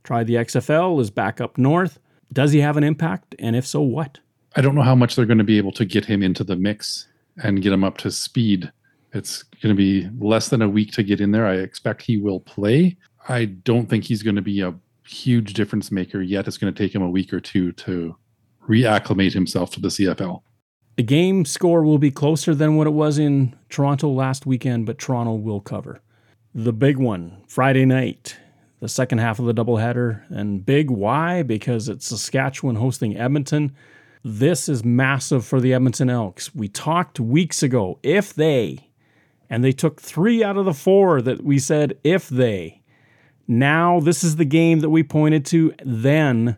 Tried 0.03 0.27
the 0.27 0.35
XFL, 0.35 0.99
is 0.99 1.09
back 1.09 1.39
up 1.39 1.57
north. 1.57 1.99
Does 2.33 2.51
he 2.51 2.59
have 2.59 2.77
an 2.77 2.83
impact? 2.83 3.35
And 3.39 3.55
if 3.55 3.65
so, 3.65 3.81
what? 3.81 4.19
I 4.55 4.61
don't 4.61 4.75
know 4.75 4.81
how 4.81 4.95
much 4.95 5.15
they're 5.15 5.25
going 5.25 5.37
to 5.37 5.43
be 5.43 5.57
able 5.57 5.71
to 5.73 5.85
get 5.85 6.05
him 6.05 6.23
into 6.23 6.43
the 6.43 6.55
mix 6.55 7.07
and 7.43 7.61
get 7.61 7.73
him 7.73 7.83
up 7.83 7.97
to 7.99 8.11
speed 8.11 8.71
it's 9.13 9.43
going 9.43 9.75
to 9.75 9.77
be 9.77 10.09
less 10.19 10.49
than 10.49 10.61
a 10.61 10.69
week 10.69 10.91
to 10.93 11.03
get 11.03 11.21
in 11.21 11.31
there. 11.31 11.45
I 11.45 11.55
expect 11.55 12.01
he 12.01 12.17
will 12.17 12.39
play. 12.39 12.97
I 13.27 13.45
don't 13.45 13.89
think 13.89 14.05
he's 14.05 14.23
going 14.23 14.35
to 14.35 14.41
be 14.41 14.61
a 14.61 14.73
huge 15.05 15.53
difference 15.53 15.91
maker 15.91 16.21
yet. 16.21 16.47
It's 16.47 16.57
going 16.57 16.73
to 16.73 16.83
take 16.83 16.95
him 16.95 17.01
a 17.01 17.09
week 17.09 17.33
or 17.33 17.39
two 17.39 17.71
to 17.73 18.15
reacclimate 18.67 19.33
himself 19.33 19.71
to 19.71 19.81
the 19.81 19.89
CFL. 19.89 20.41
The 20.97 21.03
game 21.03 21.45
score 21.45 21.83
will 21.83 21.97
be 21.97 22.11
closer 22.11 22.53
than 22.53 22.75
what 22.75 22.87
it 22.87 22.91
was 22.91 23.17
in 23.17 23.55
Toronto 23.69 24.09
last 24.09 24.45
weekend, 24.45 24.85
but 24.85 24.99
Toronto 24.99 25.33
will 25.33 25.61
cover. 25.61 26.01
The 26.53 26.73
big 26.73 26.97
one, 26.97 27.43
Friday 27.47 27.85
night, 27.85 28.37
the 28.81 28.89
second 28.89 29.19
half 29.19 29.39
of 29.39 29.45
the 29.45 29.53
doubleheader. 29.53 30.29
And 30.29 30.65
big, 30.65 30.89
why? 30.89 31.43
Because 31.43 31.87
it's 31.87 32.07
Saskatchewan 32.07 32.75
hosting 32.75 33.15
Edmonton. 33.15 33.73
This 34.23 34.67
is 34.67 34.83
massive 34.83 35.45
for 35.45 35.61
the 35.61 35.73
Edmonton 35.73 36.09
Elks. 36.09 36.53
We 36.53 36.67
talked 36.67 37.19
weeks 37.19 37.63
ago. 37.63 37.99
If 38.03 38.33
they 38.33 38.89
and 39.49 39.63
they 39.63 39.71
took 39.71 40.01
three 40.01 40.43
out 40.43 40.57
of 40.57 40.65
the 40.65 40.73
four 40.73 41.21
that 41.21 41.43
we 41.43 41.59
said 41.59 41.97
if 42.03 42.27
they. 42.29 42.81
Now, 43.47 43.99
this 43.99 44.23
is 44.23 44.37
the 44.37 44.45
game 44.45 44.79
that 44.79 44.89
we 44.89 45.03
pointed 45.03 45.45
to 45.47 45.73
then 45.83 46.57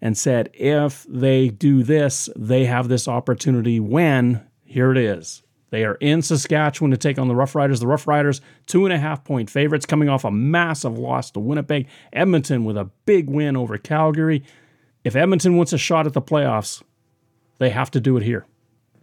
and 0.00 0.16
said 0.16 0.50
if 0.54 1.04
they 1.08 1.48
do 1.48 1.82
this, 1.82 2.28
they 2.36 2.64
have 2.66 2.88
this 2.88 3.08
opportunity 3.08 3.80
when, 3.80 4.46
here 4.64 4.92
it 4.92 4.98
is. 4.98 5.42
They 5.70 5.84
are 5.84 5.94
in 5.96 6.20
Saskatchewan 6.20 6.90
to 6.90 6.96
take 6.96 7.18
on 7.18 7.28
the 7.28 7.34
Rough 7.34 7.54
Riders. 7.54 7.80
The 7.80 7.86
Rough 7.86 8.06
Riders, 8.06 8.40
two 8.66 8.84
and 8.84 8.92
a 8.92 8.98
half 8.98 9.24
point 9.24 9.48
favorites, 9.48 9.86
coming 9.86 10.08
off 10.08 10.24
a 10.24 10.30
massive 10.30 10.98
loss 10.98 11.30
to 11.32 11.40
Winnipeg. 11.40 11.86
Edmonton 12.12 12.64
with 12.64 12.76
a 12.76 12.90
big 13.06 13.30
win 13.30 13.56
over 13.56 13.78
Calgary. 13.78 14.42
If 15.04 15.16
Edmonton 15.16 15.56
wants 15.56 15.72
a 15.72 15.78
shot 15.78 16.06
at 16.06 16.12
the 16.12 16.22
playoffs, 16.22 16.82
they 17.58 17.70
have 17.70 17.90
to 17.92 18.00
do 18.00 18.16
it 18.16 18.22
here. 18.22 18.46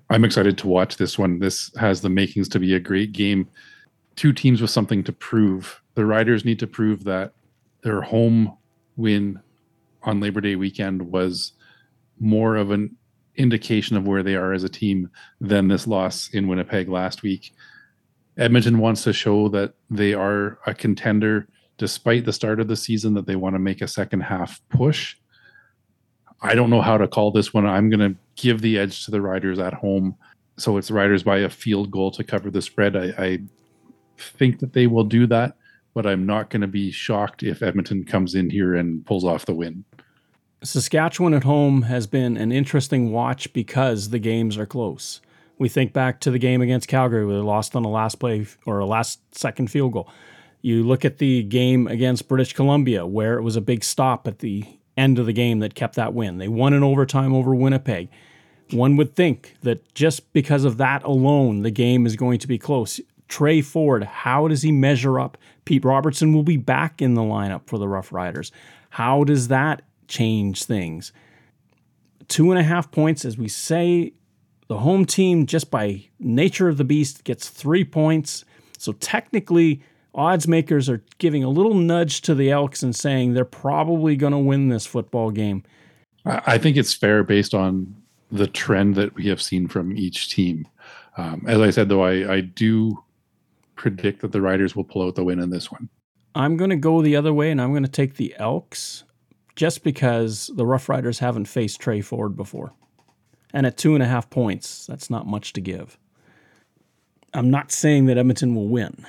I'm 0.09 0.23
excited 0.23 0.57
to 0.59 0.67
watch 0.67 0.97
this 0.97 1.17
one. 1.17 1.39
This 1.39 1.71
has 1.79 2.01
the 2.01 2.09
makings 2.09 2.49
to 2.49 2.59
be 2.59 2.73
a 2.73 2.79
great 2.79 3.11
game. 3.11 3.49
Two 4.15 4.33
teams 4.33 4.61
with 4.61 4.71
something 4.71 5.03
to 5.03 5.11
prove. 5.11 5.81
The 5.95 6.05
Riders 6.05 6.45
need 6.45 6.59
to 6.59 6.67
prove 6.67 7.03
that 7.05 7.33
their 7.81 8.01
home 8.01 8.57
win 8.95 9.39
on 10.03 10.19
Labor 10.19 10.41
Day 10.41 10.55
weekend 10.55 11.11
was 11.11 11.53
more 12.19 12.55
of 12.55 12.71
an 12.71 12.95
indication 13.37 13.95
of 13.95 14.07
where 14.07 14.23
they 14.23 14.35
are 14.35 14.53
as 14.53 14.63
a 14.63 14.69
team 14.69 15.09
than 15.39 15.67
this 15.67 15.87
loss 15.87 16.29
in 16.29 16.47
Winnipeg 16.47 16.89
last 16.89 17.23
week. 17.23 17.53
Edmonton 18.37 18.79
wants 18.79 19.03
to 19.03 19.13
show 19.13 19.49
that 19.49 19.73
they 19.89 20.13
are 20.13 20.59
a 20.65 20.73
contender 20.73 21.47
despite 21.77 22.25
the 22.25 22.33
start 22.33 22.59
of 22.59 22.67
the 22.67 22.75
season, 22.75 23.13
that 23.13 23.25
they 23.25 23.35
want 23.35 23.55
to 23.55 23.59
make 23.59 23.81
a 23.81 23.87
second 23.87 24.21
half 24.21 24.61
push. 24.69 25.15
I 26.41 26.55
don't 26.55 26.69
know 26.69 26.81
how 26.81 26.97
to 26.97 27.07
call 27.07 27.31
this 27.31 27.53
one. 27.53 27.65
I'm 27.65 27.89
going 27.89 28.13
to 28.13 28.19
give 28.35 28.61
the 28.61 28.77
edge 28.77 29.05
to 29.05 29.11
the 29.11 29.21
Riders 29.21 29.59
at 29.59 29.73
home. 29.73 30.15
So 30.57 30.77
it's 30.77 30.91
Riders 30.91 31.23
by 31.23 31.39
a 31.39 31.49
field 31.49 31.91
goal 31.91 32.11
to 32.11 32.23
cover 32.23 32.51
the 32.51 32.61
spread. 32.61 32.95
I, 32.95 33.13
I 33.17 33.39
think 34.17 34.59
that 34.59 34.73
they 34.73 34.87
will 34.87 35.03
do 35.03 35.27
that, 35.27 35.55
but 35.93 36.05
I'm 36.05 36.25
not 36.25 36.49
going 36.49 36.61
to 36.61 36.67
be 36.67 36.91
shocked 36.91 37.43
if 37.43 37.61
Edmonton 37.61 38.03
comes 38.03 38.35
in 38.35 38.49
here 38.49 38.75
and 38.75 39.05
pulls 39.05 39.23
off 39.23 39.45
the 39.45 39.53
win. 39.53 39.83
Saskatchewan 40.63 41.35
at 41.35 41.43
home 41.43 41.83
has 41.83 42.07
been 42.07 42.35
an 42.35 42.51
interesting 42.51 43.11
watch 43.11 43.53
because 43.53 44.09
the 44.09 44.17
games 44.17 44.57
are 44.57 44.65
close. 44.65 45.21
We 45.59 45.69
think 45.69 45.93
back 45.93 46.19
to 46.21 46.31
the 46.31 46.39
game 46.39 46.61
against 46.61 46.87
Calgary 46.87 47.25
where 47.25 47.35
they 47.35 47.41
lost 47.41 47.75
on 47.75 47.85
a 47.85 47.89
last 47.89 48.15
play 48.15 48.47
or 48.65 48.79
a 48.79 48.85
last 48.85 49.19
second 49.35 49.69
field 49.69 49.93
goal. 49.93 50.09
You 50.61 50.83
look 50.83 51.05
at 51.05 51.19
the 51.19 51.43
game 51.43 51.87
against 51.87 52.27
British 52.27 52.53
Columbia 52.53 53.05
where 53.05 53.37
it 53.37 53.43
was 53.43 53.55
a 53.55 53.61
big 53.61 53.83
stop 53.83 54.27
at 54.27 54.39
the 54.39 54.65
end 54.97 55.19
of 55.19 55.27
the 55.27 55.33
game 55.33 55.59
that 55.59 55.75
kept 55.75 55.95
that 55.95 56.15
win. 56.15 56.39
They 56.39 56.47
won 56.47 56.73
in 56.73 56.83
overtime 56.83 57.33
over 57.33 57.53
Winnipeg. 57.53 58.09
One 58.71 58.97
would 58.97 59.15
think 59.15 59.55
that 59.61 59.93
just 59.93 60.33
because 60.33 60.65
of 60.65 60.77
that 60.77 61.03
alone, 61.03 61.61
the 61.61 61.71
game 61.71 62.05
is 62.07 62.15
going 62.15 62.39
to 62.39 62.47
be 62.47 62.57
close. 62.57 62.99
Tre 63.27 63.61
Ford, 63.61 64.03
how 64.03 64.47
does 64.47 64.63
he 64.63 64.71
measure 64.71 65.19
up? 65.19 65.37
Pete 65.65 65.85
Robertson 65.85 66.33
will 66.33 66.43
be 66.43 66.57
back 66.57 67.01
in 67.01 67.13
the 67.13 67.21
lineup 67.21 67.67
for 67.67 67.77
the 67.77 67.87
Rough 67.87 68.11
Riders. 68.11 68.51
How 68.89 69.23
does 69.23 69.49
that 69.49 69.83
change 70.07 70.63
things? 70.63 71.11
Two 72.27 72.51
and 72.51 72.59
a 72.59 72.63
half 72.63 72.91
points, 72.91 73.23
as 73.23 73.37
we 73.37 73.47
say, 73.47 74.13
the 74.67 74.79
home 74.79 75.05
team, 75.05 75.45
just 75.45 75.71
by 75.71 76.05
nature 76.19 76.67
of 76.67 76.77
the 76.77 76.83
beast, 76.83 77.23
gets 77.23 77.49
three 77.49 77.85
points. 77.85 78.43
So 78.77 78.91
technically, 78.93 79.81
odds 80.13 80.47
makers 80.47 80.89
are 80.89 81.03
giving 81.19 81.43
a 81.43 81.49
little 81.49 81.73
nudge 81.73 82.21
to 82.21 82.35
the 82.35 82.51
Elks 82.51 82.83
and 82.83 82.95
saying 82.95 83.33
they're 83.33 83.45
probably 83.45 84.15
going 84.15 84.33
to 84.33 84.37
win 84.37 84.67
this 84.67 84.85
football 84.85 85.31
game. 85.31 85.63
I 86.25 86.57
think 86.57 86.75
it's 86.75 86.93
fair 86.93 87.23
based 87.23 87.53
on 87.53 87.95
the 88.31 88.47
trend 88.47 88.95
that 88.95 89.15
we 89.15 89.27
have 89.27 89.41
seen 89.41 89.69
from 89.69 89.95
each 89.95 90.33
team. 90.33 90.67
Um, 91.15 91.45
as 91.47 91.61
I 91.61 91.69
said, 91.69 91.87
though, 91.87 92.03
I, 92.03 92.33
I 92.33 92.41
do 92.41 93.01
predict 93.75 94.21
that 94.21 94.33
the 94.33 94.41
Riders 94.41 94.75
will 94.75 94.83
pull 94.83 95.03
out 95.03 95.15
the 95.15 95.23
win 95.23 95.39
in 95.39 95.49
this 95.49 95.71
one. 95.71 95.87
I'm 96.35 96.57
going 96.57 96.69
to 96.69 96.75
go 96.75 97.01
the 97.01 97.15
other 97.15 97.33
way 97.33 97.49
and 97.49 97.61
I'm 97.61 97.71
going 97.71 97.83
to 97.83 97.89
take 97.89 98.15
the 98.15 98.35
Elks 98.37 99.03
just 99.57 99.83
because 99.83 100.49
the 100.55 100.65
Rough 100.65 100.87
Riders 100.87 101.19
haven't 101.19 101.45
faced 101.45 101.81
Tre 101.81 101.99
Ford 101.99 102.37
before. 102.37 102.73
And 103.53 103.65
at 103.65 103.75
two 103.75 103.95
and 103.95 104.03
a 104.03 104.07
half 104.07 104.29
points, 104.29 104.85
that's 104.85 105.09
not 105.09 105.25
much 105.25 105.51
to 105.53 105.61
give. 105.61 105.97
I'm 107.33 107.49
not 107.49 107.71
saying 107.71 108.05
that 108.05 108.17
Edmonton 108.17 108.55
will 108.55 108.67
win. 108.67 109.05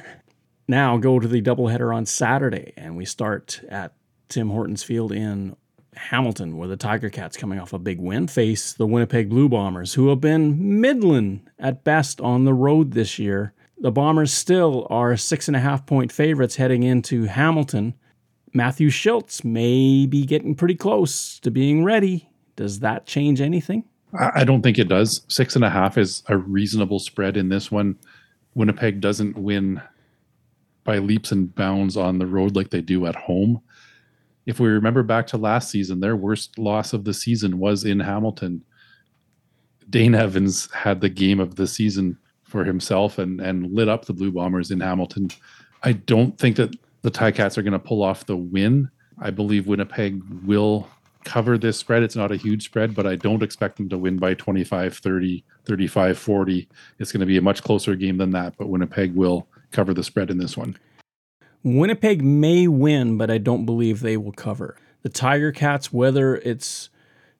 Now 0.67 0.97
go 0.97 1.21
to 1.21 1.29
the 1.29 1.43
doubleheader 1.43 1.95
on 1.95 2.07
Saturday, 2.07 2.73
and 2.77 2.97
we 2.97 3.05
start 3.05 3.61
at 3.69 3.93
Tim 4.29 4.49
Hortons 4.49 4.83
Field 4.83 5.13
in 5.13 5.55
Hamilton, 5.95 6.57
where 6.57 6.69
the 6.69 6.77
Tiger 6.77 7.11
Cats, 7.11 7.37
coming 7.37 7.59
off 7.59 7.73
a 7.73 7.79
big 7.79 8.01
win, 8.01 8.27
face 8.27 8.73
the 8.73 8.87
Winnipeg 8.87 9.29
Blue 9.29 9.49
Bombers, 9.49 9.95
who 9.95 10.09
have 10.09 10.21
been 10.21 10.81
middling 10.81 11.47
at 11.59 11.85
best 11.85 12.21
on 12.21 12.45
the 12.45 12.55
road 12.55 12.93
this 12.93 13.19
year. 13.19 13.53
The 13.79 13.93
Bombers 13.93 14.33
still 14.33 14.87
are 14.89 15.17
six 15.17 15.47
and 15.47 15.57
a 15.57 15.61
half 15.61 15.85
point 15.85 16.11
favorites 16.11 16.57
heading 16.57 16.85
into 16.85 17.25
Hamilton. 17.25 17.95
Matthew 18.55 18.89
Shiltz 18.89 19.45
may 19.45 20.07
be 20.07 20.25
getting 20.25 20.55
pretty 20.55 20.75
close 20.75 21.39
to 21.41 21.51
being 21.51 21.85
ready. 21.85 22.29
Does 22.57 22.81
that 22.81 23.07
change 23.07 23.41
anything? 23.41 23.85
I 24.19 24.45
don't 24.45 24.63
think 24.63 24.79
it 24.79 24.89
does. 24.89 25.23
Six 25.29 25.55
and 25.55 25.65
a 25.65 25.71
half 25.71 25.99
is 25.99 26.23
a 26.29 26.37
reasonable 26.37 26.99
spread 26.99 27.37
in 27.37 27.51
this 27.51 27.71
one. 27.71 27.97
Winnipeg 28.55 29.01
doesn't 29.01 29.37
win 29.37 29.83
by 30.85 30.99
leaps 30.99 31.31
and 31.31 31.55
bounds 31.55 31.97
on 31.97 32.19
the 32.19 32.27
road 32.27 32.57
like 32.57 32.71
they 32.71 32.81
do 32.81 33.07
at 33.07 33.15
home 33.15 33.61
if 34.49 34.59
we 34.59 34.69
remember 34.69 35.03
back 35.03 35.27
to 35.27 35.37
last 35.37 35.69
season, 35.69 36.01
their 36.01 36.17
worst 36.17 36.59
loss 36.59 36.95
of 36.95 37.05
the 37.05 37.13
season 37.13 37.59
was 37.59 37.85
in 37.85 38.01
Hamilton. 38.01 38.65
Dane 39.91 40.15
Evans 40.15 40.73
had 40.73 41.03
the 41.03 41.11
game 41.11 41.39
of 41.39 41.57
the 41.57 41.67
season 41.67 42.17
for 42.45 42.65
himself 42.65 43.19
and 43.19 43.43
and 43.43 43.71
lit 43.71 43.91
up 43.91 44.07
the 44.07 44.15
Blue 44.15 44.33
Bombers 44.33 44.71
in 44.71 44.81
Hamilton. 44.81 45.29
I 45.83 45.93
don't 45.93 46.39
think 46.39 46.57
that 46.57 46.75
the 47.03 47.11
Ticats 47.11 47.57
are 47.59 47.63
going 47.63 47.73
to 47.73 47.79
pull 47.79 48.03
off 48.03 48.27
the 48.27 48.37
win. 48.37 48.91
I 49.21 49.31
believe 49.31 49.67
Winnipeg 49.67 50.23
will 50.45 50.89
cover 51.25 51.59
this 51.59 51.77
spread. 51.77 52.03
It's 52.03 52.17
not 52.17 52.33
a 52.33 52.37
huge 52.37 52.65
spread, 52.65 52.95
but 52.95 53.07
I 53.07 53.17
don't 53.17 53.43
expect 53.43 53.77
them 53.77 53.89
to 53.91 53.99
win 53.99 54.19
by 54.19 54.35
25, 54.35 54.97
30, 54.97 55.45
35, 55.65 56.19
40. 56.19 56.69
It's 56.99 57.13
going 57.13 57.21
to 57.21 57.27
be 57.27 57.37
a 57.37 57.43
much 57.43 57.63
closer 57.63 57.95
game 57.95 58.19
than 58.19 58.31
that, 58.31 58.57
but 58.57 58.69
Winnipeg 58.69 59.15
will 59.15 59.47
cover 59.71 59.93
the 59.93 60.05
spread 60.05 60.31
in 60.31 60.39
this 60.39 60.57
one. 60.57 60.77
Winnipeg 61.63 62.23
may 62.23 62.69
win, 62.69 63.19
but 63.19 63.31
I 63.31 63.39
don't 63.39 63.67
believe 63.67 64.01
they 64.01 64.17
will 64.17 64.33
cover. 64.33 64.77
The 65.03 65.09
Tiger 65.09 65.53
Cats, 65.53 65.93
whether 65.93 66.37
it's 66.37 66.89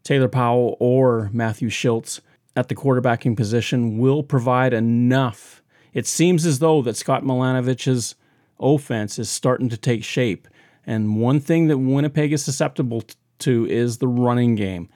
Taylor 0.03 0.29
Powell 0.29 0.77
or 0.81 1.31
Matthew 1.33 1.69
Shiltz 1.69 2.21
at 2.57 2.69
the 2.69 2.75
quarterbacking 2.75 3.37
position, 3.37 3.99
will 3.99 4.23
provide 4.23 4.73
enough. 4.73 5.63
It 5.95 6.07
seems 6.07 6.45
as 6.45 6.59
though 6.59 6.83
that 6.83 6.97
Scott 6.97 7.25
Milanovich's 7.25 8.17
offense 8.61 9.19
is 9.19 9.31
starting 9.31 9.69
to 9.69 9.77
take 9.77 10.05
shape. 10.05 10.49
And 10.87 11.21
one 11.21 11.41
thing 11.41 11.69
that 11.69 11.79
Winnipeg 11.79 12.33
is 12.33 12.45
susceptible 12.45 13.05
to 13.41 13.67
is 13.67 13.99
the 13.99 14.09
running 14.09 14.55
game. 14.55 14.89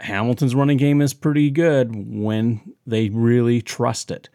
Hamilton's 0.00 0.54
running 0.54 0.78
game 0.78 1.00
is 1.00 1.12
pretty 1.12 1.50
good 1.50 1.90
when 1.94 2.74
they 2.86 3.08
really 3.10 3.60
trust 3.60 4.10
it. 4.10 4.28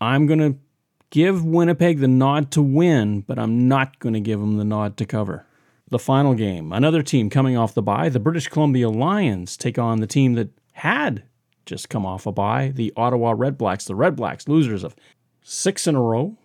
I'm 0.00 0.26
going 0.26 0.38
to 0.38 0.58
give 1.10 1.44
Winnipeg 1.44 2.00
the 2.00 2.08
nod 2.08 2.50
to 2.52 2.62
win, 2.62 3.20
but 3.20 3.38
I'm 3.38 3.68
not 3.68 3.98
going 3.98 4.14
to 4.14 4.20
give 4.20 4.40
them 4.40 4.56
the 4.56 4.64
nod 4.64 4.96
to 4.98 5.06
cover. 5.06 5.46
The 5.88 5.98
final 5.98 6.34
game, 6.34 6.72
another 6.72 7.02
team 7.02 7.30
coming 7.30 7.56
off 7.56 7.74
the 7.74 7.82
bye, 7.82 8.08
the 8.08 8.18
British 8.18 8.48
Columbia 8.48 8.88
Lions 8.88 9.56
take 9.56 9.78
on 9.78 10.00
the 10.00 10.06
team 10.06 10.34
that 10.34 10.50
had 10.72 11.22
just 11.64 11.88
come 11.88 12.06
off 12.06 12.26
a 12.26 12.32
bye, 12.32 12.72
the 12.74 12.92
Ottawa 12.96 13.34
Redblacks. 13.34 13.86
The 13.86 13.94
Redblacks, 13.94 14.48
losers 14.48 14.84
of 14.84 14.96
six 15.42 15.86
in 15.86 15.94
a 15.94 16.02
row, 16.02 16.36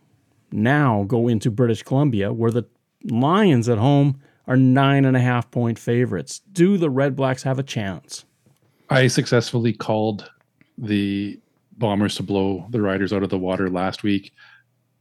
now 0.51 1.03
go 1.07 1.27
into 1.27 1.51
British 1.51 1.83
Columbia, 1.83 2.31
where 2.33 2.51
the 2.51 2.65
Lions 3.09 3.67
at 3.67 3.77
home 3.77 4.21
are 4.47 4.57
nine 4.57 5.05
and 5.05 5.17
a 5.17 5.21
half 5.21 5.49
point 5.49 5.79
favorites. 5.79 6.41
Do 6.51 6.77
the 6.77 6.89
Red 6.89 7.15
Blacks 7.15 7.43
have 7.43 7.59
a 7.59 7.63
chance? 7.63 8.25
I 8.89 9.07
successfully 9.07 9.73
called 9.73 10.29
the 10.77 11.39
Bombers 11.77 12.15
to 12.15 12.23
blow 12.23 12.67
the 12.69 12.81
Riders 12.81 13.13
out 13.13 13.23
of 13.23 13.29
the 13.29 13.39
water 13.39 13.69
last 13.69 14.03
week 14.03 14.33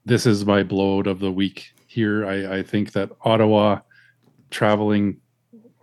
this 0.05 0.27
is 0.27 0.45
my 0.45 0.63
blowout 0.63 1.07
of 1.07 1.21
the 1.21 1.31
week 1.31 1.73
here. 1.87 2.27
I, 2.27 2.59
I 2.59 2.63
think 2.63 2.93
that 2.93 3.11
Ottawa 3.23 3.81
traveling 4.51 5.19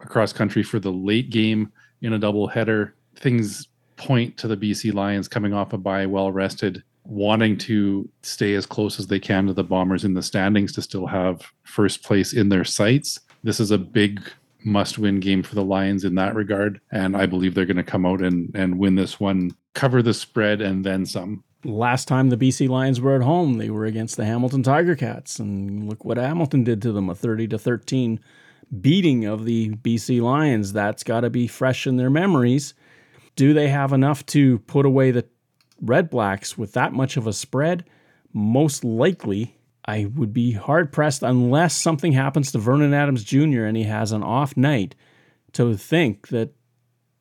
across 0.01 0.33
country 0.33 0.63
for 0.63 0.79
the 0.79 0.91
late 0.91 1.29
game 1.29 1.71
in 2.01 2.13
a 2.13 2.19
double 2.19 2.47
header, 2.47 2.95
things 3.15 3.67
point 3.95 4.37
to 4.37 4.47
the 4.47 4.57
BC 4.57 4.93
Lions 4.93 5.27
coming 5.27 5.53
off 5.53 5.73
a 5.73 5.77
bye 5.77 6.05
well 6.05 6.31
rested, 6.31 6.83
wanting 7.07 7.57
to 7.57 8.09
stay 8.21 8.53
as 8.53 8.65
close 8.65 8.99
as 8.99 9.07
they 9.07 9.19
can 9.19 9.47
to 9.47 9.53
the 9.53 9.63
Bombers 9.63 10.03
in 10.03 10.13
the 10.13 10.21
standings 10.21 10.73
to 10.73 10.81
still 10.81 11.07
have 11.07 11.51
first 11.63 12.03
place 12.03 12.33
in 12.33 12.49
their 12.49 12.65
sights. 12.65 13.19
This 13.43 13.59
is 13.59 13.71
a 13.71 13.77
big 13.77 14.21
must 14.63 14.97
win 14.97 15.19
game 15.19 15.41
for 15.41 15.55
the 15.55 15.63
Lions 15.63 16.03
in 16.03 16.15
that 16.15 16.35
regard. 16.35 16.81
And 16.91 17.15
I 17.15 17.25
believe 17.25 17.53
they're 17.53 17.65
going 17.65 17.77
to 17.77 17.83
come 17.83 18.05
out 18.05 18.21
and, 18.21 18.53
and 18.53 18.77
win 18.77 18.95
this 18.95 19.19
one, 19.19 19.51
cover 19.73 20.01
the 20.01 20.13
spread, 20.13 20.61
and 20.61 20.83
then 20.83 21.05
some 21.05 21.43
last 21.63 22.07
time 22.07 22.29
the 22.29 22.37
BC 22.37 22.69
Lions 22.69 23.01
were 23.01 23.15
at 23.15 23.21
home, 23.21 23.57
they 23.57 23.69
were 23.69 23.85
against 23.85 24.17
the 24.17 24.25
Hamilton 24.25 24.63
Tiger 24.63 24.95
Cats, 24.95 25.39
and 25.39 25.89
look 25.89 26.05
what 26.05 26.17
Hamilton 26.17 26.63
did 26.63 26.81
to 26.83 26.91
them—a 26.91 27.15
thirty 27.15 27.47
to 27.47 27.57
thirteen 27.57 28.19
beating 28.81 29.25
of 29.25 29.45
the 29.45 29.69
BC 29.69 30.21
Lions. 30.21 30.73
That's 30.73 31.03
got 31.03 31.21
to 31.21 31.29
be 31.29 31.47
fresh 31.47 31.87
in 31.87 31.97
their 31.97 32.09
memories. 32.09 32.73
Do 33.35 33.53
they 33.53 33.69
have 33.69 33.93
enough 33.93 34.25
to 34.27 34.59
put 34.59 34.85
away 34.85 35.11
the 35.11 35.25
Red 35.81 36.09
Blacks 36.09 36.57
with 36.57 36.73
that 36.73 36.93
much 36.93 37.17
of 37.17 37.27
a 37.27 37.33
spread? 37.33 37.85
Most 38.33 38.83
likely, 38.83 39.57
I 39.85 40.05
would 40.05 40.33
be 40.33 40.51
hard 40.51 40.91
pressed 40.91 41.23
unless 41.23 41.75
something 41.75 42.11
happens 42.11 42.51
to 42.51 42.59
Vernon 42.59 42.93
Adams 42.93 43.23
Jr. 43.23 43.63
and 43.63 43.77
he 43.77 43.83
has 43.83 44.11
an 44.11 44.23
off 44.23 44.57
night 44.57 44.95
to 45.53 45.75
think 45.77 46.27
that 46.27 46.53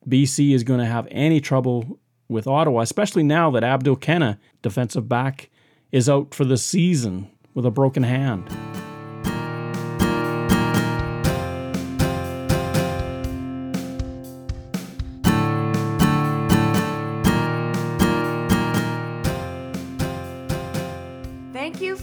BC 0.07 0.53
is 0.53 0.63
going 0.63 0.79
to 0.79 0.85
have 0.85 1.07
any 1.09 1.39
trouble 1.39 1.99
with 2.29 2.47
Ottawa, 2.47 2.81
especially 2.81 3.23
now 3.23 3.49
that 3.51 3.63
Abdul 3.63 3.97
Kanneh, 3.97 4.37
defensive 4.61 5.07
back, 5.07 5.49
is 5.91 6.09
out 6.09 6.33
for 6.33 6.45
the 6.45 6.57
season 6.57 7.29
with 7.53 7.65
a 7.65 7.71
broken 7.71 8.03
hand. 8.03 8.49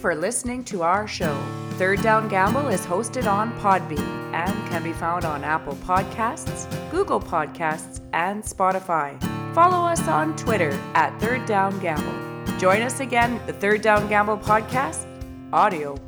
For 0.05 0.15
listening 0.15 0.63
to 0.63 0.83
our 0.83 1.09
show. 1.09 1.35
Third 1.79 2.03
Down 2.03 2.29
Gamble 2.29 2.69
is 2.69 2.85
hosted 2.85 3.27
on 3.27 3.59
Podbean 3.59 4.35
and 4.35 4.53
can 4.69 4.83
be 4.83 4.93
found 4.93 5.25
on 5.25 5.43
Apple 5.43 5.77
Podcasts, 5.77 6.69
Google 6.91 7.19
Podcasts, 7.19 8.03
and 8.13 8.43
Spotify. 8.43 9.19
Follow 9.55 9.89
us 9.89 10.07
on 10.07 10.37
Twitter 10.37 10.79
at 10.93 11.19
Third 11.23 11.47
Down 11.47 11.79
Gamble. 11.79 12.59
Join 12.59 12.83
us 12.83 13.01
again, 13.01 13.41
the 13.47 13.55
Third 13.55 13.81
Down 13.81 14.07
Gamble 14.07 14.37
podcast, 14.37 15.07
audio 15.55 15.99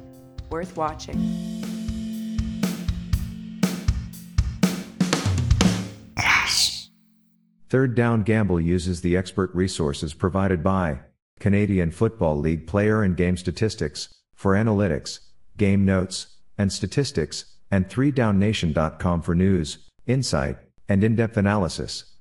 worth 0.50 0.76
watching. 0.76 1.16
Third 7.70 7.94
Down 7.94 8.24
Gamble 8.24 8.60
uses 8.60 9.00
the 9.00 9.16
expert 9.16 9.54
resources 9.54 10.12
provided 10.12 10.62
by 10.62 11.00
Canadian 11.38 11.90
Football 11.90 12.38
League 12.38 12.66
player 12.66 13.02
and 13.02 13.16
game 13.16 13.36
statistics 13.36 14.08
for 14.34 14.54
analytics, 14.54 15.20
game 15.56 15.84
notes, 15.84 16.38
and 16.58 16.72
statistics, 16.72 17.56
and 17.70 17.88
3downnation.com 17.88 19.22
for 19.22 19.34
news, 19.34 19.78
insight, 20.06 20.56
and 20.88 21.02
in-depth 21.02 21.36
analysis. 21.36 22.16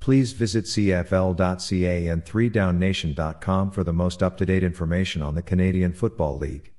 Please 0.00 0.32
visit 0.32 0.64
cfl.ca 0.64 2.06
and 2.06 2.24
3downnation.com 2.24 3.70
for 3.70 3.84
the 3.84 3.92
most 3.92 4.22
up-to-date 4.22 4.64
information 4.64 5.20
on 5.20 5.34
the 5.34 5.42
Canadian 5.42 5.92
Football 5.92 6.38
League. 6.38 6.72